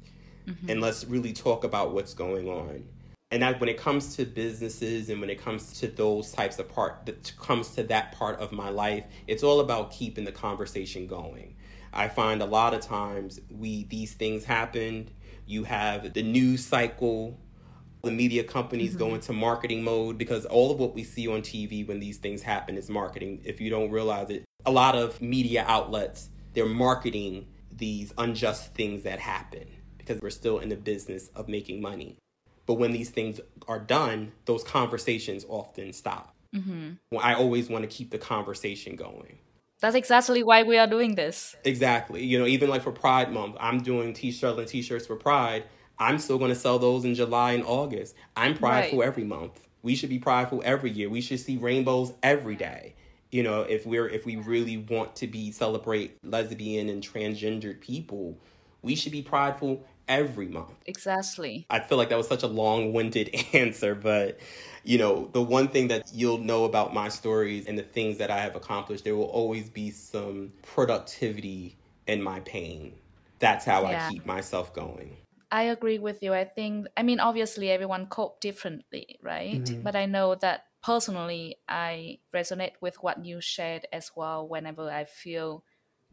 Mm-hmm. 0.47 0.71
And 0.71 0.81
let's 0.81 1.05
really 1.05 1.33
talk 1.33 1.65
about 1.65 1.93
what's 1.93 2.15
going 2.15 2.49
on 2.49 2.85
and 3.31 3.43
that 3.43 3.59
when 3.59 3.69
it 3.69 3.77
comes 3.77 4.17
to 4.17 4.25
businesses 4.25 5.09
and 5.09 5.21
when 5.21 5.31
it 5.31 5.43
comes 5.43 5.81
to 5.81 5.89
those 5.89 6.31
types 6.33 6.59
of 6.59 6.69
part 6.69 7.07
that 7.07 7.33
comes 7.39 7.71
to 7.71 7.83
that 7.83 8.13
part 8.13 8.39
of 8.39 8.53
my 8.53 8.69
life 8.69 9.05
it's 9.27 9.43
all 9.43 9.61
about 9.61 9.91
keeping 9.91 10.25
the 10.25 10.33
conversation 10.33 11.07
going. 11.07 11.57
I 11.93 12.09
find 12.09 12.43
a 12.43 12.47
lot 12.47 12.75
of 12.75 12.81
times 12.81 13.41
we 13.51 13.85
these 13.85 14.15
things 14.15 14.45
happened 14.45 15.11
you 15.47 15.65
have 15.65 16.15
the 16.15 16.23
news 16.23 16.65
cycle 16.65 17.39
the 18.03 18.11
media 18.13 18.45
companies 18.45 18.91
mm-hmm. 18.91 18.99
go 18.99 19.15
into 19.15 19.33
marketing 19.33 19.83
mode 19.83 20.17
because 20.17 20.45
all 20.45 20.71
of 20.71 20.79
what 20.79 20.95
we 20.95 21.03
see 21.03 21.27
on 21.27 21.41
tv 21.41 21.87
when 21.87 21.99
these 21.99 22.19
things 22.19 22.43
happen 22.43 22.77
is 22.77 22.89
marketing. 22.89 23.41
If 23.45 23.61
you 23.61 23.71
don't 23.71 23.91
realize 23.91 24.31
it 24.31 24.45
a 24.65 24.71
lot 24.71 24.95
of 24.95 25.21
media 25.21 25.65
outlets 25.67 26.29
they're 26.53 26.67
marketing 26.67 27.47
these 27.73 28.13
unjust 28.17 28.75
things 28.75 29.03
that 29.03 29.19
happen 29.19 29.67
because 29.99 30.21
we're 30.21 30.31
still 30.31 30.61
in 30.61 30.69
the 30.69 30.77
business 30.77 31.29
of 31.35 31.49
making 31.49 31.81
money 31.81 32.17
but 32.67 32.75
when 32.75 32.93
these 32.93 33.11
things 33.11 33.41
are 33.69 33.79
done, 33.79 34.33
those 34.45 34.63
conversations 34.63 35.47
often 35.49 35.93
stop. 35.93 36.35
Mm-hmm. 36.55 37.19
I 37.19 37.35
always 37.35 37.69
want 37.69 37.89
to 37.89 37.89
keep 37.89 38.11
the 38.11 38.19
conversation 38.19 38.97
going. 38.97 39.39
That's 39.81 39.95
exactly 39.95 40.43
why 40.43 40.63
we 40.63 40.79
are 40.79 40.87
doing 40.87 41.15
this. 41.15 41.55
Exactly. 41.65 42.25
You 42.25 42.39
know, 42.39 42.47
even 42.47 42.71
like 42.71 42.83
for 42.83 42.93
Pride 42.93 43.31
Month, 43.31 43.57
I'm 43.61 43.83
doing 43.83 44.15
t-shirts 44.15 44.59
and 44.59 44.67
t-shirts 44.67 45.07
for 45.07 45.17
Pride. 45.17 45.65
I'm 45.99 46.19
still 46.19 46.39
going 46.39 46.51
to 46.51 46.57
sell 46.57 46.79
those 46.79 47.05
in 47.05 47.15
July 47.15 47.53
and 47.53 47.65
August. 47.65 48.15
I'm 48.37 48.55
prideful 48.55 49.01
right. 49.01 49.07
every 49.07 49.25
month. 49.25 49.61
We 49.83 49.95
should 49.95 50.11
be 50.11 50.19
prideful 50.19 50.63
every 50.65 50.91
year. 50.91 51.09
We 51.09 51.21
should 51.21 51.41
see 51.41 51.57
rainbows 51.57 52.13
every 52.23 52.57
day. 52.57 52.95
You 53.31 53.43
know, 53.43 53.63
if 53.63 53.87
we're 53.87 54.09
if 54.09 54.25
we 54.25 54.37
really 54.37 54.79
want 54.79 55.17
to 55.17 55.27
be 55.27 55.51
celebrate 55.53 56.17
lesbian 56.25 56.89
and 56.89 57.03
transgendered 57.03 57.81
people, 57.81 58.39
we 58.83 58.95
should 58.95 59.13
be 59.13 59.23
prideful 59.23 59.85
every 60.09 60.49
month. 60.49 60.75
Exactly. 60.87 61.67
I 61.71 61.81
feel 61.81 61.99
like 61.99 62.09
that 62.11 62.19
was 62.19 62.29
such 62.29 62.43
a 62.43 62.49
long 62.49 62.93
winded 62.93 63.35
answer, 63.53 63.95
but 63.95 64.39
you 64.85 64.99
know, 64.99 65.29
the 65.33 65.43
one 65.43 65.69
thing 65.69 65.89
that 65.89 66.05
you'll 66.13 66.39
know 66.39 66.65
about 66.65 66.95
my 66.95 67.09
stories 67.09 67.67
and 67.67 67.79
the 67.79 67.83
things 67.83 68.19
that 68.19 68.31
I 68.31 68.39
have 68.39 68.55
accomplished, 68.55 69.05
there 69.05 69.17
will 69.17 69.25
always 69.25 69.69
be 69.69 69.91
some 69.91 70.53
productivity 70.63 71.77
in 72.07 72.23
my 72.23 72.41
pain. 72.41 72.95
That's 73.39 73.65
how 73.65 73.83
yeah. 73.83 74.07
I 74.07 74.13
keep 74.13 74.25
myself 74.25 74.73
going. 74.73 75.17
I 75.51 75.65
agree 75.65 75.99
with 75.99 76.23
you. 76.23 76.35
I 76.35 76.45
think, 76.45 76.87
I 76.97 77.03
mean, 77.03 77.21
obviously 77.21 77.71
everyone 77.71 78.07
cope 78.07 78.41
differently, 78.41 79.19
right? 79.23 79.63
Mm-hmm. 79.63 79.83
But 79.83 79.95
I 79.95 80.07
know 80.07 80.35
that 80.37 80.65
personally, 80.83 81.57
I 81.69 82.19
resonate 82.35 82.73
with 82.81 82.97
what 83.03 83.25
you 83.25 83.41
shared 83.41 83.87
as 83.93 84.11
well 84.17 84.49
whenever 84.49 84.91
I 84.91 85.05
feel 85.05 85.65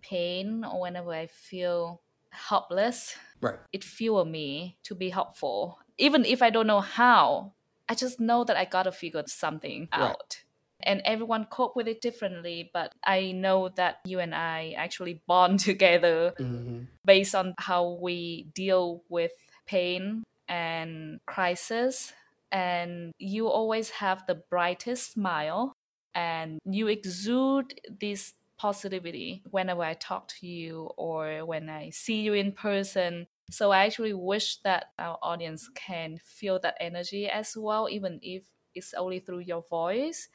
pain 0.01 0.63
or 0.63 0.82
whenever 0.82 1.12
I 1.12 1.27
feel 1.27 2.03
helpless 2.34 3.15
Right. 3.43 3.60
It 3.74 3.84
fueled 3.84 4.30
me 4.30 4.78
to 4.84 4.96
be 4.96 5.10
helpful. 5.10 5.80
Even 5.98 6.24
if 6.24 6.41
I 6.41 6.50
don't 6.50 6.65
know 6.65 6.80
how, 6.80 7.52
I 7.89 7.93
just 7.93 8.19
know 8.19 8.46
that 8.46 8.56
I 8.56 8.63
gotta 8.63 8.93
figure 8.93 9.24
something 9.28 9.89
out. 9.91 10.02
Right. 10.02 10.43
And 10.86 11.02
everyone 11.04 11.46
cope 11.46 11.76
with 11.76 11.89
it 11.89 12.02
differently, 12.02 12.72
but 12.74 12.93
I 13.06 13.34
know 13.34 13.69
that 13.76 14.00
you 14.06 14.19
and 14.19 14.34
I 14.34 14.74
actually 14.78 15.22
bond 15.28 15.60
together 15.72 16.34
mm-hmm. 16.39 16.84
based 17.04 17.36
on 17.36 17.54
how 17.58 17.98
we 18.02 18.48
deal 18.56 19.04
with 19.10 19.34
pain 19.65 20.24
and 20.48 21.19
crisis. 21.26 22.13
And 22.50 23.12
you 23.19 23.50
always 23.50 23.89
have 23.89 24.26
the 24.26 24.36
brightest 24.36 25.13
smile 25.13 25.74
and 26.15 26.60
you 26.63 26.88
exude 26.88 27.74
this 28.00 28.34
positivity 28.63 29.43
whenever 29.52 29.82
I 29.82 29.93
talk 29.93 30.30
to 30.39 30.47
you 30.47 30.89
or 30.95 31.45
when 31.45 31.69
I 31.69 31.89
see 31.89 32.21
you 32.21 32.32
in 32.32 32.54
person. 32.54 33.28
So 33.52 33.71
I 33.71 33.84
actually 33.84 34.13
wish 34.13 34.62
that 34.63 34.86
our 34.97 35.17
audience 35.21 35.69
can 35.76 36.17
feel 36.23 36.60
that 36.60 36.78
energy 36.80 37.28
as 37.28 37.58
well, 37.58 37.89
even 37.91 38.21
if 38.21 38.45
it's 38.73 38.93
only 38.93 39.19
through 39.19 39.39
your 39.39 39.63
voice. 39.69 40.30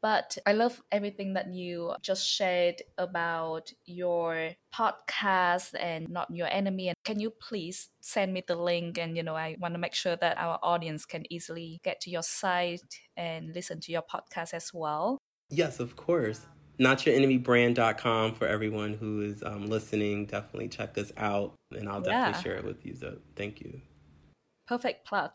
But 0.00 0.36
I 0.44 0.54
love 0.54 0.82
everything 0.90 1.34
that 1.34 1.54
you 1.54 1.94
just 2.02 2.28
shared 2.28 2.82
about 2.98 3.72
your 3.84 4.50
podcast 4.74 5.78
and 5.78 6.08
not 6.08 6.34
your 6.34 6.48
enemy. 6.48 6.88
And 6.88 6.96
can 7.04 7.20
you 7.20 7.30
please 7.30 7.90
send 8.00 8.34
me 8.34 8.42
the 8.44 8.56
link? 8.56 8.98
And 8.98 9.16
you 9.16 9.22
know, 9.22 9.36
I 9.36 9.54
want 9.60 9.74
to 9.74 9.78
make 9.78 9.94
sure 9.94 10.16
that 10.16 10.36
our 10.36 10.58
audience 10.64 11.06
can 11.06 11.22
easily 11.30 11.78
get 11.84 12.00
to 12.00 12.10
your 12.10 12.24
site 12.24 12.82
and 13.16 13.54
listen 13.54 13.78
to 13.82 13.92
your 13.92 14.02
podcast 14.02 14.52
as 14.52 14.74
well. 14.74 15.18
Yes, 15.48 15.78
of 15.78 15.94
course 15.94 16.40
notyourenemybrand.com 16.82 18.34
for 18.34 18.46
everyone 18.46 18.94
who 18.94 19.22
is 19.22 19.42
um, 19.42 19.66
listening. 19.66 20.26
Definitely 20.26 20.68
check 20.68 20.98
us 20.98 21.12
out, 21.16 21.54
and 21.70 21.88
I'll 21.88 22.00
definitely 22.00 22.32
yeah. 22.32 22.42
share 22.42 22.56
it 22.56 22.64
with 22.64 22.84
you. 22.84 22.94
So 22.94 23.18
thank 23.36 23.60
you. 23.60 23.80
Perfect 24.66 25.06
plug. 25.06 25.30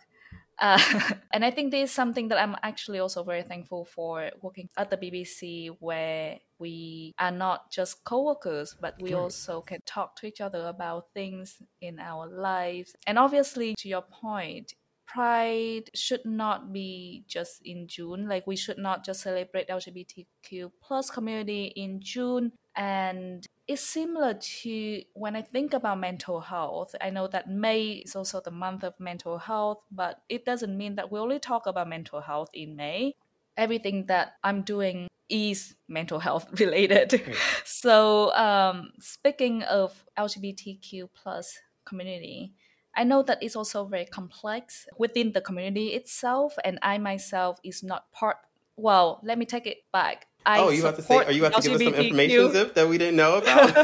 Uh, 0.60 0.80
and 1.34 1.46
I 1.46 1.52
think 1.52 1.72
this 1.72 1.90
is 1.90 1.96
something 1.96 2.30
that 2.30 2.40
I'm 2.40 2.56
actually 2.64 3.00
also 3.00 3.24
very 3.24 3.44
thankful 3.44 3.86
for 3.86 4.32
working 4.42 4.70
at 4.78 4.90
the 4.90 4.98
BBC, 4.98 5.76
where 5.80 6.40
we 6.60 7.14
are 7.20 7.32
not 7.32 7.72
just 7.72 8.04
co-workers, 8.04 8.76
but 8.80 8.96
we 9.00 9.14
also 9.14 9.62
can 9.62 9.80
talk 9.86 10.16
to 10.18 10.28
each 10.28 10.42
other 10.42 10.68
about 10.68 11.06
things 11.14 11.58
in 11.82 12.00
our 12.00 12.28
lives. 12.28 12.96
And 13.06 13.20
obviously, 13.20 13.76
to 13.78 13.88
your 13.88 14.02
point, 14.02 14.74
Pride 15.08 15.90
should 15.96 16.26
not 16.26 16.74
be 16.74 17.24
just 17.28 17.62
in 17.64 17.88
June. 17.88 18.28
Like 18.28 18.46
we 18.46 18.56
should 18.56 18.78
not 18.78 19.06
just 19.06 19.22
celebrate 19.22 19.70
LGBTQ 19.70 20.72
plus 20.82 21.10
community 21.10 21.72
in 21.76 22.02
June. 22.02 22.52
And 22.76 23.48
it's 23.68 23.82
similar 23.82 24.36
to 24.36 25.02
when 25.14 25.36
I 25.36 25.42
think 25.42 25.74
about 25.74 26.00
mental 26.00 26.42
health. 26.42 26.94
I 27.02 27.10
know 27.10 27.28
that 27.28 27.50
May 27.50 28.04
is 28.06 28.16
also 28.16 28.42
the 28.42 28.52
month 28.52 28.84
of 28.84 29.00
mental 29.00 29.38
health, 29.38 29.80
but 29.92 30.22
it 30.30 30.46
doesn't 30.46 30.78
mean 30.78 30.96
that 30.96 31.12
we 31.12 31.20
only 31.20 31.40
talk 31.40 31.66
about 31.66 31.90
mental 31.90 32.22
health 32.22 32.50
in 32.54 32.76
May. 32.76 33.16
Everything 33.56 34.06
that 34.08 34.34
I'm 34.44 34.62
doing 34.62 35.08
is 35.30 35.76
mental 35.88 36.20
health 36.20 36.48
related. 36.60 37.22
so 37.66 38.34
um, 38.36 38.92
speaking 39.00 39.64
of 39.64 40.06
LGBTQ 40.18 41.10
plus 41.16 41.58
community, 41.86 42.54
I 42.98 43.04
know 43.04 43.22
that 43.24 43.38
it's 43.42 43.56
also 43.56 43.86
very 43.86 44.06
complex 44.06 44.88
within 44.98 45.32
the 45.32 45.40
community 45.40 45.90
itself, 45.90 46.58
and 46.66 46.80
I 46.82 46.98
myself 46.98 47.60
is 47.64 47.84
not 47.84 48.12
part. 48.12 48.38
Well, 48.76 49.22
let 49.24 49.38
me 49.38 49.46
take 49.46 49.68
it 49.68 49.78
back. 49.94 50.26
I 50.46 50.60
oh, 50.60 50.70
you 50.70 50.84
have 50.84 50.96
to 50.96 51.04
say, 51.04 51.18
are 51.18 51.32
you 51.32 51.44
have 51.44 51.56
to 51.56 51.62
give 51.62 51.74
us 51.74 51.84
some 51.84 51.94
information, 51.94 52.52
Zip, 52.52 52.74
that 52.74 52.90
we 52.90 52.98
didn't 52.98 53.18
know 53.18 53.38
about. 53.42 53.76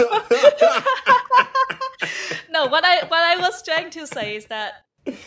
no, 2.49 2.65
what 2.65 2.84
I 2.84 3.06
what 3.06 3.21
I 3.21 3.38
was 3.38 3.62
trying 3.62 3.91
to 3.91 4.08
say 4.08 4.36
is 4.36 4.48
that 4.48 4.85
it's 5.06 5.17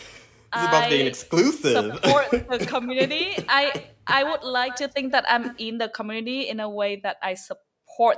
about 0.51 0.83
I 0.83 0.89
being 0.89 1.07
exclusive. 1.07 1.93
Support 1.95 2.31
the 2.49 2.65
community. 2.67 3.35
I 3.47 3.85
I 4.05 4.23
would 4.23 4.43
like 4.43 4.75
to 4.77 4.89
think 4.89 5.13
that 5.13 5.23
I'm 5.29 5.55
in 5.57 5.77
the 5.77 5.87
community 5.87 6.49
in 6.49 6.59
a 6.59 6.69
way 6.69 6.99
that 7.03 7.17
I 7.21 7.35
support 7.35 8.17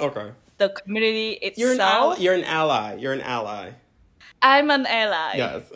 Okay. 0.00 0.32
the 0.58 0.68
community 0.68 1.32
itself. 1.32 1.58
You're 1.58 1.72
an 1.72 1.80
ally. 1.80 2.16
You're 2.18 2.34
an 2.34 2.44
ally. 2.44 2.94
You're 2.96 3.12
an 3.14 3.20
ally. 3.22 3.70
I'm 4.42 4.70
an 4.70 4.86
ally. 4.86 5.36
Yes. 5.36 5.70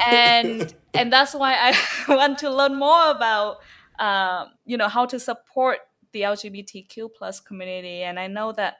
and 0.06 0.74
and 0.94 1.12
that's 1.12 1.34
why 1.34 1.54
I 1.54 1.74
want 2.14 2.38
to 2.38 2.50
learn 2.50 2.76
more 2.76 3.10
about 3.10 3.58
um, 3.98 4.50
you 4.64 4.76
know 4.76 4.88
how 4.88 5.06
to 5.06 5.18
support 5.18 5.78
the 6.12 6.22
LGBTQ 6.22 7.10
plus 7.16 7.40
community. 7.40 8.02
And 8.02 8.18
I 8.18 8.26
know 8.26 8.52
that 8.52 8.76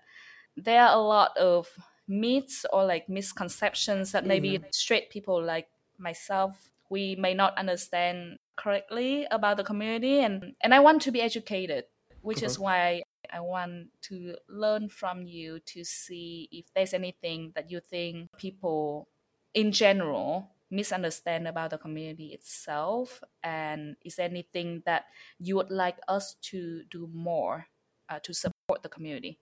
there 0.57 0.83
are 0.83 0.95
a 0.97 1.01
lot 1.01 1.37
of 1.39 1.69
myths 2.09 2.67
or 2.73 2.85
like 2.85 3.09
misconceptions 3.09 4.13
that 4.13 4.27
maybe 4.27 4.59
Mhm. 4.59 4.75
straight 4.75 5.09
people 5.11 5.43
like 5.43 5.69
myself 5.99 6.71
we 6.91 7.17
may 7.17 7.33
not 7.33 7.57
understand 7.57 8.39
correctly 8.57 9.25
about 9.31 9.57
the 9.57 9.65
community 9.65 10.19
and 10.19 10.55
and 10.63 10.75
I 10.75 10.81
want 10.81 11.01
to 11.03 11.11
be 11.13 11.23
educated 11.23 11.85
which 12.21 12.43
is 12.43 12.59
why 12.59 13.03
I 13.33 13.41
want 13.41 13.89
to 14.03 14.37
learn 14.49 14.89
from 14.89 15.23
you 15.23 15.61
to 15.61 15.85
see 15.85 16.49
if 16.53 16.67
there's 16.75 16.93
anything 16.93 17.53
that 17.55 17.71
you 17.71 17.81
think 17.81 18.29
people 18.37 19.09
in 19.55 19.73
general 19.73 20.51
misunderstand 20.71 21.47
about 21.47 21.71
the 21.71 21.79
community 21.79 22.29
itself 22.29 23.23
and 23.43 23.97
is 24.05 24.17
there 24.17 24.29
anything 24.29 24.83
that 24.87 25.05
you 25.39 25.57
would 25.57 25.71
like 25.71 25.99
us 26.09 26.35
to 26.41 26.83
do 26.91 27.09
more 27.13 27.67
uh, 28.09 28.19
to 28.23 28.33
support 28.33 28.83
the 28.83 28.89
community 28.89 29.39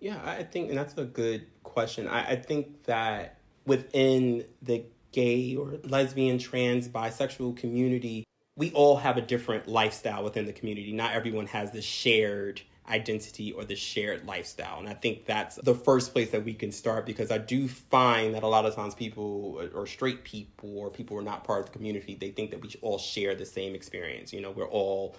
Yeah, 0.00 0.20
I 0.22 0.44
think, 0.44 0.72
that's 0.72 0.96
a 0.98 1.04
good 1.04 1.46
question. 1.62 2.06
I, 2.06 2.32
I 2.32 2.36
think 2.36 2.84
that 2.84 3.38
within 3.66 4.44
the 4.60 4.84
gay 5.12 5.56
or 5.56 5.78
lesbian, 5.84 6.38
trans, 6.38 6.88
bisexual 6.88 7.56
community, 7.56 8.24
we 8.56 8.70
all 8.72 8.96
have 8.96 9.16
a 9.16 9.22
different 9.22 9.66
lifestyle 9.66 10.22
within 10.22 10.46
the 10.46 10.52
community. 10.52 10.92
Not 10.92 11.12
everyone 11.12 11.46
has 11.46 11.70
the 11.70 11.82
shared 11.82 12.60
identity 12.88 13.52
or 13.52 13.64
the 13.64 13.76
shared 13.76 14.26
lifestyle. 14.26 14.78
And 14.78 14.88
I 14.88 14.94
think 14.94 15.24
that's 15.24 15.56
the 15.56 15.74
first 15.74 16.12
place 16.12 16.30
that 16.30 16.44
we 16.44 16.52
can 16.52 16.70
start 16.70 17.06
because 17.06 17.30
I 17.30 17.38
do 17.38 17.66
find 17.66 18.34
that 18.34 18.42
a 18.42 18.46
lot 18.46 18.66
of 18.66 18.74
times 18.74 18.94
people 18.94 19.68
or 19.74 19.86
straight 19.86 20.24
people 20.24 20.78
or 20.78 20.90
people 20.90 21.16
who 21.16 21.20
are 21.20 21.24
not 21.24 21.44
part 21.44 21.60
of 21.60 21.66
the 21.66 21.72
community, 21.72 22.14
they 22.14 22.30
think 22.30 22.50
that 22.50 22.60
we 22.60 22.70
all 22.82 22.98
share 22.98 23.34
the 23.34 23.46
same 23.46 23.74
experience. 23.74 24.32
You 24.32 24.42
know, 24.42 24.50
we're 24.50 24.68
all 24.68 25.16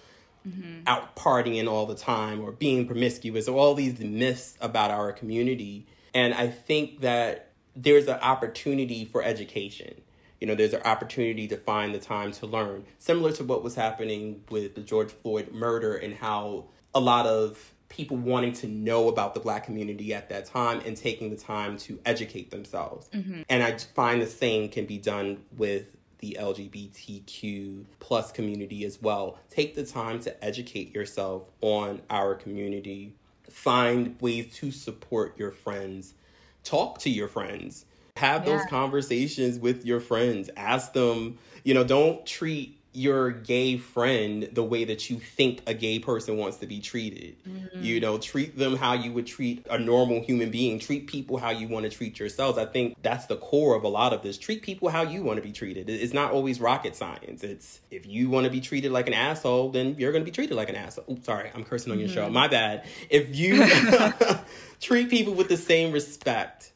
mm-hmm. 0.47 0.81
out 0.85 1.15
partying 1.15 1.67
all 1.67 1.87
the 1.87 1.95
time 1.95 2.39
or 2.41 2.51
being 2.51 2.85
promiscuous 2.85 3.47
or 3.47 3.57
all 3.57 3.73
these 3.73 3.99
myths 3.99 4.57
about 4.61 4.91
our 4.91 5.11
community. 5.11 5.87
And 6.13 6.33
I 6.33 6.47
think 6.49 7.01
that 7.01 7.49
there's 7.75 8.07
an 8.07 8.19
opportunity 8.19 9.05
for 9.05 9.23
education. 9.23 10.01
You 10.39 10.47
know, 10.47 10.55
there's 10.55 10.73
an 10.73 10.83
opportunity 10.83 11.47
to 11.47 11.57
find 11.57 11.95
the 11.95 11.99
time 11.99 12.31
to 12.33 12.45
learn, 12.45 12.85
similar 12.99 13.31
to 13.33 13.43
what 13.43 13.63
was 13.63 13.73
happening 13.73 14.43
with 14.49 14.75
the 14.75 14.81
George 14.81 15.11
Floyd 15.11 15.51
murder 15.51 15.95
and 15.95 16.13
how 16.13 16.65
a 16.95 16.99
lot 16.99 17.27
of 17.27 17.73
people 17.89 18.17
wanting 18.17 18.51
to 18.51 18.67
know 18.67 19.09
about 19.09 19.33
the 19.33 19.39
black 19.39 19.65
community 19.65 20.13
at 20.13 20.29
that 20.29 20.45
time 20.45 20.81
and 20.85 20.97
taking 20.97 21.29
the 21.29 21.35
time 21.35 21.77
to 21.77 21.99
educate 22.05 22.49
themselves. 22.49 23.07
Mm-hmm. 23.09 23.41
And 23.47 23.61
I 23.61 23.77
find 23.77 24.21
the 24.21 24.27
same 24.27 24.69
can 24.69 24.85
be 24.85 24.97
done 24.97 25.43
with 25.55 25.85
the 26.19 26.37
LGBTQ 26.39 27.85
plus 27.99 28.31
community 28.31 28.83
as 28.85 29.01
well. 29.01 29.37
Take 29.49 29.75
the 29.75 29.85
time 29.85 30.19
to 30.21 30.43
educate 30.43 30.95
yourself 30.95 31.43
on 31.61 32.01
our 32.09 32.33
community. 32.33 33.13
Find 33.49 34.19
ways 34.19 34.53
to 34.55 34.71
support 34.71 35.37
your 35.37 35.51
friends. 35.51 36.15
Talk 36.63 36.99
to 36.99 37.09
your 37.09 37.27
friends. 37.27 37.85
Have 38.17 38.45
those 38.45 38.61
conversations 38.69 39.59
with 39.59 39.85
your 39.85 39.99
friends. 39.99 40.49
Ask 40.55 40.93
them, 40.93 41.37
you 41.63 41.73
know, 41.73 41.83
don't 41.83 42.25
treat 42.25 42.79
your 42.95 43.31
gay 43.31 43.77
friend 43.77 44.49
the 44.53 44.63
way 44.63 44.85
that 44.85 45.09
you 45.09 45.19
think 45.19 45.61
a 45.67 45.73
gay 45.73 45.99
person 45.99 46.37
wants 46.37 46.57
to 46.57 46.67
be 46.67 46.79
treated. 46.79 47.35
Mm-hmm. 47.43 47.83
You 47.83 47.99
know, 47.99 48.17
treat 48.17 48.57
them 48.57 48.75
how 48.75 48.93
you 48.93 49.11
would 49.13 49.27
treat 49.27 49.65
a 49.69 49.77
normal 49.77 50.21
human 50.21 50.51
being. 50.51 50.79
Treat 50.79 51.07
people 51.07 51.37
how 51.37 51.49
you 51.49 51.67
want 51.67 51.83
to 51.83 51.89
treat 51.89 52.19
yourselves. 52.19 52.57
I 52.57 52.65
think 52.65 52.95
that's 53.01 53.25
the 53.25 53.37
core 53.37 53.75
of 53.75 53.83
a 53.83 53.87
lot 53.87 54.13
of 54.13 54.21
this. 54.21 54.37
Treat 54.37 54.61
people 54.61 54.89
how 54.89 55.03
you 55.03 55.23
want 55.23 55.37
to 55.37 55.43
be 55.43 55.51
treated. 55.51 55.89
It's 55.89 56.13
not 56.13 56.31
always 56.31 56.59
rocket 56.59 56.95
science. 56.95 57.43
It's 57.43 57.81
if 57.91 58.05
you 58.05 58.29
want 58.29 58.45
to 58.45 58.51
be 58.51 58.61
treated 58.61 58.91
like 58.91 59.07
an 59.07 59.13
asshole, 59.13 59.69
then 59.69 59.95
you're 59.97 60.11
going 60.11 60.23
to 60.23 60.29
be 60.29 60.35
treated 60.35 60.55
like 60.55 60.69
an 60.69 60.75
asshole. 60.75 61.05
Oops, 61.09 61.25
sorry, 61.25 61.51
I'm 61.53 61.63
cursing 61.63 61.91
on 61.91 61.99
your 61.99 62.09
show. 62.09 62.25
Mm-hmm. 62.25 62.33
My 62.33 62.47
bad. 62.47 62.85
If 63.09 63.35
you 63.35 63.65
treat 64.81 65.09
people 65.09 65.33
with 65.33 65.49
the 65.49 65.57
same 65.57 65.91
respect 65.91 66.71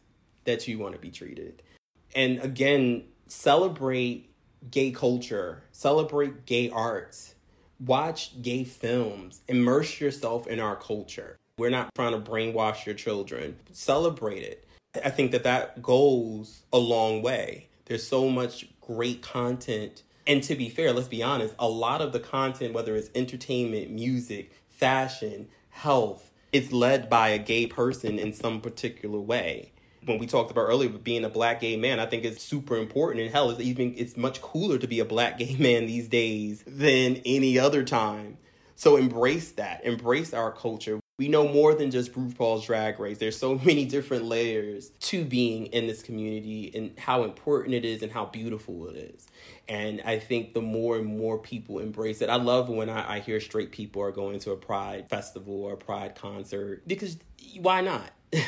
that 0.46 0.68
you 0.68 0.80
want 0.80 0.96
to 0.96 1.00
be 1.00 1.12
treated. 1.12 1.62
And 2.16 2.40
again, 2.40 3.04
celebrate 3.28 4.30
gay 4.70 4.92
culture, 4.92 5.64
celebrate 5.72 6.46
gay 6.46 6.70
arts, 6.70 7.36
watch 7.80 8.42
gay 8.42 8.64
films, 8.64 9.42
immerse 9.48 10.00
yourself 10.00 10.48
in 10.48 10.60
our 10.60 10.76
culture. 10.76 11.38
We're 11.58 11.70
not 11.70 11.94
trying 11.96 12.14
to 12.14 12.20
brainwash 12.20 12.86
your 12.86 12.96
children. 12.96 13.58
Celebrate 13.72 14.44
it. 14.44 14.66
I 15.04 15.10
think 15.10 15.32
that 15.32 15.44
that 15.44 15.82
goes 15.82 16.64
a 16.72 16.78
long 16.78 17.22
way. 17.22 17.68
There's 17.86 18.08
so 18.08 18.30
much 18.30 18.68
great 18.82 19.22
content. 19.22 20.04
And 20.26 20.42
to 20.44 20.56
be 20.56 20.70
fair, 20.70 20.94
let's 20.94 21.08
be 21.08 21.24
honest, 21.24 21.56
a 21.60 21.68
lot 21.68 22.02
of 22.02 22.14
the 22.14 22.20
content, 22.20 22.74
whether 22.74 22.96
it's 22.96 23.10
entertainment, 23.16 23.92
music, 23.92 24.52
fashion, 24.70 25.48
health, 25.70 26.32
it's 26.52 26.72
led 26.72 27.10
by 27.10 27.30
a 27.30 27.38
gay 27.38 27.68
person 27.68 28.18
in 28.18 28.34
some 28.34 28.62
particular 28.62 29.20
way 29.20 29.72
when 30.06 30.20
we 30.20 30.28
talked 30.28 30.52
about 30.52 30.62
earlier 30.62 30.90
being 30.90 31.24
a 31.24 31.30
black 31.30 31.62
gay 31.62 31.78
man, 31.78 32.00
I 32.00 32.06
think 32.06 32.24
it's 32.24 32.42
super 32.42 32.78
important. 32.78 33.24
And 33.24 33.32
hell, 33.32 33.50
it's 33.50 33.60
even 33.60 33.94
it's 33.98 34.18
much 34.18 34.42
cooler 34.42 34.78
to 34.78 34.88
be 34.88 35.00
a 35.00 35.06
black 35.06 35.38
gay 35.38 35.56
man 35.60 35.88
these 35.88 36.08
days 36.08 36.64
than 36.66 37.22
any 37.26 37.60
other 37.60 37.84
time. 37.84 38.38
So 38.76 38.96
embrace 38.96 39.52
that. 39.54 39.84
Embrace 39.84 40.34
our 40.34 40.52
culture. 40.52 41.00
We 41.18 41.28
know 41.28 41.50
more 41.50 41.76
than 41.76 41.92
just 41.92 42.14
RuPaul's 42.14 42.66
Drag 42.66 42.98
Race. 42.98 43.18
There's 43.18 43.38
so 43.38 43.56
many 43.66 43.84
different 43.84 44.24
layers 44.24 44.90
to 45.02 45.26
being 45.26 45.66
in 45.68 45.86
this 45.86 46.02
community 46.02 46.72
and 46.74 46.98
how 46.98 47.24
important 47.24 47.76
it 47.76 47.84
is 47.84 48.02
and 48.02 48.12
how 48.12 48.26
beautiful 48.26 48.88
it 48.88 48.96
is. 48.96 49.28
And 49.68 50.02
I 50.06 50.18
think 50.18 50.54
the 50.54 50.62
more 50.62 50.96
and 50.96 51.06
more 51.06 51.38
people 51.38 51.80
embrace 51.80 52.22
it, 52.22 52.30
I 52.30 52.38
love 52.38 52.70
when 52.70 52.90
I, 52.90 53.16
I 53.16 53.20
hear 53.20 53.42
straight 53.42 53.74
people 53.74 54.02
are 54.02 54.12
going 54.12 54.40
to 54.40 54.52
a 54.52 54.56
Pride 54.58 55.10
festival 55.10 55.62
or 55.62 55.74
a 55.74 55.78
Pride 55.78 56.16
concert 56.16 56.88
because 56.88 57.18
why 57.60 57.82
not? 57.82 58.12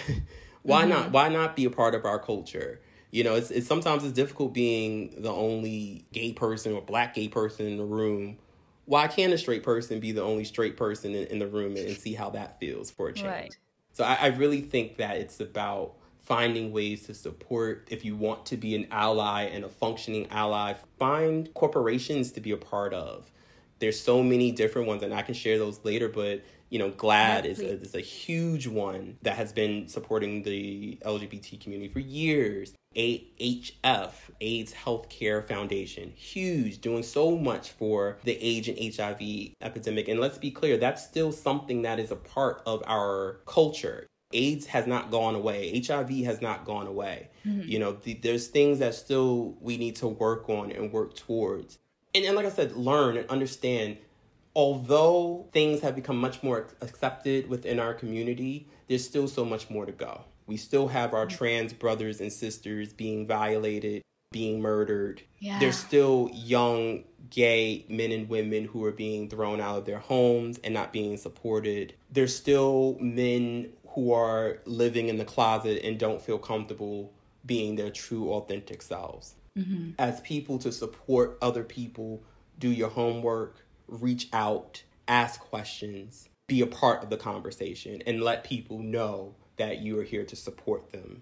why 0.64 0.82
mm-hmm. 0.82 0.90
not? 0.90 1.12
Why 1.12 1.30
not 1.30 1.56
be 1.56 1.66
a 1.66 1.70
part 1.70 1.96
of 1.96 2.06
our 2.06 2.20
culture? 2.20 2.80
You 3.12 3.24
know, 3.24 3.36
it's, 3.36 3.52
it's 3.52 3.68
sometimes 3.68 4.04
it's 4.04 4.14
difficult 4.14 4.54
being 4.54 5.22
the 5.22 5.32
only 5.32 6.06
gay 6.14 6.32
person 6.32 6.74
or 6.74 6.82
black 6.82 7.14
gay 7.14 7.28
person 7.28 7.66
in 7.68 7.78
the 7.78 7.84
room. 7.84 8.38
Why 8.86 9.08
can't 9.08 9.34
a 9.34 9.38
straight 9.38 9.64
person 9.64 10.00
be 10.00 10.12
the 10.12 10.24
only 10.24 10.46
straight 10.46 10.78
person 10.78 11.14
in, 11.14 11.28
in 11.28 11.40
the 11.40 11.48
room 11.48 11.76
and, 11.76 11.88
and 11.88 11.98
see 11.98 12.14
how 12.14 12.30
that 12.32 12.60
feels 12.60 12.90
for 12.90 13.10
a 13.10 13.14
change? 13.14 13.28
Right. 13.28 13.58
So 13.94 14.04
I, 14.04 14.18
I 14.22 14.28
really 14.28 14.62
think 14.62 14.98
that 14.98 15.18
it's 15.18 15.40
about 15.40 15.96
finding 16.22 16.72
ways 16.72 17.04
to 17.08 17.14
support. 17.14 17.88
If 17.92 18.06
you 18.06 18.16
want 18.16 18.46
to 18.48 18.58
be 18.58 18.76
an 18.76 18.88
ally 18.92 19.44
and 19.44 19.66
a 19.66 19.70
functioning 19.70 20.28
ally, 20.30 20.76
find 20.98 21.54
corporations 21.54 22.32
to 22.34 22.42
be 22.42 22.52
a 22.52 22.58
part 22.58 22.94
of. 22.94 23.30
There's 23.80 24.00
so 24.00 24.24
many 24.24 24.52
different 24.52 24.88
ones, 24.88 25.04
and 25.04 25.14
I 25.14 25.24
can 25.24 25.34
share 25.34 25.58
those 25.58 25.82
later. 25.84 26.08
But 26.08 26.44
you 26.72 26.80
know, 26.80 26.90
GLAAD 26.90 27.46
is 27.46 27.60
a, 27.60 27.82
is 27.82 27.96
a 27.96 28.00
huge 28.00 28.66
one 28.66 29.18
that 29.24 29.36
has 29.36 29.52
been 29.52 29.90
supporting 29.90 30.42
the 30.44 30.98
LGBT 31.06 31.60
community 31.60 31.92
for 31.92 32.00
years. 32.00 32.74
AHF, 32.96 34.12
AIDS 34.40 34.74
Healthcare 34.74 35.46
Foundation, 35.46 36.12
huge, 36.16 36.80
doing 36.80 37.04
so 37.04 37.38
much 37.38 37.72
for 37.72 38.18
the 38.24 38.42
AIDS 38.44 38.70
and 38.70 38.96
HIV 38.96 39.52
epidemic. 39.62 40.08
And 40.08 40.20
let's 40.20 40.38
be 40.38 40.50
clear, 40.50 40.78
that's 40.78 41.04
still 41.04 41.34
something 41.34 41.82
that 41.84 42.00
is 42.00 42.10
a 42.10 42.16
part 42.16 42.64
of 42.66 42.82
our 42.88 43.42
culture. 43.46 44.08
AIDS 44.34 44.66
has 44.68 44.88
not 44.88 45.12
gone 45.12 45.36
away. 45.36 45.82
HIV 45.86 46.10
has 46.24 46.42
not 46.42 46.64
gone 46.64 46.88
away. 46.88 47.30
Mm-hmm. 47.46 47.70
You 47.70 47.80
know, 47.80 47.92
the, 47.94 48.14
there's 48.14 48.48
things 48.48 48.80
that 48.80 48.96
still 48.96 49.58
we 49.60 49.78
need 49.78 49.98
to 49.98 50.08
work 50.08 50.50
on 50.50 50.72
and 50.72 50.92
work 50.92 51.16
towards. 51.16 51.80
And, 52.16 52.24
and 52.24 52.36
like 52.36 52.46
I 52.46 52.50
said, 52.50 52.74
learn 52.74 53.18
and 53.18 53.30
understand. 53.30 53.98
Although 54.56 55.48
things 55.54 55.82
have 55.82 55.96
become 55.96 56.18
much 56.18 56.44
more 56.44 56.68
accepted 56.82 57.50
within 57.50 57.80
our 57.80 57.94
community, 57.94 58.68
there's 58.88 59.06
still 59.06 59.28
so 59.28 59.46
much 59.46 59.70
more 59.70 59.86
to 59.86 59.92
go. 59.92 60.26
We 60.46 60.58
still 60.58 60.90
have 60.90 61.14
our 61.14 61.28
mm. 61.28 61.30
trans 61.30 61.74
brothers 61.74 62.20
and 62.20 62.32
sisters 62.32 62.92
being 62.92 63.26
violated, 63.26 64.02
being 64.32 64.62
murdered. 64.62 65.22
Yeah. 65.40 65.60
There's 65.60 65.78
still 65.78 66.30
young 66.34 67.06
gay 67.30 67.86
men 67.88 68.12
and 68.12 68.28
women 68.28 68.66
who 68.66 68.84
are 68.84 68.92
being 68.92 69.30
thrown 69.30 69.62
out 69.62 69.78
of 69.78 69.86
their 69.86 70.00
homes 70.00 70.60
and 70.64 70.74
not 70.74 70.92
being 70.92 71.16
supported. 71.18 71.94
There's 72.12 72.36
still 72.36 72.98
men 73.00 73.70
who 73.90 74.12
are 74.12 74.60
living 74.66 75.08
in 75.08 75.18
the 75.18 75.26
closet 75.26 75.82
and 75.84 75.98
don't 75.98 76.22
feel 76.22 76.38
comfortable 76.38 77.14
being 77.46 77.76
their 77.76 77.90
true, 77.90 78.32
authentic 78.32 78.82
selves. 78.82 79.36
Mm-hmm. 79.58 79.92
As 80.00 80.22
people 80.22 80.58
to 80.60 80.72
support 80.72 81.38
other 81.42 81.64
people, 81.64 82.24
do 82.60 82.70
your 82.70 82.90
homework, 82.90 83.66
reach 83.92 84.28
out, 84.34 84.84
ask 85.08 85.40
questions, 85.40 86.28
be 86.48 86.62
a 86.62 86.68
part 86.68 87.04
of 87.04 87.12
the 87.12 87.18
conversation, 87.18 88.02
and 88.08 88.24
let 88.24 88.44
people 88.44 88.80
know 88.80 89.36
that 89.58 89.80
you 89.80 90.00
are 90.00 90.04
here 90.04 90.26
to 90.26 90.36
support 90.36 90.92
them 90.92 91.22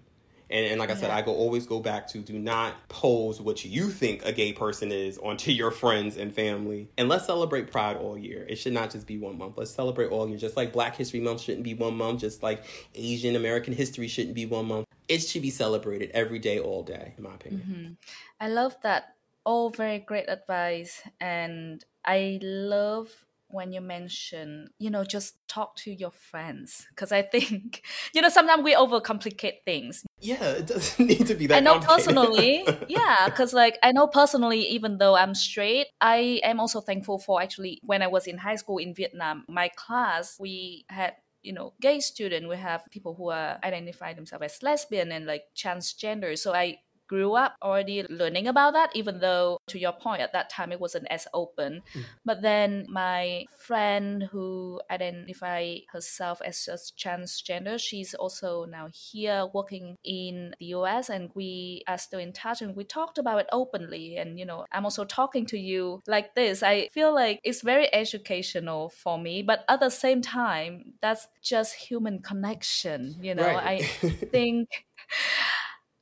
And, 0.50 0.66
and 0.66 0.80
like 0.80 0.90
I 0.90 0.94
said, 0.94 1.10
I 1.10 1.22
go 1.22 1.32
always 1.32 1.64
go 1.64 1.78
back 1.80 2.08
to 2.08 2.18
do 2.18 2.38
not 2.38 2.74
pose 2.88 3.40
what 3.40 3.64
you 3.64 3.88
think 3.90 4.24
a 4.24 4.32
gay 4.32 4.52
person 4.52 4.90
is 4.90 5.16
onto 5.18 5.52
your 5.52 5.70
friends 5.70 6.16
and 6.16 6.34
family. 6.34 6.88
And 6.98 7.08
let's 7.08 7.26
celebrate 7.26 7.70
Pride 7.70 7.96
all 7.96 8.18
year. 8.18 8.44
It 8.48 8.56
should 8.56 8.72
not 8.72 8.90
just 8.90 9.06
be 9.06 9.16
one 9.16 9.38
month. 9.38 9.56
Let's 9.56 9.70
celebrate 9.70 10.10
all 10.10 10.28
year. 10.28 10.38
Just 10.38 10.56
like 10.56 10.72
Black 10.72 10.96
History 10.96 11.20
Month 11.20 11.42
shouldn't 11.42 11.64
be 11.64 11.74
one 11.74 11.96
month, 11.96 12.20
just 12.20 12.42
like 12.42 12.64
Asian 12.94 13.36
American 13.36 13.72
history 13.72 14.08
shouldn't 14.08 14.34
be 14.34 14.46
one 14.46 14.66
month. 14.66 14.86
It 15.08 15.20
should 15.20 15.42
be 15.42 15.50
celebrated 15.50 16.10
every 16.14 16.40
day, 16.40 16.58
all 16.58 16.82
day, 16.82 17.14
in 17.16 17.22
my 17.22 17.34
opinion. 17.34 17.62
Mm-hmm. 17.68 17.92
I 18.40 18.48
love 18.48 18.76
that. 18.82 19.14
All 19.44 19.70
very 19.70 20.00
great 20.00 20.28
advice. 20.28 21.00
And 21.20 21.84
I 22.04 22.38
love 22.42 23.10
when 23.52 23.72
you 23.72 23.80
mention, 23.80 24.68
you 24.78 24.90
know, 24.90 25.04
just 25.04 25.34
talk 25.48 25.76
to 25.76 25.90
your 25.92 26.10
friends. 26.10 26.86
Because 26.90 27.12
I 27.12 27.22
think, 27.22 27.82
you 28.14 28.22
know, 28.22 28.28
sometimes 28.28 28.62
we 28.62 28.74
overcomplicate 28.74 29.64
things. 29.64 30.04
Yeah, 30.20 30.42
it 30.42 30.66
doesn't 30.66 31.06
need 31.06 31.26
to 31.26 31.34
be 31.34 31.46
that. 31.48 31.56
I 31.56 31.60
know 31.60 31.80
personally, 31.80 32.64
yeah, 32.88 33.26
because 33.26 33.52
like 33.52 33.78
I 33.82 33.92
know 33.92 34.06
personally, 34.06 34.60
even 34.68 34.98
though 34.98 35.16
I'm 35.16 35.34
straight, 35.34 35.88
I 36.00 36.40
am 36.44 36.60
also 36.60 36.80
thankful 36.80 37.18
for 37.18 37.42
actually 37.42 37.80
when 37.82 38.02
I 38.02 38.06
was 38.06 38.26
in 38.26 38.38
high 38.38 38.56
school 38.56 38.78
in 38.78 38.94
Vietnam, 38.94 39.44
my 39.48 39.68
class 39.68 40.36
we 40.38 40.84
had 40.88 41.14
you 41.42 41.52
know 41.54 41.72
gay 41.80 42.00
student 42.00 42.48
we 42.48 42.56
have 42.56 42.82
people 42.90 43.14
who 43.14 43.30
are 43.30 43.58
identify 43.64 44.12
themselves 44.12 44.44
as 44.44 44.62
lesbian 44.62 45.10
and 45.10 45.24
like 45.24 45.44
transgender 45.56 46.38
so 46.38 46.52
i 46.52 46.76
grew 47.10 47.34
up 47.34 47.56
already 47.60 48.06
learning 48.08 48.46
about 48.46 48.72
that, 48.72 48.94
even 48.94 49.18
though, 49.18 49.58
to 49.66 49.80
your 49.80 49.90
point, 49.92 50.22
at 50.22 50.32
that 50.32 50.48
time 50.48 50.70
it 50.70 50.78
wasn't 50.78 51.04
as 51.10 51.26
open. 51.34 51.82
Mm. 51.92 52.04
But 52.24 52.40
then 52.40 52.86
my 52.88 53.46
friend 53.58 54.28
who 54.30 54.80
identified 54.88 55.80
herself 55.92 56.40
as 56.46 56.68
a 56.68 56.78
transgender, 56.96 57.80
she's 57.80 58.14
also 58.14 58.64
now 58.64 58.86
here 58.94 59.48
working 59.52 59.96
in 60.04 60.54
the 60.60 60.66
US, 60.66 61.10
and 61.10 61.30
we 61.34 61.82
are 61.88 61.98
still 61.98 62.20
in 62.20 62.32
touch 62.32 62.62
and 62.62 62.76
we 62.76 62.84
talked 62.84 63.18
about 63.18 63.40
it 63.40 63.48
openly. 63.50 64.16
And, 64.16 64.38
you 64.38 64.46
know, 64.46 64.66
I'm 64.70 64.84
also 64.84 65.04
talking 65.04 65.46
to 65.46 65.58
you 65.58 66.02
like 66.06 66.36
this. 66.36 66.62
I 66.62 66.90
feel 66.92 67.12
like 67.12 67.40
it's 67.42 67.62
very 67.62 67.92
educational 67.92 68.90
for 68.90 69.18
me, 69.18 69.42
but 69.42 69.64
at 69.68 69.80
the 69.80 69.90
same 69.90 70.22
time, 70.22 70.94
that's 71.02 71.26
just 71.42 71.74
human 71.74 72.22
connection. 72.22 73.16
You 73.20 73.34
know, 73.34 73.48
right. 73.48 73.82
I 73.82 74.08
think. 74.30 74.68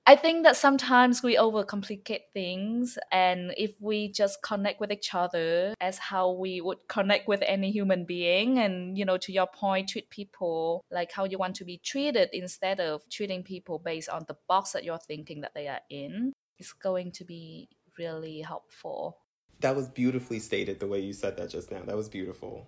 I 0.09 0.17
think 0.17 0.45
that 0.45 0.57
sometimes 0.57 1.23
we 1.23 1.37
overcomplicate 1.37 2.33
things, 2.33 2.97
and 3.13 3.53
if 3.59 3.73
we 3.79 4.11
just 4.11 4.41
connect 4.43 4.81
with 4.81 4.91
each 4.91 5.15
other 5.15 5.75
as 5.83 5.99
how 5.99 6.31
we 6.31 6.63
would 6.63 6.89
connect 6.89 7.29
with 7.29 7.43
any 7.45 7.71
human 7.71 8.07
being, 8.07 8.59
and 8.59 8.97
you 8.97 9.05
know, 9.05 9.19
to 9.19 9.33
your 9.33 9.47
point, 9.47 9.91
treat 9.91 10.09
people 10.09 10.83
like 10.91 11.13
how 11.13 11.25
you 11.25 11.37
want 11.37 11.57
to 11.57 11.65
be 11.67 11.77
treated 11.77 12.31
instead 12.33 12.81
of 12.81 13.03
treating 13.11 13.43
people 13.43 13.79
based 13.79 14.09
on 14.09 14.25
the 14.29 14.37
box 14.49 14.73
that 14.73 14.83
you're 14.83 14.97
thinking 14.97 15.43
that 15.43 15.53
they 15.55 15.69
are 15.69 15.83
in, 15.91 16.33
it's 16.57 16.73
going 16.73 17.13
to 17.13 17.25
be 17.27 17.69
really 17.99 18.41
helpful. 18.41 19.19
That 19.61 19.77
was 19.77 19.89
beautifully 19.89 20.39
stated 20.39 20.81
the 20.81 20.87
way 20.87 21.01
you 21.01 21.13
said 21.13 21.37
that 21.37 21.51
just 21.51 21.71
now. 21.71 21.83
That 21.85 21.97
was 21.97 22.09
beautiful. 22.09 22.67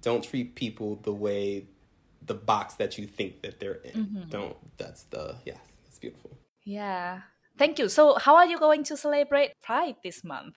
Don't 0.00 0.24
treat 0.24 0.56
people 0.56 0.98
the 1.04 1.12
way 1.14 1.68
the 2.26 2.34
box 2.34 2.74
that 2.74 2.98
you 2.98 3.06
think 3.06 3.42
that 3.42 3.60
they're 3.60 3.74
in. 3.84 3.92
Mm-hmm. 3.92 4.30
Don't. 4.30 4.56
That's 4.78 5.04
the 5.04 5.36
yes. 5.46 5.60
It's 5.86 6.00
beautiful. 6.00 6.36
Yeah. 6.64 7.22
Thank 7.58 7.78
you. 7.78 7.88
So, 7.88 8.18
how 8.18 8.36
are 8.36 8.46
you 8.46 8.58
going 8.58 8.84
to 8.84 8.96
celebrate 8.96 9.60
Pride 9.62 9.96
this 10.02 10.24
month? 10.24 10.54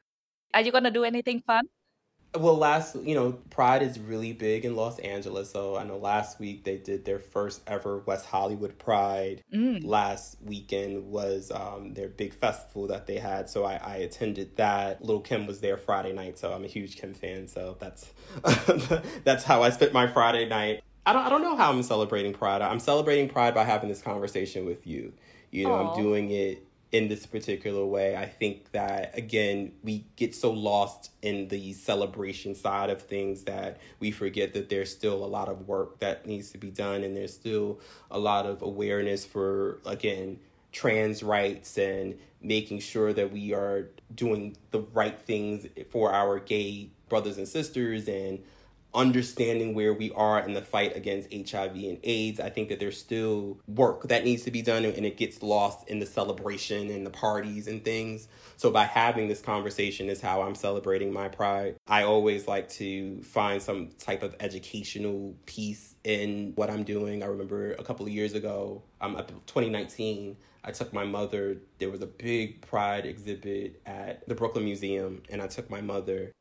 Are 0.53 0.62
you 0.62 0.72
going 0.72 0.86
to 0.86 0.91
do 0.91 1.03
anything 1.03 1.41
fun? 1.41 1.66
Well, 2.39 2.58
last, 2.58 2.95
you 2.95 3.16
know, 3.16 3.34
Pride 3.49 3.82
is 3.82 3.99
really 3.99 4.34
big 4.34 4.66
in 4.66 4.76
Los 4.76 4.99
Angeles. 4.99 5.51
So 5.51 5.78
I 5.78 5.84
know 5.84 5.97
last 5.97 6.39
week 6.39 6.64
they 6.66 6.78
did 6.78 7.06
their 7.06 7.20
first 7.20 7.62
ever 7.66 7.99
West 7.99 8.26
Hollywood 8.26 8.78
Pride. 8.78 9.41
Mm. 9.53 9.86
Last 9.86 10.38
weekend 10.43 11.10
was 11.10 11.51
um, 11.51 11.93
their 11.93 12.10
big 12.10 12.34
festival 12.34 12.88
that 12.88 13.08
they 13.08 13.18
had. 13.18 13.49
So 13.49 13.64
I, 13.64 13.76
I 13.76 13.95
attended 13.97 14.58
that. 14.58 15.03
Lil' 15.03 15.22
Kim 15.22 15.47
was 15.47 15.62
there 15.62 15.78
Friday 15.78 16.12
night. 16.12 16.38
So 16.38 16.51
I'm 16.51 16.66
a 16.66 16.68
huge 16.68 16.97
Kim 16.97 17.14
fan. 17.14 17.47
So 17.47 17.78
that's 17.80 18.12
that's 19.24 19.45
how 19.45 19.64
I 19.64 19.70
spent 19.70 19.93
my 19.93 20.08
Friday 20.08 20.47
night. 20.47 20.84
I 21.06 21.14
don't, 21.14 21.26
I 21.26 21.30
don't 21.30 21.41
know 21.41 21.56
how 21.56 21.72
I'm 21.72 21.84
celebrating 21.84 22.34
Pride. 22.34 22.62
I'm 22.62 22.80
celebrating 22.80 23.30
Pride 23.30 23.53
by 23.53 23.64
having 23.64 23.89
this 23.89 24.01
conversation 24.01 24.66
with 24.66 24.86
you. 24.86 25.14
You 25.56 25.68
know, 25.68 25.72
Aww. 25.72 25.95
I'm 25.97 26.03
doing 26.03 26.32
it 26.32 26.68
in 26.91 27.08
this 27.08 27.26
particular 27.26 27.86
way. 27.86 28.16
I 28.16 28.26
think 28.26 28.72
that 28.72 29.18
again, 29.18 29.72
we 29.84 30.06
get 30.16 30.36
so 30.36 30.51
lost 30.51 31.12
in 31.22 31.47
the 31.47 31.74
celebration 31.74 32.56
side 32.56 32.89
of 32.89 33.01
things 33.01 33.43
that 33.43 33.80
we 33.99 34.12
forget 34.12 34.53
that 34.53 34.70
there's 34.70 34.91
still 34.91 35.24
a 35.24 35.28
lot 35.28 35.47
of 35.47 35.68
work 35.68 35.99
that 35.99 36.26
needs 36.26 36.51
to 36.51 36.58
be 36.58 36.70
done 36.70 37.03
and 37.03 37.16
there's 37.16 37.34
still 37.34 37.80
a 38.12 38.20
lot 38.20 38.45
of 38.45 38.62
awareness 38.62 39.26
for 39.26 39.80
again 39.86 40.39
trans 40.72 41.24
rights 41.24 41.78
and 41.78 42.18
making 42.41 42.80
sure 42.80 43.14
that 43.14 43.32
we 43.32 43.53
are 43.53 43.89
doing 44.14 44.56
the 44.72 44.82
right 44.93 45.20
things 45.22 45.66
for 45.89 46.14
our 46.14 46.38
gay 46.38 46.89
brothers 47.08 47.38
and 47.38 47.47
sisters 47.47 48.10
and 48.10 48.43
understanding 48.95 49.73
where 49.73 49.93
we 49.93 50.11
are 50.11 50.39
in 50.39 50.53
the 50.53 50.61
fight 50.61 50.95
against 50.95 51.31
HIV 51.31 51.75
and 51.75 51.99
AIDS. 52.03 52.39
I 52.39 52.49
think 52.49 52.69
that 52.69 52.79
there's 52.79 52.97
still 52.97 53.59
work 53.67 54.03
that 54.03 54.23
needs 54.23 54.43
to 54.43 54.51
be 54.51 54.61
done 54.61 54.85
and 54.85 55.05
it 55.05 55.17
gets 55.17 55.43
lost 55.43 55.87
in 55.89 55.99
the 55.99 56.05
celebration 56.05 56.89
and 56.89 57.05
the 57.05 57.09
parties 57.09 57.67
and 57.67 57.83
things. 57.83 58.27
So 58.57 58.71
by 58.71 58.85
having 58.85 59.27
this 59.27 59.41
conversation 59.41 60.09
is 60.09 60.21
how 60.21 60.41
I'm 60.41 60.55
celebrating 60.55 61.11
my 61.11 61.27
pride. 61.27 61.75
I 61.87 62.03
always 62.03 62.47
like 62.47 62.69
to 62.69 63.21
find 63.21 63.61
some 63.61 63.89
type 63.99 64.23
of 64.23 64.35
educational 64.39 65.35
piece 65.45 65.95
in 66.03 66.53
what 66.55 66.69
I'm 66.69 66.83
doing. 66.83 67.23
I 67.23 67.27
remember 67.27 67.73
a 67.73 67.83
couple 67.83 68.05
of 68.05 68.11
years 68.11 68.33
ago, 68.33 68.83
um, 69.01 69.15
2019, 69.47 70.37
I 70.63 70.71
took 70.71 70.93
my 70.93 71.03
mother. 71.03 71.57
There 71.77 71.91
was 71.91 72.01
a 72.01 72.07
big 72.07 72.61
pride 72.61 73.05
exhibit 73.05 73.81
at 73.85 74.27
the 74.27 74.33
Brooklyn 74.33 74.65
Museum, 74.65 75.21
and 75.29 75.41
I 75.41 75.47
took 75.47 75.69
my 75.69 75.81
mother 75.81 76.31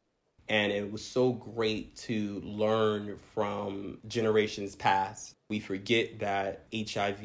and 0.49 0.73
it 0.73 0.91
was 0.91 1.05
so 1.05 1.33
great 1.33 1.97
to 1.97 2.41
learn 2.45 3.17
from 3.35 3.99
generations 4.07 4.77
past. 4.77 5.35
We 5.49 5.61
forget 5.61 6.19
that 6.21 6.67
HIV 6.75 7.21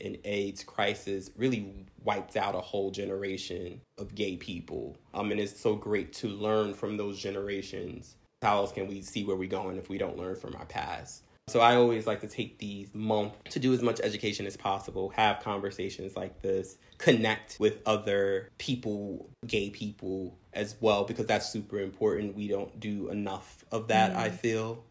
and 0.00 0.18
AIDS 0.24 0.64
crisis 0.64 1.30
really 1.36 1.86
wiped 2.02 2.36
out 2.36 2.54
a 2.54 2.60
whole 2.60 2.90
generation 2.90 3.80
of 3.98 4.14
gay 4.14 4.36
people. 4.36 4.96
Um, 5.12 5.30
and 5.30 5.40
it's 5.40 5.60
so 5.60 5.74
great 5.74 6.12
to 6.14 6.28
learn 6.28 6.74
from 6.74 6.96
those 6.96 7.18
generations. 7.18 8.16
How 8.42 8.58
else 8.58 8.72
can 8.72 8.88
we 8.88 9.02
see 9.02 9.24
where 9.24 9.36
we're 9.36 9.48
going 9.48 9.78
if 9.78 9.88
we 9.88 9.98
don't 9.98 10.18
learn 10.18 10.36
from 10.36 10.54
our 10.56 10.66
past? 10.66 11.22
So 11.48 11.60
I 11.60 11.76
always 11.76 12.06
like 12.06 12.20
to 12.22 12.26
take 12.26 12.58
these 12.58 12.94
months 12.94 13.36
to 13.50 13.58
do 13.58 13.74
as 13.74 13.82
much 13.82 14.00
education 14.00 14.46
as 14.46 14.56
possible, 14.56 15.10
have 15.10 15.40
conversations 15.40 16.16
like 16.16 16.40
this, 16.40 16.78
connect 16.96 17.58
with 17.60 17.80
other 17.84 18.48
people, 18.58 19.28
gay 19.46 19.68
people 19.68 20.38
as 20.54 20.76
well, 20.80 21.04
because 21.04 21.26
that's 21.26 21.50
super 21.50 21.80
important. 21.80 22.34
We 22.34 22.48
don't 22.48 22.80
do 22.80 23.10
enough 23.10 23.64
of 23.70 23.88
that, 23.88 24.14
mm. 24.14 24.16
I 24.16 24.30
feel. 24.30 24.84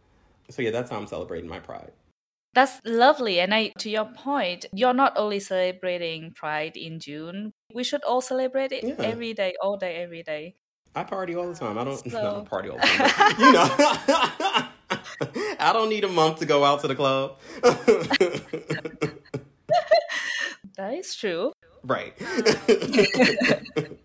So 0.50 0.62
yeah, 0.62 0.70
that's 0.70 0.92
how 0.92 0.98
I'm 0.98 1.08
celebrating 1.08 1.50
my 1.50 1.60
pride. 1.60 1.92
That's 2.54 2.80
lovely. 2.86 3.40
And 3.40 3.52
I 3.52 3.74
to 3.80 3.90
your 3.90 4.06
point, 4.06 4.68
you're 4.72 4.94
not 4.94 5.14
only 5.18 5.40
celebrating 5.40 6.34
Pride 6.36 6.78
in 6.78 7.00
June. 7.00 7.52
We 7.74 7.84
should 7.84 8.04
all 8.04 8.22
celebrate 8.22 8.72
it 8.72 8.84
yeah. 8.84 8.94
every 9.00 9.34
day, 9.34 9.56
all 9.60 9.76
day, 9.76 9.96
every 9.96 10.22
day. 10.22 10.54
I 10.96 11.04
party 11.04 11.36
all 11.36 11.48
the 11.48 11.56
time. 11.56 11.80
I 11.80 11.84
don't 11.84 11.98
so... 12.12 12.22
not 12.22 12.46
party 12.46 12.70
all 12.70 12.78
the 12.78 12.86
time. 12.86 13.36
you 13.40 13.52
know. 13.52 14.68
I 15.60 15.74
don't 15.74 15.90
need 15.90 16.04
a 16.04 16.10
month 16.10 16.40
to 16.40 16.46
go 16.46 16.64
out 16.64 16.82
to 16.82 16.88
the 16.88 16.96
club. 16.96 17.40
that 20.78 20.94
is 20.94 21.16
true. 21.16 21.54
Right. 21.84 22.14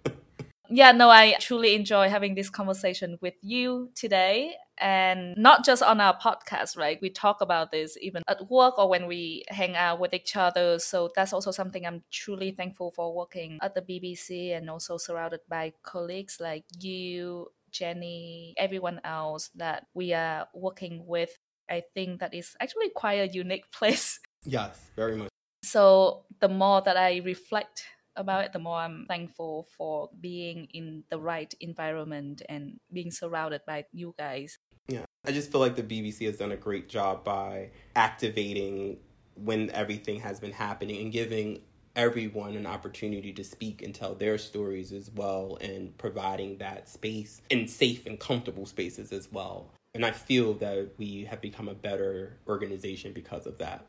yeah, 0.71 0.93
no, 0.93 1.09
I 1.11 1.37
truly 1.41 1.75
enjoy 1.75 2.09
having 2.09 2.35
this 2.35 2.51
conversation 2.51 3.19
with 3.21 3.35
you 3.43 3.91
today. 3.95 4.55
And 4.81 5.37
not 5.37 5.65
just 5.65 5.83
on 5.83 6.01
our 6.01 6.17
podcast, 6.17 6.77
right? 6.77 7.01
We 7.03 7.11
talk 7.11 7.41
about 7.41 7.73
this 7.73 7.97
even 8.01 8.23
at 8.29 8.49
work 8.49 8.79
or 8.79 8.89
when 8.89 9.09
we 9.09 9.45
hang 9.49 9.75
out 9.75 9.99
with 9.99 10.15
each 10.15 10.37
other. 10.37 10.79
So 10.79 11.11
that's 11.17 11.33
also 11.33 11.51
something 11.51 11.85
I'm 11.85 12.05
truly 12.13 12.53
thankful 12.53 12.93
for 12.93 13.13
working 13.13 13.59
at 13.61 13.75
the 13.75 13.83
BBC 13.83 14.57
and 14.57 14.71
also 14.71 14.97
surrounded 14.97 15.41
by 15.49 15.73
colleagues 15.83 16.39
like 16.41 16.65
you 16.79 17.49
Jenny, 17.71 18.55
everyone 18.57 19.01
else 19.05 19.51
that 19.57 19.87
we 19.95 20.13
are 20.13 20.49
working 20.55 21.05
with. 21.07 21.31
I 21.71 21.83
think 21.95 22.21
that 22.21 22.35
is 22.35 22.57
actually 22.61 22.91
quite 22.95 23.21
a 23.21 23.29
unique 23.29 23.71
place. 23.73 24.21
Yes, 24.45 24.91
very 24.97 25.17
much. 25.17 25.29
So 25.63 26.25
the 26.41 26.49
more 26.49 26.81
that 26.83 26.97
I 26.97 27.19
reflect 27.25 27.85
about 28.17 28.45
it, 28.45 28.53
the 28.53 28.59
more 28.59 28.79
I'm 28.79 29.07
thankful 29.07 29.69
for 29.77 30.11
being 30.21 30.69
in 30.73 31.05
the 31.11 31.19
right 31.19 31.53
environment 31.61 32.43
and 32.49 32.81
being 32.93 33.11
surrounded 33.11 33.63
by 33.67 33.85
you 33.93 34.15
guys. 34.19 34.59
Yeah, 34.89 35.05
I 35.27 35.33
just 35.33 35.53
feel 35.53 35.61
like 35.61 35.77
the 35.77 35.83
BBC 35.83 36.27
has 36.27 36.39
done 36.39 36.53
a 36.53 36.57
great 36.57 36.89
job 36.89 37.25
by 37.25 37.71
activating 37.95 38.99
when 39.35 39.71
everything 39.71 40.21
has 40.21 40.41
been 40.41 40.53
happening 40.53 41.01
and 41.03 41.13
giving 41.13 41.61
everyone 41.99 42.55
an 42.55 42.65
opportunity 42.65 43.33
to 43.33 43.43
speak 43.43 43.83
and 43.83 43.93
tell 43.93 44.15
their 44.15 44.39
stories 44.39 44.93
as 44.93 45.11
well 45.11 45.59
and 45.61 45.99
providing 45.99 46.57
that 46.59 46.89
space 46.89 47.43
in 47.51 47.67
safe 47.67 48.07
and 48.07 48.21
comfortable 48.21 48.65
spaces 48.65 49.13
as 49.13 49.31
well. 49.33 49.73
And 49.95 50.07
I 50.07 50.13
feel 50.13 50.55
that 50.55 50.93
we 50.97 51.25
have 51.25 51.41
become 51.41 51.69
a 51.69 51.75
better 51.75 52.39
organization 52.47 53.13
because 53.13 53.47
of 53.47 53.59
that. 53.59 53.85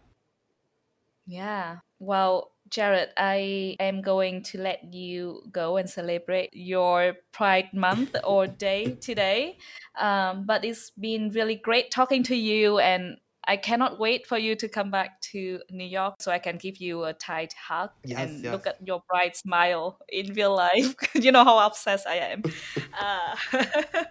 Yeah. 1.27 1.77
Well, 1.99 2.51
Jared, 2.69 3.09
I 3.15 3.75
am 3.79 4.01
going 4.01 4.41
to 4.43 4.57
let 4.59 4.91
you 4.91 5.43
go 5.51 5.77
and 5.77 5.87
celebrate 5.87 6.49
your 6.53 7.13
Pride 7.31 7.71
Month 7.73 8.15
or 8.23 8.47
day 8.67 8.97
today. 8.99 9.59
Um, 9.99 10.45
but 10.47 10.65
it's 10.65 10.89
been 10.89 11.29
really 11.29 11.55
great 11.55 11.91
talking 11.91 12.23
to 12.23 12.35
you, 12.35 12.79
and 12.79 13.17
I 13.49 13.57
cannot 13.57 13.97
wait 13.99 14.27
for 14.27 14.37
you 14.37 14.55
to 14.57 14.69
come 14.69 14.91
back 14.91 15.19
to 15.33 15.59
New 15.71 15.83
York 15.83 16.21
so 16.21 16.31
I 16.31 16.37
can 16.37 16.57
give 16.57 16.77
you 16.77 17.05
a 17.05 17.13
tight 17.13 17.51
hug 17.53 17.89
Yes, 18.05 18.19
and 18.19 18.43
yes. 18.43 18.51
look 18.51 18.67
at 18.67 18.77
your 18.85 19.01
bright 19.09 19.35
smile 19.35 19.97
in 20.07 20.33
real 20.35 20.55
life. 20.55 20.93
you 21.15 21.31
know 21.31 21.43
how 21.43 21.57
obsessed 21.65 22.05
I 22.05 22.17
am. 22.17 22.43
uh, 22.99 24.03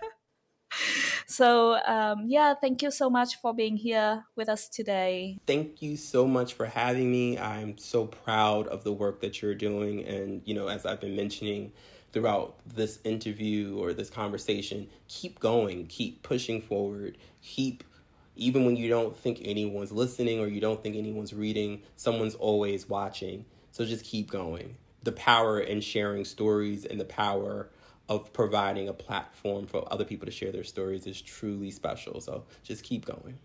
so 1.29 1.79
um, 1.87 2.25
yeah, 2.27 2.55
thank 2.61 2.83
you 2.83 2.91
so 2.91 3.09
much 3.09 3.41
for 3.41 3.55
being 3.55 3.77
here 3.77 4.25
with 4.35 4.49
us 4.49 4.69
today. 4.69 5.39
Thank 5.47 5.83
you 5.83 5.97
so 5.97 6.27
much 6.27 6.55
for 6.55 6.67
having 6.67 7.09
me. 7.09 7.39
I'm 7.39 7.79
so 7.79 8.07
proud 8.07 8.67
of 8.67 8.83
the 8.83 8.93
work 8.93 9.21
that 9.21 9.41
you're 9.41 9.55
doing. 9.55 10.05
And, 10.05 10.43
you 10.47 10.55
know, 10.55 10.67
as 10.67 10.85
I've 10.85 11.01
been 11.01 11.15
mentioning 11.15 11.71
throughout 12.13 12.57
this 12.67 12.99
interview 13.05 13.79
or 13.79 13.93
this 13.93 14.11
conversation, 14.11 14.89
keep 15.07 15.39
going, 15.39 15.87
keep 15.87 16.25
pushing 16.25 16.61
forward, 16.61 17.19
keep, 17.41 17.85
even 18.39 18.65
when 18.65 18.77
you 18.77 18.89
don't 18.89 19.17
think 19.17 19.41
anyone's 19.45 19.93
listening 19.93 20.41
or 20.41 20.47
you 20.47 20.61
don't 20.61 20.83
think 20.83 20.97
anyone's 20.97 21.35
reading, 21.35 21.83
someone's 21.97 22.35
always 22.35 22.89
watching. 22.89 23.45
So 23.73 23.85
just 23.85 24.05
keep 24.05 24.31
going. 24.31 24.77
The 25.03 25.13
power 25.13 25.61
in 25.61 25.81
sharing 25.81 26.25
stories 26.25 26.85
and 26.85 27.01
the 27.01 27.05
power 27.05 27.69
of 28.09 28.33
providing 28.33 28.89
a 28.89 28.93
platform 28.93 29.67
for 29.67 29.87
other 29.93 30.05
people 30.05 30.27
to 30.27 30.33
share 30.33 30.51
their 30.51 30.65
stories 30.65 31.07
is 31.07 31.21
truly 31.21 31.71
special. 31.71 32.21
So 32.21 32.45
just 32.63 32.83
keep 32.85 33.05
going. 33.05 33.39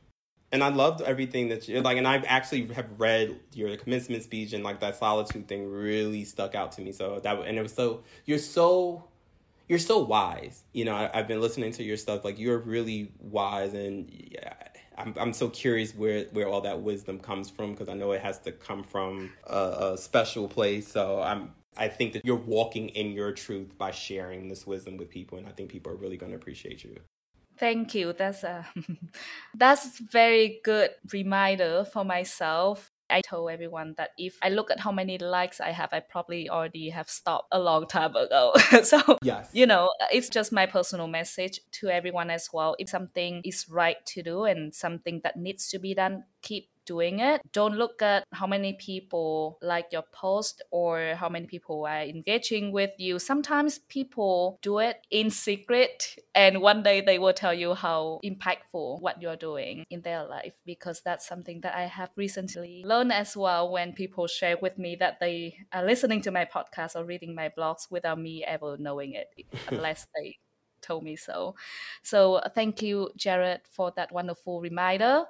And 0.51 0.63
I 0.63 0.69
loved 0.69 1.01
everything 1.01 1.49
that 1.49 1.67
you 1.67 1.81
like, 1.81 1.97
and 1.97 2.07
I've 2.07 2.25
actually 2.27 2.67
have 2.73 2.85
read 2.97 3.39
your 3.53 3.75
commencement 3.75 4.21
speech 4.21 4.53
and 4.53 4.63
like 4.63 4.79
that 4.81 4.95
solitude 4.95 5.47
thing 5.47 5.69
really 5.69 6.23
stuck 6.25 6.53
out 6.53 6.71
to 6.73 6.81
me. 6.81 6.91
So 6.91 7.19
that 7.23 7.39
and 7.39 7.57
it 7.57 7.61
was 7.61 7.73
so 7.73 8.03
you're 8.25 8.37
so 8.37 9.05
you're 9.67 9.79
so 9.79 9.99
wise. 9.99 10.63
You 10.71 10.85
know, 10.85 10.95
I, 10.95 11.09
have 11.17 11.27
been 11.27 11.41
listening 11.41 11.71
to 11.73 11.83
your 11.83 11.97
stuff. 11.97 12.23
Like 12.23 12.37
you're 12.37 12.59
really 12.59 13.11
wise, 13.19 13.73
and 13.73 14.07
yeah, 14.11 14.53
I'm 14.97 15.13
I'm 15.17 15.33
so 15.33 15.49
curious 15.49 15.93
where 15.95 16.25
where 16.31 16.47
all 16.47 16.61
that 16.61 16.81
wisdom 16.81 17.19
comes 17.19 17.49
from 17.49 17.71
because 17.71 17.89
I 17.89 17.93
know 17.93 18.11
it 18.11 18.21
has 18.21 18.39
to 18.39 18.51
come 18.51 18.83
from 18.83 19.31
a, 19.47 19.93
a 19.93 19.97
special 19.97 20.47
place. 20.47 20.87
So 20.87 21.21
I'm 21.21 21.51
I 21.75 21.87
think 21.87 22.13
that 22.13 22.25
you're 22.25 22.35
walking 22.35 22.89
in 22.89 23.11
your 23.11 23.31
truth 23.31 23.77
by 23.77 23.91
sharing 23.91 24.47
this 24.47 24.67
wisdom 24.67 24.97
with 24.97 25.09
people, 25.09 25.37
and 25.37 25.47
I 25.47 25.51
think 25.51 25.69
people 25.69 25.91
are 25.91 25.95
really 25.95 26.17
going 26.17 26.31
to 26.31 26.37
appreciate 26.37 26.83
you. 26.83 26.99
Thank 27.57 27.95
you. 27.95 28.13
That's 28.13 28.43
a 28.43 28.65
that's 29.55 29.99
very 29.99 30.61
good 30.63 30.91
reminder 31.11 31.85
for 31.85 32.03
myself. 32.05 32.92
I 33.13 33.21
told 33.21 33.51
everyone 33.51 33.93
that 33.97 34.09
if 34.17 34.39
I 34.41 34.49
look 34.49 34.71
at 34.71 34.79
how 34.79 34.91
many 34.91 35.19
likes 35.19 35.61
I 35.61 35.69
have, 35.69 35.93
I 35.93 35.99
probably 35.99 36.49
already 36.49 36.89
have 36.89 37.07
stopped 37.07 37.47
a 37.51 37.59
long 37.59 37.85
time 37.85 38.15
ago. 38.15 38.53
so 38.83 39.19
yes, 39.21 39.49
you 39.53 39.67
know, 39.67 39.91
it's 40.11 40.29
just 40.29 40.51
my 40.51 40.65
personal 40.65 41.07
message 41.07 41.59
to 41.73 41.89
everyone 41.89 42.31
as 42.31 42.49
well. 42.51 42.75
If 42.79 42.89
something 42.89 43.43
is 43.45 43.69
right 43.69 44.03
to 44.07 44.23
do 44.23 44.45
and 44.45 44.73
something 44.73 45.21
that 45.23 45.37
needs 45.37 45.69
to 45.69 45.79
be 45.79 45.93
done, 45.93 46.23
keep 46.41 46.69
doing 46.85 47.19
it. 47.19 47.41
Don't 47.51 47.75
look 47.75 48.01
at 48.01 48.25
how 48.31 48.47
many 48.47 48.73
people 48.73 49.57
like 49.61 49.87
your 49.91 50.03
post 50.11 50.61
or 50.71 51.15
how 51.15 51.29
many 51.29 51.45
people 51.47 51.85
are 51.85 52.01
engaging 52.01 52.71
with 52.71 52.91
you. 52.97 53.19
Sometimes 53.19 53.79
people 53.79 54.59
do 54.61 54.79
it 54.79 54.97
in 55.11 55.29
secret, 55.29 56.15
and 56.35 56.61
one 56.61 56.83
day 56.83 57.01
they 57.01 57.19
will 57.19 57.33
tell 57.33 57.53
you 57.53 57.73
how 57.73 58.19
impactful 58.23 59.01
what 59.01 59.21
you're 59.21 59.35
doing 59.35 59.85
in 59.89 60.01
their 60.01 60.23
life 60.23 60.53
because 60.65 61.01
that's 61.01 61.27
something 61.27 61.61
that 61.61 61.75
I 61.75 61.83
have 61.83 62.09
recently 62.15 62.83
learned 62.85 63.11
as 63.13 63.35
well 63.37 63.71
when 63.71 63.93
people 63.93 64.27
share 64.27 64.57
with 64.61 64.77
me 64.77 64.95
that 64.97 65.19
they 65.19 65.57
are 65.71 65.85
listening 65.85 66.21
to 66.21 66.31
my 66.31 66.45
podcast 66.45 66.95
or 66.95 67.05
reading 67.05 67.35
my 67.35 67.49
blogs 67.49 67.89
without 67.91 68.19
me 68.19 68.43
ever 68.43 68.77
knowing 68.77 69.13
it, 69.13 69.29
unless 69.67 70.07
they 70.15 70.37
told 70.81 71.03
me 71.03 71.15
so. 71.15 71.55
So 72.01 72.41
thank 72.53 72.81
you, 72.81 73.09
Jared, 73.15 73.61
for 73.69 73.91
that 73.95 74.11
wonderful 74.11 74.61
reminder. 74.61 75.25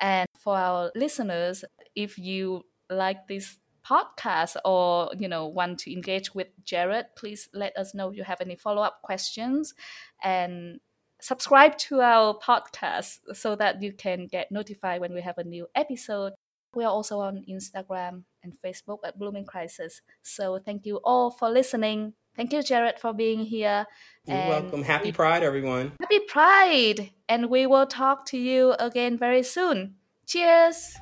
And 0.00 0.28
for 0.38 0.56
our 0.56 0.92
listeners, 0.94 1.64
if 1.94 2.18
you 2.18 2.62
like 2.90 3.26
this 3.28 3.58
podcast 3.86 4.56
or 4.64 5.10
you 5.16 5.28
know 5.28 5.46
want 5.46 5.78
to 5.78 5.92
engage 5.92 6.34
with 6.34 6.48
Jared, 6.64 7.06
please 7.16 7.48
let 7.54 7.76
us 7.76 7.94
know 7.94 8.10
if 8.10 8.16
you 8.16 8.24
have 8.24 8.40
any 8.40 8.56
follow-up 8.56 9.00
questions 9.02 9.74
and 10.22 10.80
subscribe 11.20 11.78
to 11.78 12.00
our 12.00 12.38
podcast 12.38 13.18
so 13.32 13.56
that 13.56 13.80
you 13.82 13.92
can 13.92 14.26
get 14.26 14.50
notified 14.52 15.00
when 15.00 15.14
we 15.14 15.22
have 15.22 15.38
a 15.38 15.44
new 15.44 15.66
episode. 15.74 16.32
We 16.74 16.84
are 16.84 16.90
also 16.90 17.20
on 17.20 17.44
Instagram 17.48 18.24
and 18.42 18.52
Facebook 18.64 18.98
at 19.04 19.18
Blooming 19.18 19.46
Crisis. 19.46 20.02
So 20.22 20.58
thank 20.58 20.84
you 20.84 20.96
all 21.04 21.30
for 21.30 21.48
listening. 21.48 22.12
Thank 22.36 22.52
you, 22.52 22.62
Jared, 22.62 22.98
for 22.98 23.14
being 23.14 23.40
here. 23.40 23.86
You're 24.26 24.36
and 24.36 24.48
welcome. 24.48 24.82
Happy 24.82 25.10
Pride, 25.10 25.42
everyone. 25.42 25.92
Happy 26.00 26.20
Pride. 26.20 27.10
And 27.28 27.48
we 27.48 27.66
will 27.66 27.86
talk 27.86 28.26
to 28.26 28.38
you 28.38 28.74
again 28.78 29.16
very 29.16 29.42
soon. 29.42 29.94
Cheers. 30.26 30.96